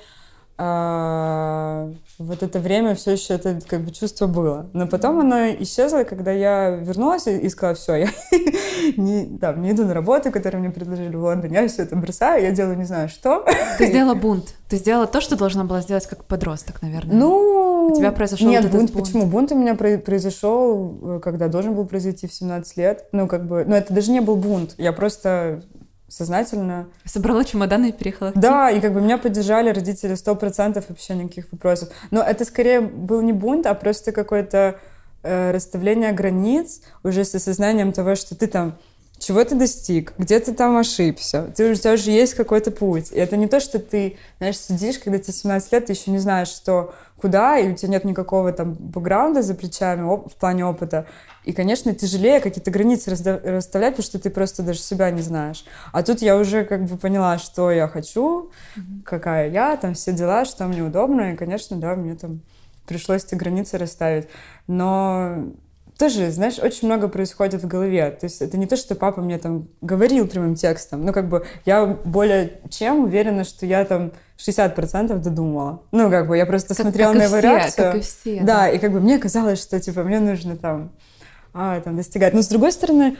а, 0.58 1.90
вот 2.18 2.42
это 2.42 2.58
время 2.58 2.94
все 2.94 3.12
еще 3.12 3.34
это 3.34 3.58
как 3.66 3.80
бы 3.80 3.90
чувство 3.90 4.26
было. 4.26 4.70
Но 4.72 4.86
потом 4.86 5.18
оно 5.20 5.50
исчезло, 5.60 6.04
когда 6.04 6.30
я 6.30 6.70
вернулась 6.70 7.26
и 7.26 7.48
сказала, 7.48 7.74
все, 7.74 7.94
я 7.94 8.08
не, 8.96 9.38
там, 9.38 9.62
не 9.62 9.72
иду 9.72 9.84
на 9.84 9.94
работу, 9.94 10.30
которую 10.30 10.62
мне 10.62 10.70
предложили 10.70 11.14
в 11.16 11.22
Лондоне, 11.22 11.62
я 11.62 11.68
все 11.68 11.82
это 11.82 11.96
бросаю, 11.96 12.42
я 12.42 12.50
делаю 12.50 12.76
не 12.76 12.84
знаю 12.84 13.08
что. 13.08 13.44
Ты 13.78 13.86
сделала 13.86 14.14
бунт. 14.14 14.54
Ты 14.68 14.76
сделала 14.76 15.06
то, 15.06 15.20
что 15.20 15.36
должна 15.36 15.64
была 15.64 15.80
сделать 15.80 16.06
как 16.06 16.24
подросток, 16.24 16.80
наверное. 16.80 17.14
Ну, 17.14 17.88
у 17.92 17.96
тебя 17.96 18.12
произошел 18.12 18.48
нет, 18.48 18.62
вот 18.62 18.72
бунт, 18.72 18.92
бунт. 18.92 19.04
Почему? 19.06 19.26
Бунт 19.26 19.52
у 19.52 19.58
меня 19.58 19.74
произошел, 19.74 20.98
э, 21.02 21.20
когда 21.22 21.48
должен 21.48 21.74
был 21.74 21.84
произойти 21.86 22.26
в 22.26 22.32
17 22.32 22.76
лет. 22.76 23.06
Ну, 23.12 23.26
как 23.26 23.46
бы, 23.46 23.64
ну, 23.66 23.74
это 23.74 23.92
даже 23.92 24.10
не 24.10 24.20
был 24.20 24.36
бунт. 24.36 24.74
Я 24.78 24.92
просто 24.92 25.62
сознательно. 26.12 26.88
Собрала 27.04 27.42
чемоданы 27.42 27.88
и 27.88 27.92
переехала. 27.92 28.32
Да, 28.34 28.70
и 28.70 28.80
как 28.80 28.92
бы 28.92 29.00
меня 29.00 29.16
поддержали 29.16 29.70
родители 29.70 30.14
сто 30.14 30.34
процентов 30.34 30.84
вообще 30.88 31.14
никаких 31.14 31.50
вопросов. 31.50 31.88
Но 32.10 32.22
это 32.22 32.44
скорее 32.44 32.80
был 32.80 33.22
не 33.22 33.32
бунт, 33.32 33.66
а 33.66 33.74
просто 33.74 34.12
какое-то 34.12 34.78
э, 35.22 35.50
расставление 35.52 36.12
границ 36.12 36.82
уже 37.02 37.24
с 37.24 37.34
осознанием 37.34 37.92
того, 37.92 38.14
что 38.14 38.36
ты 38.36 38.46
там 38.46 38.78
чего 39.22 39.44
ты 39.44 39.54
достиг, 39.54 40.14
где 40.18 40.40
ты 40.40 40.52
там 40.52 40.76
ошибся, 40.76 41.52
ты, 41.56 41.70
у 41.70 41.74
тебя 41.74 41.92
уже 41.92 42.10
есть 42.10 42.34
какой-то 42.34 42.72
путь. 42.72 43.12
И 43.12 43.16
это 43.16 43.36
не 43.36 43.46
то, 43.46 43.60
что 43.60 43.78
ты, 43.78 44.16
знаешь, 44.38 44.58
сидишь, 44.58 44.98
когда 44.98 45.18
тебе 45.20 45.32
17 45.32 45.72
лет, 45.72 45.86
ты 45.86 45.92
еще 45.92 46.10
не 46.10 46.18
знаешь, 46.18 46.48
что 46.48 46.92
куда, 47.20 47.56
и 47.56 47.70
у 47.70 47.76
тебя 47.76 47.90
нет 47.90 48.04
никакого 48.04 48.52
там 48.52 48.72
бэкграунда 48.72 49.42
за 49.42 49.54
плечами 49.54 50.02
в 50.02 50.34
плане 50.34 50.66
опыта. 50.66 51.06
И, 51.44 51.52
конечно, 51.52 51.94
тяжелее 51.94 52.40
какие-то 52.40 52.72
границы 52.72 53.10
расставлять, 53.10 53.92
потому 53.92 54.04
что 54.04 54.18
ты 54.18 54.28
просто 54.28 54.64
даже 54.64 54.80
себя 54.80 55.08
не 55.12 55.22
знаешь. 55.22 55.64
А 55.92 56.02
тут 56.02 56.20
я 56.20 56.36
уже 56.36 56.64
как 56.64 56.84
бы 56.84 56.98
поняла, 56.98 57.38
что 57.38 57.70
я 57.70 57.86
хочу, 57.86 58.50
какая 59.04 59.50
я, 59.50 59.76
там 59.76 59.94
все 59.94 60.12
дела, 60.12 60.44
что 60.44 60.66
мне 60.66 60.82
удобно, 60.82 61.32
и, 61.32 61.36
конечно, 61.36 61.76
да, 61.76 61.94
мне 61.94 62.16
там 62.16 62.40
пришлось 62.88 63.24
эти 63.24 63.36
границы 63.36 63.78
расставить. 63.78 64.26
Но 64.66 65.52
тоже, 65.98 66.30
знаешь, 66.30 66.58
очень 66.58 66.88
много 66.88 67.08
происходит 67.08 67.62
в 67.62 67.66
голове. 67.66 68.10
То 68.10 68.26
есть 68.26 68.42
это 68.42 68.56
не 68.56 68.66
то, 68.66 68.76
что 68.76 68.94
папа 68.94 69.20
мне 69.20 69.38
там 69.38 69.68
говорил 69.80 70.26
прямым 70.26 70.54
текстом. 70.54 71.04
Ну, 71.04 71.12
как 71.12 71.28
бы 71.28 71.46
я 71.64 71.86
более 71.86 72.60
чем 72.70 73.04
уверена, 73.04 73.44
что 73.44 73.66
я 73.66 73.84
там 73.84 74.12
60% 74.38 75.18
додумала. 75.18 75.82
Ну, 75.92 76.10
как 76.10 76.26
бы 76.26 76.36
я 76.36 76.46
просто 76.46 76.74
как, 76.74 76.78
смотрела 76.78 77.12
как 77.12 77.18
на 77.18 77.24
его 77.24 77.38
все, 77.38 77.48
реакцию. 77.48 77.92
Как 77.92 77.96
и 77.96 78.00
все, 78.00 78.40
да, 78.40 78.44
да, 78.44 78.68
и 78.70 78.78
как 78.78 78.92
бы 78.92 79.00
мне 79.00 79.18
казалось, 79.18 79.62
что 79.62 79.78
типа 79.78 80.02
мне 80.02 80.18
нужно 80.18 80.56
там, 80.56 80.92
а, 81.54 81.80
там 81.80 81.96
достигать. 81.96 82.34
Но 82.34 82.42
с 82.42 82.48
другой 82.48 82.72
стороны, 82.72 83.16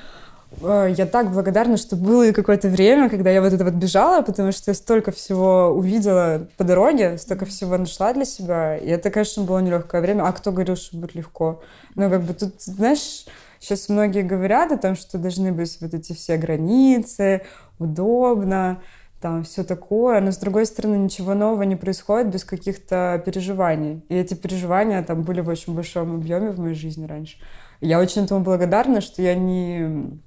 я 0.60 1.06
так 1.06 1.32
благодарна, 1.32 1.76
что 1.76 1.96
было 1.96 2.30
какое-то 2.32 2.68
время, 2.68 3.08
когда 3.08 3.30
я 3.30 3.40
вот 3.40 3.52
это 3.52 3.64
вот 3.64 3.74
бежала, 3.74 4.22
потому 4.22 4.52
что 4.52 4.70
я 4.70 4.74
столько 4.74 5.10
всего 5.10 5.68
увидела 5.68 6.46
по 6.56 6.64
дороге, 6.64 7.18
столько 7.18 7.46
всего 7.46 7.76
нашла 7.78 8.12
для 8.12 8.24
себя. 8.24 8.76
И 8.76 8.88
это, 8.88 9.10
конечно, 9.10 9.44
было 9.44 9.58
нелегкое 9.58 10.00
время. 10.00 10.22
А 10.24 10.32
кто 10.32 10.52
говорил, 10.52 10.76
что 10.76 10.96
будет 10.96 11.14
легко? 11.14 11.62
Ну, 11.94 12.10
как 12.10 12.22
бы 12.22 12.34
тут, 12.34 12.60
знаешь, 12.62 13.26
сейчас 13.58 13.88
многие 13.88 14.22
говорят 14.22 14.72
о 14.72 14.78
том, 14.78 14.94
что 14.94 15.18
должны 15.18 15.52
быть 15.52 15.78
вот 15.80 15.94
эти 15.94 16.12
все 16.12 16.36
границы, 16.36 17.42
удобно, 17.78 18.82
там 19.20 19.44
все 19.44 19.62
такое, 19.62 20.20
но 20.20 20.32
с 20.32 20.36
другой 20.36 20.66
стороны 20.66 20.96
ничего 20.96 21.34
нового 21.34 21.62
не 21.62 21.76
происходит 21.76 22.32
без 22.32 22.44
каких-то 22.44 23.22
переживаний. 23.24 24.04
И 24.08 24.16
эти 24.16 24.34
переживания 24.34 25.02
там 25.02 25.22
были 25.22 25.40
в 25.40 25.48
очень 25.48 25.74
большом 25.74 26.16
объеме 26.16 26.50
в 26.50 26.58
моей 26.58 26.74
жизни 26.74 27.06
раньше. 27.06 27.38
Я 27.80 28.00
очень 28.00 28.24
этому 28.24 28.44
благодарна, 28.44 29.00
что 29.00 29.22
я 29.22 29.34
не 29.34 30.20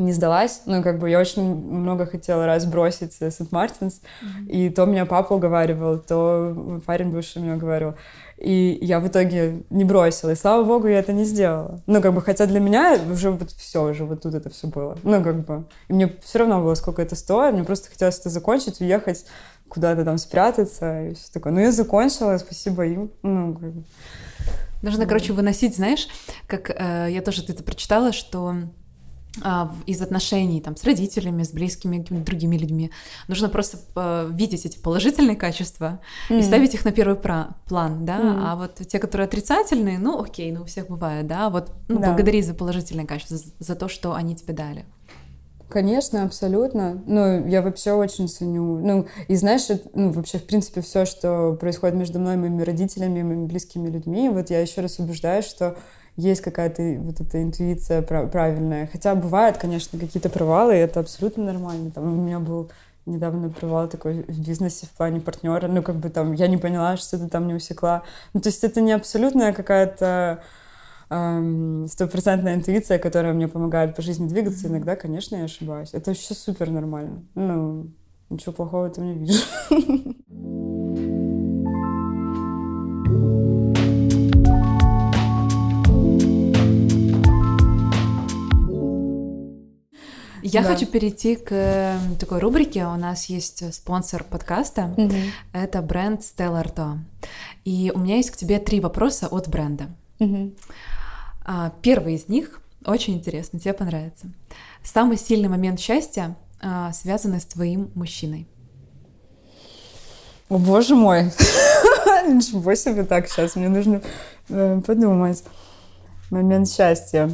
не 0.00 0.12
сдалась. 0.12 0.62
Ну, 0.66 0.82
как 0.82 0.98
бы 0.98 1.10
я 1.10 1.18
очень 1.18 1.42
много 1.42 2.06
хотела 2.06 2.46
раз 2.46 2.66
бросить 2.66 3.14
Сент-Мартинс, 3.14 4.00
mm-hmm. 4.00 4.46
и 4.48 4.70
то 4.70 4.84
меня 4.86 5.06
папа 5.06 5.34
уговаривал, 5.34 5.98
то 5.98 6.82
парень 6.86 7.10
бывший 7.10 7.42
меня 7.42 7.54
уговаривал. 7.54 7.94
И 8.38 8.78
я 8.80 9.00
в 9.00 9.06
итоге 9.06 9.64
не 9.68 9.84
бросила. 9.84 10.30
И 10.30 10.34
слава 10.34 10.64
богу, 10.64 10.86
я 10.86 10.98
это 10.98 11.12
не 11.12 11.24
сделала. 11.24 11.82
Ну, 11.86 12.00
как 12.00 12.14
бы, 12.14 12.22
хотя 12.22 12.46
для 12.46 12.58
меня 12.58 12.98
уже 13.10 13.30
вот 13.30 13.50
все, 13.50 13.84
уже 13.84 14.04
вот 14.04 14.22
тут 14.22 14.34
это 14.34 14.48
все 14.48 14.66
было. 14.66 14.96
Ну, 15.02 15.22
как 15.22 15.44
бы, 15.44 15.64
и 15.88 15.92
мне 15.92 16.10
все 16.22 16.38
равно 16.38 16.62
было, 16.62 16.74
сколько 16.74 17.02
это 17.02 17.16
стоит. 17.16 17.52
Мне 17.54 17.64
просто 17.64 17.90
хотелось 17.90 18.18
это 18.18 18.30
закончить, 18.30 18.80
уехать 18.80 19.26
куда-то 19.68 20.04
там 20.04 20.18
спрятаться 20.18 21.08
и 21.08 21.14
все 21.14 21.32
такое. 21.32 21.52
Ну, 21.52 21.60
я 21.60 21.70
закончила, 21.70 22.36
спасибо 22.38 22.86
им. 22.86 23.10
Ну, 23.22 23.54
как 23.54 23.72
бы. 23.72 23.84
Нужно, 24.82 25.06
короче, 25.06 25.34
выносить, 25.34 25.76
знаешь, 25.76 26.08
как 26.46 26.70
э, 26.70 27.08
я 27.10 27.20
тоже 27.20 27.44
это 27.46 27.62
прочитала, 27.62 28.12
что 28.12 28.54
из 29.86 30.02
отношений 30.02 30.60
там, 30.60 30.76
с 30.76 30.84
родителями, 30.84 31.44
с 31.44 31.52
близкими 31.52 31.98
какими-то 31.98 32.24
другими 32.24 32.56
людьми. 32.56 32.90
Нужно 33.28 33.48
просто 33.48 33.78
э, 33.94 34.28
видеть 34.32 34.66
эти 34.66 34.78
положительные 34.78 35.36
качества 35.36 36.00
mm. 36.28 36.40
и 36.40 36.42
ставить 36.42 36.74
их 36.74 36.84
на 36.84 36.90
первый 36.90 37.16
план, 37.16 38.04
да, 38.04 38.18
mm. 38.18 38.42
а 38.44 38.56
вот 38.56 38.74
те, 38.88 38.98
которые 38.98 39.26
отрицательные, 39.26 39.98
ну 39.98 40.20
окей, 40.20 40.50
ну 40.50 40.62
у 40.62 40.64
всех 40.64 40.88
бывает, 40.88 41.28
да, 41.28 41.48
вот 41.48 41.72
ну, 41.88 42.00
да. 42.00 42.08
благодари 42.08 42.42
за 42.42 42.54
положительные 42.54 43.06
качества, 43.06 43.36
за, 43.36 43.44
за 43.58 43.76
то, 43.76 43.88
что 43.88 44.14
они 44.14 44.34
тебе 44.34 44.52
дали. 44.52 44.84
Конечно, 45.70 46.24
абсолютно. 46.24 47.00
Ну, 47.06 47.46
я 47.46 47.62
вообще 47.62 47.92
очень 47.92 48.28
ценю. 48.28 48.78
Ну, 48.78 49.06
и 49.28 49.36
знаешь, 49.36 49.68
ну, 49.94 50.10
вообще, 50.10 50.38
в 50.38 50.44
принципе, 50.44 50.80
все, 50.80 51.04
что 51.04 51.56
происходит 51.60 51.96
между 51.96 52.18
мной 52.18 52.34
и 52.34 52.38
моими 52.38 52.62
родителями, 52.62 53.20
и 53.20 53.22
моими 53.22 53.46
близкими 53.46 53.88
людьми, 53.88 54.28
вот 54.30 54.50
я 54.50 54.60
еще 54.60 54.80
раз 54.80 54.98
убеждаюсь, 54.98 55.44
что 55.44 55.76
есть 56.16 56.40
какая-то 56.40 56.82
вот 57.00 57.20
эта 57.20 57.42
интуиция 57.42 58.02
правильная. 58.02 58.88
Хотя 58.90 59.14
бывают, 59.14 59.56
конечно, 59.58 59.98
какие-то 59.98 60.28
провалы, 60.28 60.74
и 60.74 60.78
это 60.78 61.00
абсолютно 61.00 61.44
нормально. 61.44 61.90
Там 61.90 62.04
у 62.04 62.22
меня 62.22 62.38
был 62.38 62.70
недавно 63.06 63.50
провал 63.50 63.88
такой 63.88 64.22
в 64.22 64.46
бизнесе 64.46 64.86
в 64.86 64.90
плане 64.90 65.20
партнера. 65.20 65.68
Ну, 65.68 65.82
как 65.82 65.96
бы 65.96 66.10
там, 66.10 66.32
я 66.32 66.46
не 66.48 66.56
поняла, 66.56 66.96
что 66.96 67.18
ты 67.18 67.28
там 67.28 67.46
не 67.46 67.54
усекла. 67.54 68.02
Ну, 68.34 68.40
то 68.40 68.48
есть 68.48 68.64
это 68.64 68.80
не 68.80 68.92
абсолютная 68.92 69.52
какая-то 69.52 70.42
стопроцентная 71.08 72.54
интуиция, 72.54 73.00
которая 73.00 73.32
мне 73.32 73.48
помогает 73.48 73.96
по 73.96 74.02
жизни 74.02 74.28
двигаться. 74.28 74.68
Иногда, 74.68 74.94
конечно, 74.94 75.34
я 75.34 75.44
ошибаюсь. 75.44 75.90
Это 75.92 76.10
вообще 76.10 76.34
супер 76.34 76.70
нормально. 76.70 77.24
Ну, 77.34 77.88
ничего 78.28 78.52
плохого 78.52 78.86
в 78.86 78.92
этом 78.92 79.06
не 79.06 79.14
вижу. 79.18 79.42
Я 90.42 90.62
да. 90.62 90.68
хочу 90.68 90.86
перейти 90.86 91.36
к 91.36 91.52
эм, 91.52 92.16
такой 92.16 92.38
рубрике. 92.38 92.86
У 92.86 92.96
нас 92.96 93.26
есть 93.26 93.74
спонсор 93.74 94.24
подкаста. 94.24 94.94
Угу. 94.96 95.14
Это 95.52 95.82
бренд 95.82 96.20
Stella 96.20 96.64
Artois. 96.64 96.98
И 97.64 97.92
у 97.94 97.98
меня 97.98 98.16
есть 98.16 98.30
к 98.30 98.36
тебе 98.36 98.58
три 98.58 98.80
вопроса 98.80 99.28
от 99.28 99.48
бренда. 99.48 99.88
Угу. 100.18 100.54
Первый 101.82 102.14
из 102.14 102.28
них 102.28 102.60
очень 102.84 103.14
интересный, 103.14 103.60
тебе 103.60 103.74
понравится. 103.74 104.30
Самый 104.82 105.18
сильный 105.18 105.48
момент 105.48 105.80
счастья, 105.80 106.36
а, 106.60 106.92
связанный 106.92 107.40
с 107.40 107.44
твоим 107.44 107.90
мужчиной. 107.94 108.48
О, 110.48 110.58
боже 110.58 110.94
мой! 110.94 111.24
Ничего 112.26 112.74
себе 112.74 113.04
так 113.04 113.28
сейчас, 113.28 113.56
мне 113.56 113.68
нужно 113.68 114.02
э, 114.48 114.80
подумать. 114.84 115.44
Момент 116.30 116.68
счастья. 116.70 117.30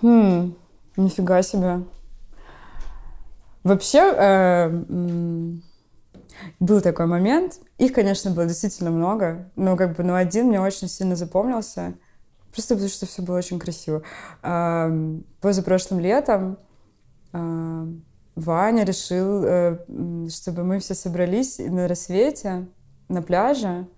Хм, 0.00 0.54
нифига 0.96 1.42
себе. 1.42 1.82
Вообще, 3.64 3.98
э, 3.98 4.84
был 6.60 6.80
такой 6.80 7.06
момент. 7.06 7.60
Их, 7.78 7.92
конечно, 7.92 8.30
было 8.30 8.46
действительно 8.46 8.90
много, 8.90 9.50
но 9.56 9.76
как 9.76 9.96
бы, 9.96 10.04
ну, 10.04 10.14
один 10.14 10.46
мне 10.46 10.60
очень 10.60 10.88
сильно 10.88 11.16
запомнился. 11.16 11.94
Просто 12.52 12.74
потому 12.74 12.90
что 12.90 13.06
все 13.06 13.22
было 13.22 13.38
очень 13.38 13.58
красиво. 13.58 14.02
Э, 14.42 15.18
позапрошлым 15.40 16.00
летом 16.00 16.58
э, 17.32 17.86
Ваня 18.36 18.84
решил, 18.84 19.44
э, 19.44 19.78
чтобы 20.30 20.64
мы 20.64 20.78
все 20.78 20.94
собрались 20.94 21.58
на 21.58 21.88
рассвете 21.88 22.68
на 23.08 23.20
пляже, 23.20 23.88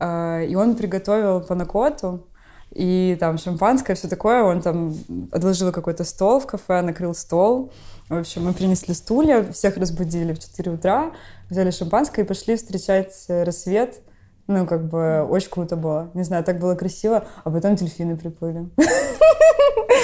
э, 0.00 0.46
и 0.46 0.54
он 0.54 0.76
приготовил 0.76 1.42
панакоту 1.42 2.26
и 2.72 3.16
там 3.18 3.38
шампанское, 3.38 3.94
все 3.94 4.08
такое. 4.08 4.42
Он 4.42 4.60
там 4.60 4.94
отложил 5.32 5.72
какой-то 5.72 6.04
стол 6.04 6.40
в 6.40 6.46
кафе, 6.46 6.82
накрыл 6.82 7.14
стол. 7.14 7.72
В 8.08 8.16
общем, 8.16 8.44
мы 8.44 8.52
принесли 8.52 8.94
стулья, 8.94 9.42
всех 9.52 9.76
разбудили 9.76 10.32
в 10.32 10.38
4 10.38 10.70
утра, 10.72 11.12
взяли 11.50 11.70
шампанское 11.70 12.22
и 12.22 12.28
пошли 12.28 12.56
встречать 12.56 13.24
рассвет 13.28 14.00
ну, 14.46 14.66
как 14.66 14.88
бы, 14.88 15.26
очень 15.28 15.50
круто 15.50 15.76
было. 15.76 16.10
Не 16.14 16.22
знаю, 16.22 16.44
так 16.44 16.58
было 16.60 16.74
красиво, 16.74 17.26
а 17.44 17.50
потом 17.50 17.74
дельфины 17.74 18.16
приплыли. 18.16 18.68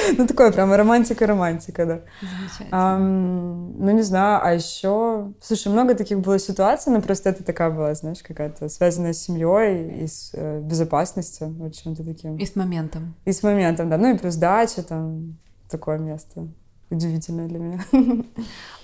Ну, 0.18 0.26
такое 0.26 0.52
прямо 0.52 0.76
романтика-романтика, 0.76 1.86
да. 1.86 2.00
Замечательно. 2.20 2.98
Ну, 2.98 3.90
не 3.90 4.02
знаю, 4.02 4.40
а 4.42 4.52
еще... 4.52 5.32
Слушай, 5.40 5.72
много 5.72 5.94
таких 5.94 6.20
было 6.20 6.38
ситуаций, 6.38 6.92
но 6.92 7.00
просто 7.00 7.30
это 7.30 7.44
такая 7.44 7.70
была, 7.70 7.94
знаешь, 7.94 8.22
какая-то 8.22 8.68
связанная 8.68 9.12
с 9.12 9.22
семьей 9.22 10.04
и 10.04 10.06
с 10.06 10.30
э, 10.34 10.60
безопасностью, 10.60 11.48
вот 11.48 11.74
чем-то 11.74 12.04
таким. 12.04 12.36
И 12.36 12.46
с 12.46 12.56
моментом. 12.56 13.14
И 13.24 13.32
с 13.32 13.42
моментом, 13.42 13.88
да. 13.90 13.98
Ну, 13.98 14.14
и 14.14 14.18
плюс 14.18 14.36
дача, 14.36 14.82
там, 14.82 15.38
такое 15.68 15.98
место 15.98 16.48
удивительное 16.92 17.48
для 17.48 17.58
меня. 17.58 17.80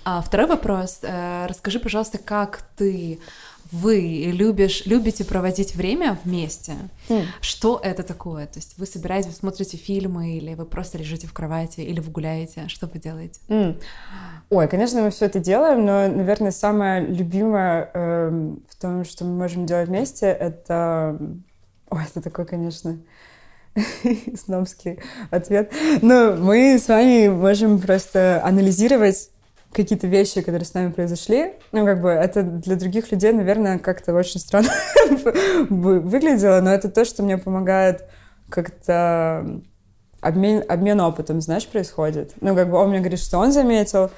А 0.05 0.21
второй 0.21 0.47
вопрос. 0.47 1.01
Э, 1.03 1.45
расскажи, 1.47 1.79
пожалуйста, 1.79 2.17
как 2.17 2.63
ты 2.75 3.19
вы 3.71 4.31
любишь, 4.33 4.83
любите 4.85 5.23
проводить 5.23 5.75
время 5.75 6.17
вместе, 6.23 6.73
mm. 7.07 7.25
что 7.41 7.79
это 7.83 8.03
такое? 8.03 8.47
То 8.47 8.57
есть 8.57 8.77
вы 8.77 8.85
собираетесь, 8.85 9.27
вы 9.27 9.35
смотрите 9.35 9.77
фильмы, 9.77 10.37
или 10.37 10.55
вы 10.55 10.65
просто 10.65 10.97
лежите 10.97 11.27
в 11.27 11.33
кровати, 11.33 11.81
или 11.81 11.99
вы 11.99 12.11
гуляете? 12.11 12.67
Что 12.67 12.87
вы 12.87 12.99
делаете? 12.99 13.39
Mm. 13.47 13.81
Ой, 14.49 14.67
конечно, 14.67 15.01
мы 15.01 15.11
все 15.11 15.25
это 15.25 15.39
делаем, 15.39 15.85
но, 15.85 16.07
наверное, 16.07 16.51
самое 16.51 17.05
любимое 17.05 17.91
э, 17.93 18.55
в 18.69 18.81
том, 18.81 19.05
что 19.05 19.25
мы 19.25 19.35
можем 19.35 19.65
делать 19.65 19.87
вместе, 19.87 20.25
это... 20.25 21.19
Ой, 21.91 22.01
это 22.03 22.21
такой, 22.21 22.45
конечно, 22.45 22.99
снобский 24.35 24.99
ответ. 25.29 25.71
Но 26.01 26.35
мы 26.35 26.77
с 26.79 26.87
вами 26.87 27.27
можем 27.27 27.79
просто 27.79 28.41
анализировать 28.43 29.29
какие-то 29.71 30.07
вещи, 30.07 30.41
которые 30.41 30.65
с 30.65 30.73
нами 30.73 30.91
произошли. 30.91 31.53
Ну, 31.71 31.85
как 31.85 32.01
бы 32.01 32.09
это 32.09 32.43
для 32.43 32.75
других 32.75 33.11
людей, 33.11 33.31
наверное, 33.31 33.79
как-то 33.79 34.13
очень 34.13 34.39
странно 34.39 34.69
выглядело, 35.69 36.59
но 36.61 36.71
это 36.71 36.89
то, 36.89 37.05
что 37.05 37.23
мне 37.23 37.37
помогает 37.37 38.05
как-то 38.49 39.61
обмен, 40.21 40.63
обмен 40.67 40.99
опытом, 41.01 41.41
знаешь, 41.41 41.67
происходит. 41.67 42.33
Ну, 42.41 42.55
как 42.55 42.69
бы 42.69 42.77
он 42.77 42.89
мне 42.89 42.99
говорит, 42.99 43.19
что 43.19 43.37
он 43.37 43.51
заметил, 43.51 44.09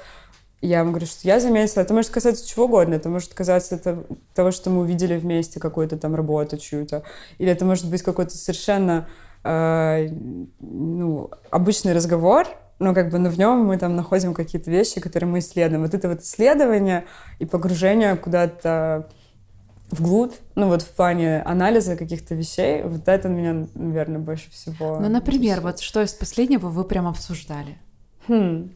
я 0.62 0.78
ему 0.78 0.90
говорю, 0.90 1.06
что 1.06 1.26
я 1.26 1.40
заметила. 1.40 1.82
Это 1.82 1.92
может 1.92 2.12
касаться 2.12 2.48
чего 2.48 2.66
угодно. 2.66 2.94
Это 2.94 3.08
может 3.08 3.34
касаться 3.34 4.04
того, 4.32 4.52
что 4.52 4.70
мы 4.70 4.82
увидели 4.82 5.18
вместе 5.18 5.58
какую-то 5.58 5.98
там 5.98 6.14
работу 6.14 6.56
чью-то. 6.56 7.02
Или 7.38 7.50
это 7.50 7.64
может 7.64 7.90
быть 7.90 8.02
какой-то 8.02 8.36
совершенно 8.36 9.08
э, 9.42 10.08
ну, 10.60 11.30
обычный 11.50 11.92
разговор, 11.94 12.46
ну, 12.82 12.94
как 12.94 13.10
бы, 13.10 13.18
но 13.18 13.30
в 13.30 13.38
нем 13.38 13.64
мы 13.64 13.78
там 13.78 13.96
находим 13.96 14.34
какие-то 14.34 14.70
вещи, 14.70 15.00
которые 15.00 15.30
мы 15.30 15.38
исследуем. 15.38 15.82
Вот 15.82 15.94
это 15.94 16.08
вот 16.08 16.20
исследование 16.20 17.04
и 17.38 17.44
погружение 17.44 18.16
куда-то 18.16 19.08
вглубь, 19.90 20.32
ну 20.54 20.68
вот 20.68 20.82
в 20.82 20.88
плане 20.88 21.42
анализа 21.42 21.96
каких-то 21.96 22.34
вещей, 22.34 22.82
вот 22.82 23.06
это 23.06 23.28
меня, 23.28 23.68
наверное, 23.74 24.18
больше 24.18 24.50
всего. 24.50 24.98
Ну, 24.98 25.08
например, 25.08 25.60
вот 25.60 25.80
что 25.80 26.02
из 26.02 26.12
последнего 26.12 26.68
вы 26.68 26.84
прям 26.84 27.06
обсуждали? 27.06 27.76
Хм. 28.26 28.72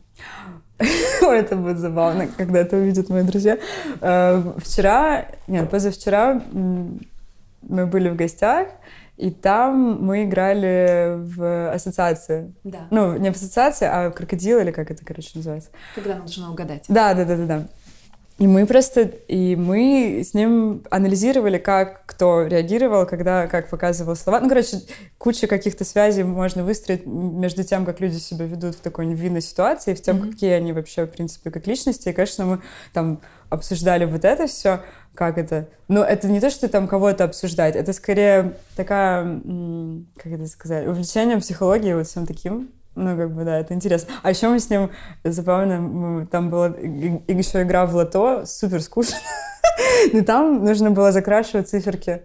Это 1.22 1.56
будет 1.56 1.78
забавно, 1.78 2.28
когда 2.36 2.60
это 2.60 2.76
увидят 2.76 3.08
мои 3.08 3.22
друзья. 3.22 3.58
Э, 4.00 4.52
вчера, 4.58 5.26
нет, 5.46 5.70
позавчера 5.70 6.42
мы 6.52 7.86
были 7.86 8.10
в 8.10 8.16
гостях, 8.16 8.68
и 9.16 9.30
там 9.30 10.02
мы 10.02 10.24
играли 10.24 11.16
в 11.16 11.72
ассоциации. 11.72 12.54
Да. 12.64 12.86
Ну, 12.90 13.16
не 13.16 13.32
в 13.32 13.36
ассоциации, 13.36 13.88
а 13.90 14.10
в 14.10 14.14
крокодил, 14.14 14.58
или 14.58 14.70
как 14.70 14.90
это, 14.90 15.04
короче, 15.04 15.30
называется. 15.34 15.70
Когда 15.94 16.16
нужно 16.16 16.50
угадать. 16.50 16.84
Да, 16.88 17.14
да, 17.14 17.24
да, 17.24 17.36
да, 17.36 17.46
да. 17.46 17.66
И 18.38 18.46
мы 18.46 18.66
просто, 18.66 19.00
и 19.00 19.56
мы 19.56 20.20
с 20.22 20.34
ним 20.34 20.82
анализировали, 20.90 21.56
как 21.56 22.04
кто 22.04 22.46
реагировал, 22.46 23.06
когда, 23.06 23.46
как 23.46 23.70
показывал 23.70 24.14
слова. 24.14 24.40
Ну, 24.40 24.48
короче, 24.50 24.82
куча 25.16 25.46
каких-то 25.46 25.84
связей 25.84 26.22
можно 26.22 26.62
выстроить 26.62 27.06
между 27.06 27.64
тем, 27.64 27.86
как 27.86 28.00
люди 28.00 28.18
себя 28.18 28.44
ведут 28.44 28.74
в 28.74 28.80
такой 28.80 29.06
невинной 29.06 29.40
ситуации, 29.40 29.92
и 29.92 29.94
в 29.94 30.02
тем, 30.02 30.16
mm-hmm. 30.16 30.30
какие 30.32 30.50
они 30.50 30.74
вообще, 30.74 31.06
в 31.06 31.10
принципе, 31.10 31.50
как 31.50 31.66
личности. 31.66 32.10
И, 32.10 32.12
конечно, 32.12 32.44
мы 32.44 32.62
там 32.92 33.22
обсуждали 33.48 34.04
вот 34.04 34.26
это 34.26 34.46
все, 34.46 34.82
как 35.16 35.38
это. 35.38 35.68
Но 35.88 36.04
это 36.04 36.28
не 36.28 36.40
то, 36.40 36.50
что 36.50 36.68
там 36.68 36.86
кого-то 36.86 37.24
обсуждать, 37.24 37.74
это 37.74 37.92
скорее 37.92 38.54
такая, 38.76 39.40
как 40.16 40.32
это 40.32 40.46
сказать, 40.46 40.86
увлечение 40.86 41.38
психологией 41.38 41.94
вот 41.94 42.06
всем 42.06 42.26
таким. 42.26 42.70
Ну, 42.94 43.16
как 43.16 43.30
бы, 43.34 43.44
да, 43.44 43.58
это 43.58 43.74
интересно. 43.74 44.14
А 44.22 44.30
еще 44.30 44.48
мы 44.48 44.58
с 44.58 44.70
ним 44.70 44.90
забавно, 45.22 46.26
там 46.26 46.48
была 46.48 46.68
еще 46.68 47.62
игра 47.62 47.84
в 47.84 47.94
лото, 47.94 48.46
супер 48.46 48.80
скучно. 48.80 49.18
Но 50.12 50.24
там 50.24 50.64
нужно 50.64 50.90
было 50.90 51.12
закрашивать 51.12 51.68
циферки. 51.68 52.22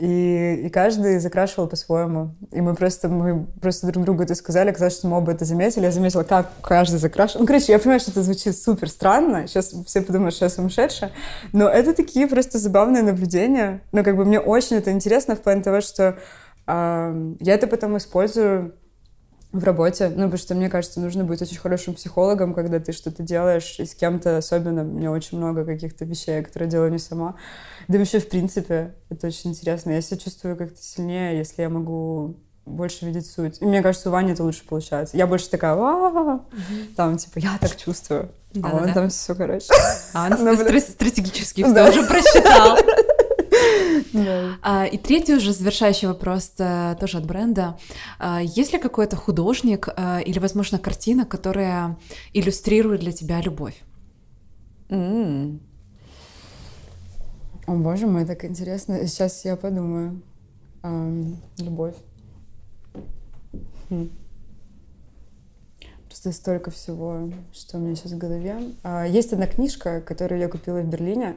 И, 0.00 0.62
и 0.64 0.70
каждый 0.70 1.18
закрашивал 1.18 1.68
по-своему. 1.68 2.34
И 2.52 2.62
мы 2.62 2.74
просто, 2.74 3.08
мы 3.08 3.44
просто 3.60 3.86
друг 3.88 4.04
другу 4.04 4.22
это 4.22 4.34
сказали, 4.34 4.72
казалось, 4.72 4.96
что 4.96 5.08
мы 5.08 5.18
оба 5.18 5.32
это 5.32 5.44
заметили. 5.44 5.84
Я 5.84 5.92
заметила, 5.92 6.22
как 6.22 6.50
каждый 6.62 6.98
закрашивал. 6.98 7.42
Ну, 7.42 7.46
короче, 7.46 7.72
я 7.72 7.78
понимаю, 7.78 8.00
что 8.00 8.10
это 8.10 8.22
звучит 8.22 8.56
супер 8.56 8.88
странно. 8.88 9.46
Сейчас 9.46 9.74
все 9.86 10.00
подумают, 10.00 10.34
что 10.34 10.46
я 10.46 10.48
сумасшедшая. 10.48 11.12
Но 11.52 11.68
это 11.68 11.92
такие 11.92 12.26
просто 12.26 12.58
забавные 12.58 13.02
наблюдения. 13.02 13.82
Ну, 13.92 14.02
как 14.02 14.16
бы 14.16 14.24
мне 14.24 14.40
очень 14.40 14.76
это 14.76 14.90
интересно 14.90 15.36
в 15.36 15.42
плане 15.42 15.62
того, 15.62 15.82
что 15.82 16.16
э, 16.66 17.34
я 17.40 17.54
это 17.54 17.66
потом 17.66 17.98
использую 17.98 18.72
в 19.52 19.64
работе, 19.64 20.08
ну, 20.08 20.24
потому 20.24 20.38
что, 20.38 20.54
мне 20.54 20.68
кажется, 20.68 21.00
нужно 21.00 21.24
быть 21.24 21.42
очень 21.42 21.58
хорошим 21.58 21.94
психологом, 21.94 22.54
когда 22.54 22.78
ты 22.78 22.92
что-то 22.92 23.22
делаешь, 23.22 23.76
и 23.78 23.84
с 23.84 23.94
кем-то 23.94 24.36
особенно, 24.36 24.82
у 24.82 24.84
меня 24.84 25.10
очень 25.10 25.38
много 25.38 25.64
каких-то 25.64 26.04
вещей, 26.04 26.42
которые 26.42 26.70
делаю 26.70 26.92
не 26.92 26.98
сама. 26.98 27.34
Да 27.88 27.98
вообще, 27.98 28.20
в 28.20 28.28
принципе, 28.28 28.94
это 29.08 29.26
очень 29.26 29.50
интересно. 29.50 29.90
Я 29.90 30.02
себя 30.02 30.18
чувствую 30.18 30.56
как-то 30.56 30.80
сильнее, 30.80 31.36
если 31.36 31.62
я 31.62 31.68
могу 31.68 32.36
больше 32.64 33.06
видеть 33.06 33.26
суть. 33.26 33.60
И 33.60 33.64
мне 33.64 33.82
кажется, 33.82 34.08
у 34.08 34.12
Вани 34.12 34.32
это 34.32 34.44
лучше 34.44 34.64
получается. 34.64 35.16
Я 35.16 35.26
больше 35.26 35.50
такая, 35.50 35.74
угу. 35.74 36.42
там, 36.96 37.16
типа, 37.16 37.38
я 37.38 37.58
так 37.60 37.76
чувствую. 37.76 38.30
Да, 38.52 38.70
а 38.70 38.76
он 38.76 38.86
да. 38.86 38.94
там 38.94 39.08
все, 39.10 39.34
короче. 39.34 39.66
А 40.12 40.26
он 40.26 40.80
стратегически 40.80 41.62
все 41.62 41.88
уже 41.88 42.06
просчитал. 42.06 42.78
А, 44.62 44.86
и 44.86 44.98
третий 44.98 45.34
уже 45.34 45.52
завершающий 45.52 46.08
вопрос 46.08 46.52
э, 46.58 46.96
тоже 46.98 47.18
от 47.18 47.26
бренда. 47.26 47.78
А, 48.18 48.40
есть 48.42 48.72
ли 48.72 48.78
какой-то 48.78 49.16
художник 49.16 49.88
э, 49.96 50.22
или, 50.22 50.38
возможно, 50.38 50.78
картина, 50.78 51.24
которая 51.24 51.96
иллюстрирует 52.32 53.00
для 53.00 53.12
тебя 53.12 53.40
любовь? 53.40 53.82
О, 57.66 57.74
боже 57.74 58.06
мой, 58.06 58.24
так 58.24 58.44
интересно. 58.44 59.06
Сейчас 59.06 59.44
я 59.44 59.56
подумаю. 59.56 60.22
любовь. 61.58 61.94
Хм. 63.90 64.10
Просто 66.06 66.32
столько 66.32 66.70
всего, 66.70 67.30
что 67.52 67.78
у 67.78 67.80
меня 67.80 67.94
сейчас 67.94 68.12
в 68.12 68.18
голове. 68.18 68.74
А, 68.82 69.06
есть 69.06 69.32
одна 69.32 69.46
книжка, 69.46 70.00
которую 70.00 70.40
я 70.40 70.48
купила 70.48 70.80
в 70.80 70.86
Берлине. 70.86 71.36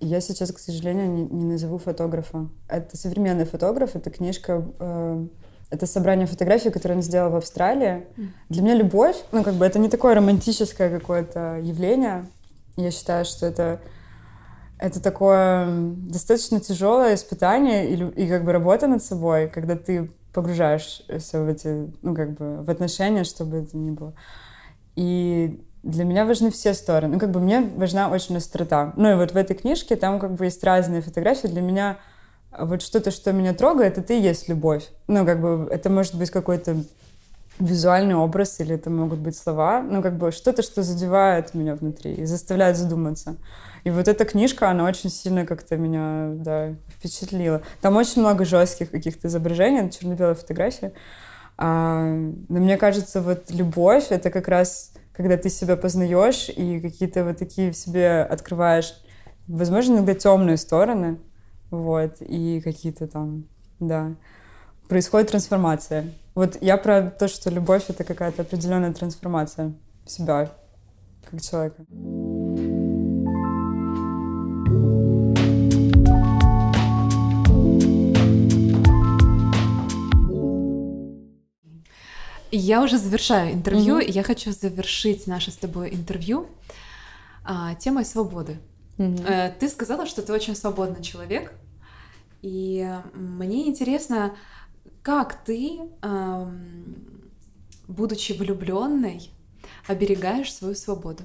Я 0.00 0.20
сейчас, 0.20 0.50
к 0.50 0.58
сожалению, 0.58 1.08
не, 1.08 1.24
не 1.24 1.44
назову 1.44 1.78
фотографа. 1.78 2.48
Это 2.68 2.96
современный 2.96 3.44
фотограф, 3.44 3.94
это 3.96 4.10
книжка, 4.10 4.64
э, 4.78 5.26
это 5.70 5.86
собрание 5.86 6.26
фотографий, 6.26 6.70
которые 6.70 6.96
он 6.96 7.02
сделал 7.02 7.30
в 7.30 7.36
Австралии. 7.36 8.06
Для 8.48 8.62
меня 8.62 8.74
любовь, 8.74 9.16
ну, 9.30 9.44
как 9.44 9.54
бы 9.54 9.66
это 9.66 9.78
не 9.78 9.88
такое 9.88 10.14
романтическое 10.14 10.98
какое-то 10.98 11.60
явление. 11.62 12.26
Я 12.76 12.90
считаю, 12.90 13.26
что 13.26 13.46
это, 13.46 13.80
это 14.78 15.02
такое 15.02 15.68
достаточно 15.68 16.60
тяжелое 16.60 17.14
испытание 17.14 17.90
и, 17.90 18.24
и 18.24 18.28
как 18.28 18.44
бы 18.44 18.52
работа 18.52 18.86
над 18.86 19.04
собой, 19.04 19.48
когда 19.48 19.76
ты 19.76 20.10
погружаешься 20.32 21.42
в 21.42 21.48
эти, 21.48 21.92
ну, 22.02 22.14
как 22.14 22.32
бы 22.38 22.62
в 22.62 22.70
отношения, 22.70 23.24
чтобы 23.24 23.58
это 23.58 23.76
ни 23.76 23.90
было. 23.90 24.14
И 24.96 25.62
для 25.82 26.04
меня 26.04 26.24
важны 26.24 26.50
все 26.50 26.74
стороны. 26.74 27.14
Ну, 27.14 27.20
как 27.20 27.30
бы 27.30 27.40
мне 27.40 27.60
важна 27.60 28.10
очень 28.10 28.36
острота. 28.36 28.92
Ну, 28.96 29.12
и 29.12 29.14
вот 29.14 29.32
в 29.32 29.36
этой 29.36 29.56
книжке 29.56 29.96
там 29.96 30.18
как 30.18 30.34
бы 30.34 30.44
есть 30.44 30.62
разные 30.62 31.00
фотографии. 31.00 31.46
Для 31.46 31.62
меня 31.62 31.98
вот 32.58 32.82
что-то, 32.82 33.10
что 33.10 33.32
меня 33.32 33.54
трогает, 33.54 33.96
это 33.96 34.12
и 34.12 34.20
есть 34.20 34.48
любовь. 34.48 34.88
Ну, 35.06 35.24
как 35.24 35.40
бы 35.40 35.68
это 35.70 35.88
может 35.88 36.16
быть 36.16 36.30
какой-то 36.30 36.76
визуальный 37.58 38.14
образ, 38.14 38.58
или 38.60 38.74
это 38.74 38.90
могут 38.90 39.18
быть 39.18 39.36
слова, 39.36 39.82
ну, 39.82 40.02
как 40.02 40.16
бы 40.16 40.32
что-то, 40.32 40.62
что 40.62 40.82
задевает 40.82 41.54
меня 41.54 41.74
внутри 41.74 42.14
и 42.14 42.24
заставляет 42.24 42.76
задуматься. 42.76 43.36
И 43.84 43.90
вот 43.90 44.08
эта 44.08 44.24
книжка, 44.24 44.70
она 44.70 44.84
очень 44.84 45.10
сильно 45.10 45.46
как-то 45.46 45.76
меня, 45.76 46.32
да, 46.34 46.74
впечатлила. 46.88 47.62
Там 47.80 47.96
очень 47.96 48.22
много 48.22 48.44
жестких 48.44 48.90
каких-то 48.90 49.28
изображений, 49.28 49.90
черно-белые 49.90 50.34
фотографии. 50.34 50.92
А, 51.56 52.04
но 52.04 52.60
мне 52.60 52.76
кажется, 52.78 53.20
вот 53.20 53.50
любовь— 53.50 54.06
это 54.10 54.30
как 54.30 54.48
раз 54.48 54.92
когда 55.20 55.36
ты 55.36 55.50
себя 55.50 55.76
познаешь 55.76 56.48
и 56.48 56.80
какие-то 56.80 57.24
вот 57.24 57.36
такие 57.36 57.72
в 57.72 57.76
себе 57.76 58.22
открываешь, 58.22 58.94
возможно, 59.46 59.96
иногда 59.96 60.14
темные 60.14 60.56
стороны, 60.56 61.18
вот, 61.70 62.16
и 62.20 62.62
какие-то 62.64 63.06
там, 63.06 63.44
да, 63.80 64.14
происходит 64.88 65.28
трансформация. 65.28 66.06
Вот 66.34 66.56
я 66.62 66.78
про 66.78 67.10
то, 67.10 67.28
что 67.28 67.50
любовь— 67.50 67.84
это 67.88 68.02
какая-то 68.02 68.42
определенная 68.42 68.94
трансформация 68.94 69.74
себя 70.06 70.50
как 71.30 71.42
человека. 71.42 71.84
Я 82.50 82.82
уже 82.82 82.98
завершаю 82.98 83.52
интервью, 83.52 83.98
mm-hmm. 83.98 84.04
и 84.04 84.12
я 84.12 84.22
хочу 84.22 84.52
завершить 84.52 85.26
наше 85.26 85.50
с 85.50 85.56
тобой 85.56 85.94
интервью 85.94 86.48
а, 87.44 87.74
темой 87.74 88.04
свободы. 88.04 88.58
Mm-hmm. 88.98 89.54
Ты 89.58 89.68
сказала, 89.68 90.06
что 90.06 90.22
ты 90.22 90.32
очень 90.32 90.56
свободный 90.56 91.02
человек, 91.02 91.52
и 92.42 92.88
мне 93.14 93.68
интересно, 93.68 94.34
как 95.02 95.44
ты, 95.44 95.80
будучи 97.86 98.32
влюбленной, 98.32 99.30
оберегаешь 99.86 100.52
свою 100.52 100.74
свободу. 100.74 101.22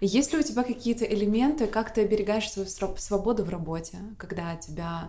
Есть 0.00 0.32
ли 0.32 0.38
у 0.38 0.42
тебя 0.42 0.64
какие-то 0.64 1.04
элементы, 1.04 1.66
как 1.66 1.92
ты 1.92 2.02
оберегаешь 2.02 2.50
свою 2.50 2.68
свободу 2.68 3.44
в 3.44 3.48
работе, 3.48 3.98
когда 4.18 4.56
тебя 4.56 5.08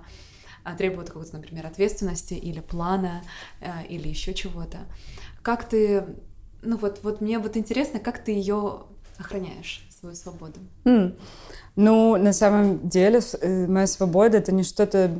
а, 0.65 0.75
требуют 0.75 1.09
какой-то, 1.09 1.37
например, 1.37 1.67
ответственности 1.67 2.33
или 2.33 2.59
плана, 2.59 3.21
э, 3.61 3.85
или 3.87 4.07
еще 4.07 4.33
чего-то? 4.33 4.79
Как 5.43 5.69
ты, 5.69 6.03
ну 6.63 6.77
вот, 6.77 7.01
вот 7.03 7.21
мне 7.21 7.37
вот 7.37 7.55
интересно, 7.55 7.99
как 7.99 8.23
ты 8.23 8.31
ее 8.31 8.79
охраняешь, 9.19 9.87
свою 9.97 10.15
свободу? 10.15 10.59
Mm. 10.85 11.17
Ну, 11.75 12.17
на 12.17 12.33
самом 12.33 12.89
деле, 12.89 13.21
э, 13.41 13.67
моя 13.67 13.85
свобода— 13.85 14.37
это 14.39 14.51
не 14.51 14.63
что-то, 14.63 15.11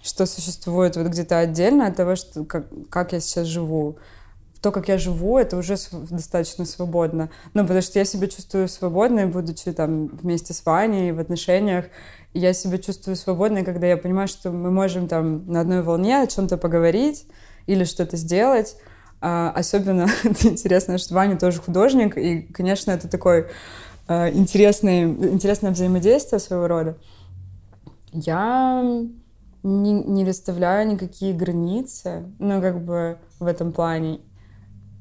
что 0.00 0.26
существует 0.26 0.96
вот 0.96 1.08
где-то 1.08 1.40
отдельно 1.40 1.88
от 1.88 1.96
того, 1.96 2.14
что, 2.14 2.44
как, 2.44 2.66
как 2.88 3.12
я 3.12 3.20
сейчас 3.20 3.48
живу. 3.48 3.96
То, 4.60 4.70
как 4.70 4.88
я 4.88 4.96
живу, 4.96 5.38
это 5.38 5.56
уже 5.56 5.76
достаточно 6.10 6.66
свободно. 6.66 7.30
Ну, 7.52 7.62
потому 7.62 7.82
что 7.82 7.98
я 7.98 8.04
себя 8.04 8.28
чувствую 8.28 8.68
свободной, 8.68 9.26
будучи 9.26 9.72
там 9.72 10.06
вместе 10.06 10.54
с 10.54 10.64
Ваней 10.64 11.12
в 11.12 11.18
отношениях. 11.18 11.86
Я 12.34 12.52
себя 12.52 12.78
чувствую 12.78 13.16
свободной, 13.16 13.64
когда 13.64 13.86
я 13.86 13.96
понимаю, 13.96 14.28
что 14.28 14.50
мы 14.50 14.70
можем 14.70 15.06
там 15.06 15.46
на 15.46 15.60
одной 15.60 15.82
волне 15.82 16.20
о 16.20 16.26
чем-то 16.26 16.56
поговорить 16.56 17.26
или 17.66 17.84
что-то 17.84 18.16
сделать, 18.16 18.76
а, 19.20 19.52
особенно 19.54 20.08
интересно, 20.42 20.98
что 20.98 21.14
Ваня 21.14 21.38
тоже 21.38 21.60
художник, 21.62 22.18
и, 22.18 22.42
конечно, 22.42 22.90
это 22.90 23.08
такой 23.08 23.46
а, 24.08 24.28
интересный, 24.30 25.04
интересное 25.04 25.70
взаимодействие 25.70 26.40
своего 26.40 26.66
рода. 26.66 26.98
Я 28.12 28.82
не, 29.62 29.92
не 29.92 30.24
расставляю 30.24 30.88
никакие 30.88 31.32
границы, 31.34 32.24
ну, 32.38 32.60
как 32.60 32.84
бы 32.84 33.18
в 33.38 33.46
этом 33.46 33.72
плане. 33.72 34.20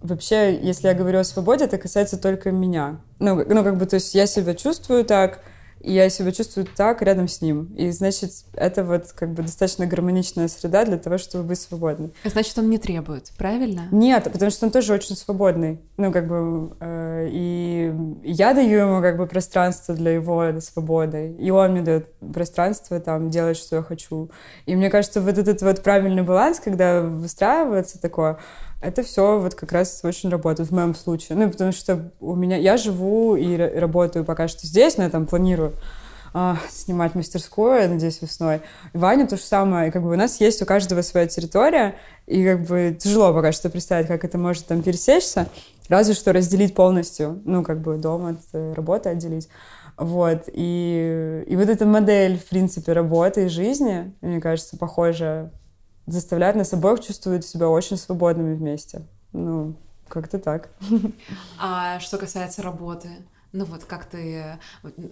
Вообще, 0.02 0.58
если 0.62 0.88
я 0.88 0.94
говорю 0.94 1.20
о 1.20 1.24
свободе, 1.24 1.66
это 1.66 1.78
касается 1.78 2.18
только 2.18 2.52
меня. 2.52 3.02
Ну, 3.20 3.44
ну 3.44 3.64
как 3.64 3.78
бы, 3.78 3.86
то 3.86 3.96
есть 3.96 4.16
я 4.16 4.26
себя 4.26 4.54
чувствую 4.54 5.04
так, 5.04 5.42
и 5.84 5.92
я 5.92 6.10
себя 6.10 6.32
чувствую 6.32 6.66
так 6.66 7.02
рядом 7.02 7.28
с 7.28 7.42
ним. 7.42 7.66
И, 7.76 7.92
значит, 7.92 8.32
это 8.54 8.84
вот 8.84 9.12
как 9.12 9.34
бы 9.34 9.44
достаточно 9.44 9.86
гармоничная 9.86 10.48
среда 10.48 10.86
для 10.86 10.98
того, 10.98 11.18
чтобы 11.18 11.44
быть 11.44 11.60
свободной. 11.60 12.14
Значит, 12.24 12.58
он 12.58 12.70
не 12.70 12.78
требует, 12.78 13.32
правильно? 13.38 13.88
Нет, 13.92 14.24
потому 14.32 14.50
что 14.50 14.66
он 14.66 14.72
тоже 14.72 14.94
очень 14.94 15.16
свободный. 15.18 15.80
Ну, 15.98 16.12
как 16.12 16.28
бы, 16.28 16.76
э, 16.80 17.28
и 17.30 17.94
я 18.24 18.54
даю 18.54 18.80
ему 18.80 19.02
как 19.02 19.18
бы 19.18 19.28
пространство 19.28 19.94
для 19.94 20.12
его 20.12 20.60
свободы, 20.62 21.36
и 21.38 21.52
он 21.52 21.72
мне 21.72 21.82
дает 21.82 22.14
пространство 22.34 23.00
там 23.00 23.30
делать, 23.30 23.58
что 23.58 23.76
я 23.76 23.82
хочу. 23.84 24.32
И 24.66 24.76
мне 24.76 24.90
кажется, 24.90 25.22
вот 25.22 25.38
этот 25.38 25.62
вот 25.62 25.84
правильный 25.84 26.24
баланс, 26.24 26.60
когда 26.60 27.02
выстраивается 27.02 28.00
такое, 28.00 28.40
это 28.84 29.04
все 29.04 29.40
вот 29.40 29.56
как 29.56 29.72
раз 29.72 30.02
очень 30.04 30.30
работает 30.30 30.70
в 30.70 30.74
моем 30.74 30.94
случае. 30.94 31.38
Ну, 31.38 31.50
потому 31.50 31.72
что 31.72 32.12
у 32.20 32.36
меня... 32.36 32.58
Я 32.58 32.78
живу 32.78 33.36
и 33.36 33.56
работаю 33.56 34.26
пока 34.26 34.48
что 34.48 34.68
здесь, 34.68 34.98
но 34.98 35.04
я 35.04 35.10
там 35.10 35.26
планирую 35.26 35.74
а, 36.34 36.58
снимать 36.70 37.16
мастерскую, 37.16 37.82
я 37.82 37.88
надеюсь, 37.88 38.22
весной. 38.22 38.62
Ваня 38.94 39.28
то 39.28 39.38
же 39.38 39.44
самое. 39.44 39.88
И 39.88 39.92
как 39.92 40.04
бы 40.04 40.12
у 40.12 40.16
нас 40.16 40.42
есть 40.42 40.62
у 40.62 40.66
каждого 40.66 41.02
своя 41.02 41.28
территория, 41.28 41.96
и 42.26 42.44
как 42.44 42.64
бы 42.64 42.98
тяжело 43.00 43.34
пока 43.34 43.52
что 43.52 43.70
представить, 43.70 44.08
как 44.08 44.26
это 44.26 44.38
может 44.38 44.68
там 44.68 44.82
пересечься. 44.82 45.48
Разве 45.90 46.14
что 46.14 46.34
разделить 46.34 46.76
полностью, 46.76 47.42
ну, 47.46 47.64
как 47.64 47.82
бы 47.82 47.98
дом 47.98 48.26
от 48.26 48.40
э, 48.54 48.74
работы 48.74 49.10
отделить. 49.10 49.50
Вот, 49.98 50.46
и, 50.48 51.44
и 51.46 51.56
вот 51.56 51.70
эта 51.70 51.86
модель, 51.86 52.40
в 52.40 52.46
принципе, 52.46 52.94
работы 52.94 53.46
и 53.46 53.50
жизни, 53.50 54.12
мне 54.22 54.42
кажется, 54.42 54.76
похожа, 54.76 55.52
заставляет 56.06 56.56
нас 56.56 56.74
обоих 56.74 57.02
чувствовать 57.02 57.46
себя 57.46 57.70
очень 57.70 57.98
свободными 57.98 58.56
вместе. 58.56 59.04
Ну, 59.32 59.76
как-то 60.08 60.40
так. 60.40 60.70
А 61.60 62.00
что 62.00 62.18
касается 62.18 62.62
работы, 62.62 63.10
ну 63.52 63.66
вот 63.66 63.86
как 63.86 64.06
ты, 64.06 64.60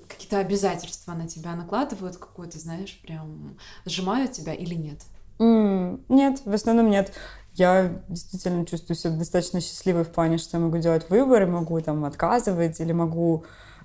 какие-то 0.07 0.39
обязательства 0.39 1.13
на 1.13 1.27
тебя 1.27 1.55
накладывают, 1.55 2.17
какой-то, 2.17 2.59
знаешь, 2.59 2.99
прям 3.03 3.57
сжимают 3.85 4.33
тебя 4.33 4.53
или 4.53 4.75
нет? 4.75 4.99
Mm, 5.39 6.01
нет, 6.09 6.41
в 6.45 6.53
основном 6.53 6.89
нет. 6.89 7.13
Я 7.53 8.01
действительно 8.07 8.65
чувствую 8.65 8.95
себя 8.95 9.13
достаточно 9.13 9.59
счастливой 9.59 10.03
в 10.03 10.09
плане, 10.09 10.37
что 10.37 10.57
я 10.57 10.63
могу 10.63 10.77
делать 10.77 11.09
выборы, 11.09 11.47
могу 11.47 11.79
там 11.81 12.05
отказывать 12.05 12.79
или 12.79 12.93
могу 12.93 13.43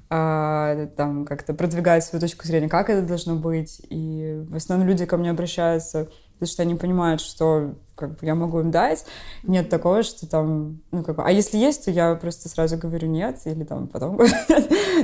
э, 0.09 0.89
там 0.97 1.25
как-то 1.25 1.53
продвигать 1.53 2.05
свою 2.05 2.21
точку 2.21 2.47
зрения, 2.47 2.69
как 2.69 2.91
это 2.91 3.07
должно 3.07 3.37
быть. 3.37 3.81
И 3.91 4.45
в 4.49 4.57
основном 4.57 4.87
люди 4.87 5.05
ко 5.05 5.17
мне 5.17 5.31
обращаются, 5.31 6.09
потому 6.39 6.49
что 6.49 6.63
они 6.63 6.75
понимают, 6.75 7.21
что 7.21 7.75
как 7.95 8.19
бы 8.19 8.27
я 8.27 8.35
могу 8.35 8.61
им 8.61 8.71
дать. 8.71 9.05
Нет 9.43 9.69
такого, 9.69 10.03
что 10.03 10.29
там, 10.29 10.83
ну 10.93 11.03
как 11.03 11.17
бы, 11.17 11.23
а 11.25 11.31
если 11.31 11.59
есть, 11.59 11.85
то 11.87 11.91
я 11.91 12.15
просто 12.15 12.49
сразу 12.49 12.77
говорю 12.77 13.09
нет 13.09 13.41
или 13.45 13.65
там 13.65 13.89
потом. 13.89 14.21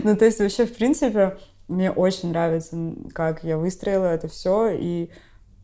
Ну 0.05 0.17
то 0.17 0.25
есть 0.25 0.39
вообще 0.41 0.65
в 0.67 0.75
принципе 0.75 1.39
мне 1.69 1.91
очень 1.91 2.31
нравится, 2.31 2.77
как 3.15 3.45
я 3.45 3.59
выстроила 3.59 4.07
это 4.07 4.29
все 4.29 4.71
и 4.71 5.11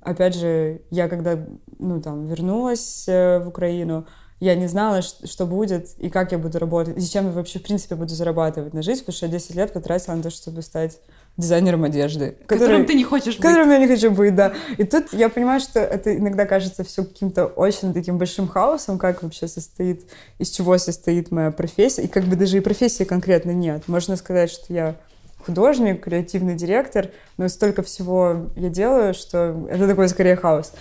опять 0.01 0.35
же, 0.35 0.83
я 0.91 1.09
когда, 1.09 1.39
ну, 1.79 2.01
там, 2.01 2.27
вернулась 2.27 3.07
э, 3.09 3.41
в 3.41 3.49
Украину, 3.49 4.07
я 4.41 4.55
не 4.55 4.69
знала, 4.69 5.03
что 5.03 5.47
будет 5.47 5.99
и 5.99 6.11
как 6.11 6.33
я 6.33 6.39
буду 6.39 6.59
работать, 6.59 6.97
и 6.97 7.11
чем 7.11 7.27
я 7.27 7.33
вообще, 7.33 7.59
в 7.59 7.63
принципе, 7.63 7.97
буду 7.97 8.15
зарабатывать 8.15 8.73
на 8.73 8.83
жизнь, 8.83 9.01
потому 9.01 9.17
что 9.17 9.27
я 9.27 9.33
10 9.33 9.55
лет 9.57 9.73
потратила 9.73 10.15
на 10.15 10.23
то, 10.23 10.31
чтобы 10.31 10.63
стать 10.63 11.01
дизайнером 11.39 11.85
одежды. 11.85 12.37
Которым 12.47 12.85
ты 12.85 12.95
не 12.95 13.05
хочешь 13.05 13.37
быть. 13.37 13.43
Которым 13.43 13.71
я 13.71 13.79
не 13.79 13.87
хочу 13.87 14.11
быть, 14.11 14.35
да. 14.35 14.53
И 14.77 14.85
тут 14.85 15.13
я 15.13 15.29
понимаю, 15.31 15.61
что 15.61 15.81
это 15.81 16.15
иногда 16.15 16.45
кажется 16.45 16.85
все 16.85 17.05
каким-то 17.05 17.47
очень 17.47 17.95
таким 17.95 18.19
большим 18.19 18.49
хаосом, 18.49 18.99
как 18.99 19.23
вообще 19.23 19.49
состоит, 19.49 20.03
из 20.39 20.51
чего 20.51 20.77
состоит 20.77 21.31
моя 21.31 21.51
профессия. 21.53 22.03
И 22.03 22.09
как 22.09 22.25
бы 22.25 22.37
даже 22.37 22.59
и 22.59 22.61
профессии 22.61 23.05
конкретно 23.05 23.53
нет. 23.53 23.85
Можно 23.87 24.17
сказать, 24.17 24.51
что 24.51 24.75
я 24.75 24.97
художник, 25.39 26.03
креативный 26.03 26.57
директор, 26.57 27.11
но 27.37 27.49
столько 27.49 27.83
всего 27.83 28.51
я 28.57 28.69
делаю, 28.69 29.15
что 29.15 29.69
это 29.71 29.87
такой 29.87 30.09
скорее 30.09 30.37
хаос. 30.37 30.73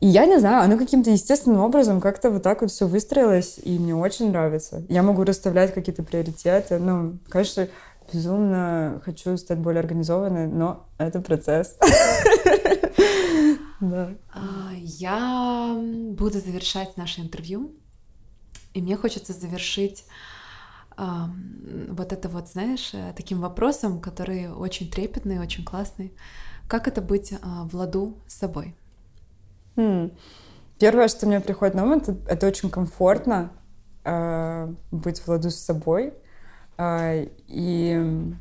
И 0.00 0.06
я 0.06 0.26
не 0.26 0.38
знаю, 0.38 0.64
оно 0.64 0.78
каким-то 0.78 1.10
естественным 1.10 1.60
образом 1.60 2.00
как-то 2.00 2.30
вот 2.30 2.42
так 2.42 2.62
вот 2.62 2.70
все 2.70 2.86
выстроилось, 2.86 3.60
и 3.62 3.78
мне 3.78 3.94
очень 3.94 4.30
нравится. 4.30 4.82
Я 4.88 5.02
могу 5.02 5.22
расставлять 5.22 5.72
какие-то 5.74 6.02
приоритеты. 6.02 6.78
Ну, 6.78 7.18
конечно, 7.28 7.68
безумно 8.12 9.00
хочу 9.04 9.36
стать 9.36 9.58
более 9.58 9.80
организованной, 9.80 10.46
но 10.46 10.86
это 10.98 11.20
процесс. 11.20 11.78
А, 14.32 14.70
я 14.76 15.76
буду 16.12 16.38
завершать 16.38 16.96
наше 16.96 17.20
интервью, 17.20 17.72
и 18.74 18.80
мне 18.80 18.96
хочется 18.96 19.32
завершить 19.32 20.04
вот 20.96 22.12
это 22.12 22.28
вот, 22.28 22.48
знаешь, 22.48 22.90
э, 22.92 23.12
таким 23.16 23.40
вопросом, 23.40 24.00
который 24.00 24.50
очень 24.52 24.90
трепетный, 24.90 25.38
очень 25.38 25.64
классный. 25.64 26.12
Как 26.68 26.88
это 26.88 27.00
быть 27.00 27.32
а, 27.42 27.64
в 27.64 27.74
ладу 27.74 28.18
с 28.26 28.34
собой? 28.34 28.74
Hmm. 29.76 30.14
Первое, 30.78 31.08
что 31.08 31.26
мне 31.26 31.40
приходит 31.40 31.74
на 31.74 31.84
ум, 31.84 31.92
это, 31.92 32.16
это 32.28 32.46
очень 32.46 32.70
комфортно 32.70 33.52
э, 34.04 34.72
быть 34.90 35.20
в 35.20 35.28
ладу 35.28 35.50
с 35.50 35.56
собой. 35.56 36.14
Э, 36.82 37.26
и, 37.48 38.32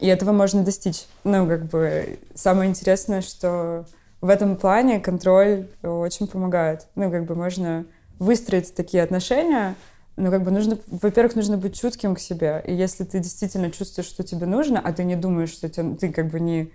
и 0.00 0.06
этого 0.06 0.32
можно 0.32 0.62
достичь. 0.62 1.04
Ну, 1.24 1.46
как 1.46 1.66
бы 1.66 2.18
самое 2.34 2.70
интересное, 2.70 3.20
что 3.20 3.86
в 4.20 4.28
этом 4.28 4.56
плане 4.56 5.00
контроль 5.00 5.68
очень 5.82 6.26
помогает. 6.26 6.86
Ну, 6.94 7.10
как 7.10 7.24
бы 7.26 7.34
можно 7.34 7.86
выстроить 8.18 8.74
такие 8.74 9.02
отношения, 9.02 9.74
ну, 10.16 10.30
как 10.30 10.44
бы 10.44 10.52
нужно, 10.52 10.78
во-первых, 10.86 11.34
нужно 11.34 11.56
быть 11.58 11.78
чутким 11.78 12.14
к 12.14 12.20
себе. 12.20 12.62
И 12.66 12.72
если 12.72 13.04
ты 13.04 13.18
действительно 13.18 13.70
чувствуешь, 13.70 14.08
что 14.08 14.22
тебе 14.22 14.46
нужно, 14.46 14.80
а 14.80 14.92
ты 14.92 15.02
не 15.02 15.16
думаешь, 15.16 15.50
что 15.50 15.68
тебе, 15.68 15.96
ты 15.96 16.12
как 16.12 16.30
бы 16.30 16.38
не, 16.38 16.70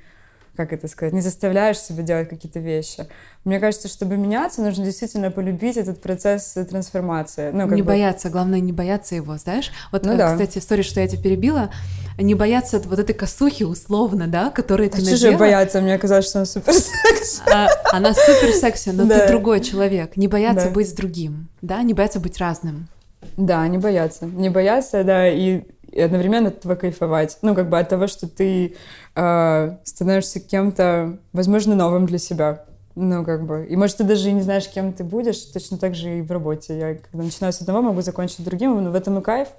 как 0.60 0.74
это 0.74 0.90
сказать, 0.90 1.14
не 1.14 1.22
заставляешь 1.22 1.80
себя 1.80 2.04
делать 2.04 2.28
какие-то 2.28 2.60
вещи. 2.60 3.08
Мне 3.46 3.62
кажется, 3.62 3.88
чтобы 3.88 4.18
меняться, 4.18 4.62
нужно 4.62 4.84
действительно 4.84 5.32
полюбить 5.32 5.78
этот 5.78 6.02
процесс 6.02 6.58
трансформации. 6.70 7.52
Ну, 7.52 7.66
не 7.68 7.82
бы... 7.82 7.88
бояться, 7.88 8.30
главное, 8.30 8.60
не 8.60 8.74
бояться 8.74 9.16
его, 9.16 9.38
знаешь? 9.38 9.72
Вот, 9.94 10.04
ну, 10.06 10.18
да. 10.18 10.34
кстати, 10.34 10.58
история, 10.58 10.84
что 10.84 11.00
я 11.00 11.08
тебя 11.08 11.24
перебила, 11.24 11.72
не 12.18 12.36
бояться 12.36 12.82
вот 12.82 13.00
этой 13.00 13.16
косухи 13.16 13.64
условно, 13.64 14.28
да, 14.28 14.50
которая 14.50 14.90
ты 14.90 14.98
а 14.98 15.00
надела. 15.00 15.16
Чужие 15.16 15.38
бояться, 15.38 15.80
мне 15.80 15.98
казалось, 15.98 16.28
что 16.28 16.40
она 16.40 16.46
супер 16.46 16.74
секси. 16.74 17.42
А, 17.50 17.70
она 17.94 18.14
супер 18.14 18.54
секси, 18.54 18.90
но 18.90 19.06
да. 19.06 19.20
ты 19.20 19.28
другой 19.30 19.62
человек. 19.62 20.18
Не 20.18 20.28
бояться 20.28 20.66
да. 20.66 20.72
быть 20.72 20.90
с 20.90 20.92
другим, 20.92 21.48
да, 21.62 21.82
не 21.84 21.94
бояться 21.94 22.20
быть 22.20 22.38
разным. 22.38 22.90
Да, 23.38 23.66
не 23.70 23.78
бояться. 23.78 24.26
Не 24.26 24.50
бояться, 24.50 25.06
да, 25.06 25.30
и, 25.30 25.62
и 25.92 26.02
одновременно 26.02 26.50
от 26.50 26.58
этого 26.58 26.76
кайфовать. 26.76 27.38
Ну, 27.42 27.56
как 27.56 27.70
бы 27.70 27.80
от 27.80 27.90
того, 27.90 28.08
что 28.08 28.28
ты 28.28 28.76
э, 29.16 29.78
становишься 29.84 30.40
кем-то, 30.40 31.18
возможно, 31.34 31.76
новым 31.76 32.06
для 32.06 32.18
себя. 32.18 32.66
Ну, 32.96 33.24
как 33.24 33.46
бы. 33.46 33.66
И, 33.70 33.76
может, 33.76 33.98
ты 33.98 34.04
даже 34.04 34.30
и 34.30 34.34
не 34.34 34.42
знаешь, 34.42 34.68
кем 34.68 34.94
ты 34.94 35.04
будешь, 35.04 35.40
точно 35.40 35.78
так 35.78 35.96
же 35.96 36.20
и 36.20 36.22
в 36.22 36.32
работе. 36.32 36.78
Я, 36.78 36.96
когда 36.96 37.24
начинаю 37.24 37.54
с 37.54 37.62
одного, 37.62 37.82
могу 37.82 38.02
закончить 38.02 38.44
другим, 38.44 38.84
но 38.84 38.92
в 38.92 38.96
этом 38.96 39.18
и 39.20 39.22
кайф, 39.22 39.50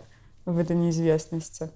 в 0.44 0.58
этой 0.58 0.76
неизвестности. 0.76 1.70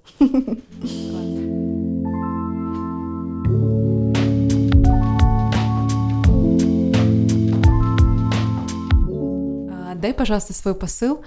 А, 9.71 9.95
дай, 9.95 10.13
пожалуйста, 10.13 10.53
свой 10.53 10.75
посыл 10.75 11.23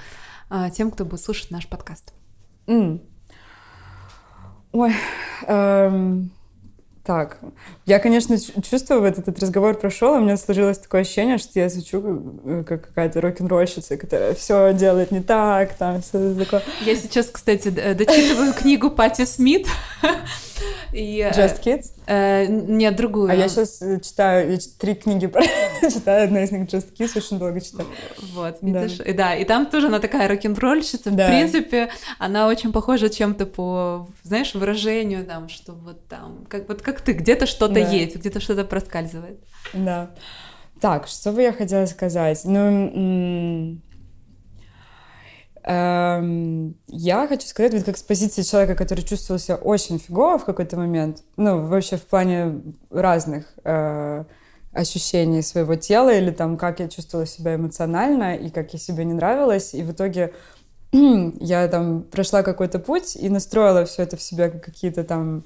а, 0.49 0.69
тем, 0.69 0.91
кто 0.91 1.05
будет 1.05 1.21
слушать 1.21 1.51
наш 1.51 1.67
подкаст? 1.67 2.13
Mm. 2.67 3.01
Ой, 4.71 4.93
эм, 5.47 6.31
так, 7.07 7.37
я, 7.85 7.99
конечно, 7.99 8.37
чувствую, 8.37 8.99
вот 8.99 9.17
этот 9.17 9.39
разговор 9.39 9.77
прошел, 9.77 10.15
у 10.15 10.19
меня 10.19 10.35
сложилось 10.35 10.77
такое 10.77 11.01
ощущение, 11.01 11.37
что 11.37 11.57
я 11.57 11.69
звучу 11.69 12.03
э, 12.43 12.63
как 12.67 12.87
какая-то 12.89 13.21
рок-н-ролльщица, 13.21 13.95
которая 13.95 14.33
все 14.33 14.73
делает 14.73 15.11
не 15.11 15.21
так, 15.21 15.73
там 15.75 16.01
все 16.01 16.35
такое. 16.35 16.61
Я 16.85 16.97
сейчас, 16.97 17.27
кстати, 17.27 17.69
дочитываю 17.69 18.53
книгу 18.53 18.91
Пати 18.91 19.23
Смит. 19.23 19.67
И, 20.91 21.19
э, 21.19 21.31
Just 21.31 21.63
Kids? 21.63 21.91
Э, 22.07 22.45
нет, 22.47 22.95
другую. 22.95 23.29
А 23.29 23.35
я 23.35 23.47
сейчас 23.47 23.81
э, 23.81 23.99
читаю, 23.99 24.51
я 24.51 24.57
три 24.79 24.95
книги 24.95 25.31
читаю, 25.81 26.25
одна 26.25 26.43
из 26.43 26.51
них 26.51 26.63
Just 26.63 26.93
Kids, 26.97 27.17
очень 27.17 27.39
долго 27.39 27.61
читаю. 27.61 27.87
Вот, 28.33 28.57
видишь? 28.61 28.97
Да. 28.97 29.03
И, 29.03 29.13
да, 29.13 29.35
и 29.35 29.45
там 29.45 29.65
тоже 29.65 29.87
она 29.87 29.99
такая 29.99 30.27
рок-н-ролльщица. 30.27 31.11
Да. 31.11 31.25
В 31.25 31.29
принципе, 31.29 31.89
она 32.19 32.47
очень 32.47 32.71
похожа 32.71 33.09
чем-то 33.09 33.45
по, 33.45 34.07
знаешь, 34.23 34.53
выражению, 34.55 35.25
там, 35.25 35.49
что 35.49 35.73
вот 35.73 36.07
там, 36.07 36.45
как, 36.49 36.67
вот 36.67 36.81
как 36.81 37.01
ты, 37.01 37.13
где-то 37.13 37.45
что-то 37.45 37.75
да. 37.75 37.79
есть, 37.79 38.15
где-то 38.15 38.39
что-то 38.39 38.63
проскальзывает. 38.63 39.39
Да. 39.73 40.11
Так, 40.79 41.07
что 41.07 41.31
бы 41.31 41.41
я 41.41 41.53
хотела 41.53 41.85
сказать? 41.87 42.41
Ну, 42.45 43.79
я 45.69 47.27
хочу 47.27 47.45
сказать, 47.45 47.73
вот 47.73 47.83
как 47.83 47.97
с 47.97 48.01
позиции 48.03 48.41
человека, 48.41 48.75
который 48.75 49.03
чувствовал 49.03 49.37
себя 49.37 49.55
очень 49.57 49.99
фигово 49.99 50.37
в 50.37 50.45
какой-то 50.45 50.77
момент, 50.77 51.23
ну, 51.35 51.65
вообще 51.65 51.97
в 51.97 52.05
плане 52.05 52.61
разных 52.89 53.53
э, 53.65 54.23
ощущений 54.71 55.41
своего 55.41 55.75
тела 55.75 56.13
или 56.13 56.31
там, 56.31 56.55
как 56.55 56.79
я 56.79 56.87
чувствовала 56.87 57.27
себя 57.27 57.55
эмоционально 57.55 58.35
и 58.37 58.49
как 58.49 58.71
я 58.71 58.79
себе 58.79 59.03
не 59.03 59.13
нравилась, 59.13 59.73
и 59.73 59.83
в 59.83 59.91
итоге 59.91 60.33
я 60.93 61.67
там 61.67 62.03
прошла 62.03 62.43
какой-то 62.43 62.79
путь 62.79 63.17
и 63.17 63.27
настроила 63.27 63.83
все 63.83 64.03
это 64.03 64.15
в 64.15 64.21
себя 64.21 64.49
какие-то 64.49 65.03
там 65.03 65.43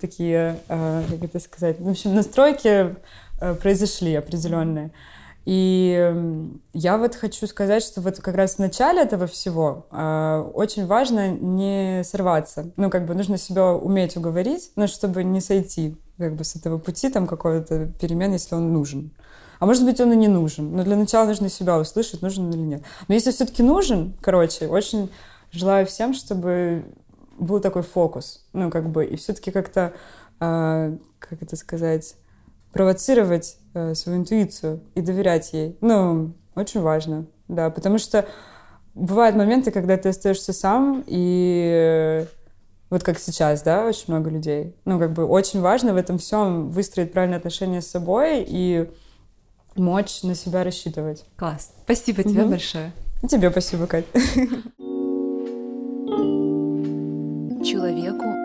такие, 0.00 0.60
э, 0.68 1.02
как 1.10 1.24
это 1.24 1.40
сказать, 1.40 1.78
в 1.78 1.90
общем, 1.90 2.14
настройки 2.14 2.96
э, 3.40 3.54
произошли 3.54 4.14
определенные. 4.14 4.92
И 5.48 6.12
я 6.74 6.98
вот 6.98 7.14
хочу 7.14 7.46
сказать, 7.46 7.82
что 7.82 8.02
вот 8.02 8.18
как 8.20 8.34
раз 8.34 8.56
в 8.56 8.58
начале 8.58 9.00
этого 9.00 9.26
всего 9.26 9.86
э, 9.90 10.50
очень 10.52 10.84
важно 10.84 11.30
не 11.30 12.04
сорваться. 12.04 12.70
Ну, 12.76 12.90
как 12.90 13.06
бы 13.06 13.14
нужно 13.14 13.38
себя 13.38 13.72
уметь 13.72 14.14
уговорить, 14.18 14.72
но 14.76 14.86
чтобы 14.86 15.24
не 15.24 15.40
сойти 15.40 15.96
как 16.18 16.34
бы 16.34 16.44
с 16.44 16.54
этого 16.54 16.76
пути 16.76 17.08
там 17.08 17.26
какого-то 17.26 17.86
перемен, 17.98 18.32
если 18.32 18.56
он 18.56 18.74
нужен. 18.74 19.10
А 19.58 19.64
может 19.64 19.86
быть, 19.86 19.98
он 20.02 20.12
и 20.12 20.16
не 20.16 20.28
нужен. 20.28 20.76
Но 20.76 20.84
для 20.84 20.96
начала 20.96 21.24
нужно 21.24 21.48
себя 21.48 21.78
услышать, 21.78 22.20
нужен 22.20 22.50
или 22.50 22.58
нет. 22.58 22.82
Но 23.08 23.14
если 23.14 23.30
все-таки 23.30 23.62
нужен, 23.62 24.18
короче, 24.20 24.68
очень 24.68 25.10
желаю 25.50 25.86
всем, 25.86 26.12
чтобы 26.12 26.84
был 27.38 27.60
такой 27.60 27.84
фокус. 27.84 28.44
Ну, 28.52 28.70
как 28.70 28.90
бы, 28.90 29.06
и 29.06 29.16
все-таки 29.16 29.50
как-то, 29.50 29.94
э, 30.40 30.98
как 31.18 31.42
это 31.42 31.56
сказать, 31.56 32.16
провоцировать 32.78 33.56
э, 33.74 33.92
свою 33.96 34.20
интуицию 34.20 34.80
и 34.94 35.00
доверять 35.00 35.52
ей. 35.52 35.76
Ну, 35.80 36.34
очень 36.54 36.80
важно, 36.80 37.26
да, 37.48 37.70
потому 37.70 37.98
что 37.98 38.24
бывают 38.94 39.34
моменты, 39.34 39.72
когда 39.72 39.96
ты 39.96 40.10
остаешься 40.10 40.52
сам, 40.52 41.02
и 41.04 42.24
Вот 42.90 43.02
как 43.02 43.18
сейчас, 43.18 43.62
да, 43.62 43.84
очень 43.84 44.04
много 44.06 44.30
людей. 44.30 44.76
Ну, 44.84 45.00
как 45.00 45.12
бы 45.12 45.24
очень 45.26 45.60
важно 45.60 45.92
в 45.92 45.96
этом 45.96 46.18
всем 46.18 46.70
выстроить 46.70 47.12
правильные 47.12 47.38
отношения 47.38 47.82
с 47.82 47.88
собой 47.88 48.46
и 48.48 48.88
мочь 49.74 50.22
на 50.22 50.36
себя 50.36 50.62
рассчитывать. 50.62 51.24
Класс. 51.36 51.72
Спасибо 51.82 52.22
тебе 52.22 52.42
угу. 52.42 52.50
большое. 52.50 52.92
И 53.24 53.26
тебе 53.26 53.50
спасибо, 53.50 53.88
Кать. 53.88 54.06
Человеку 57.64 58.37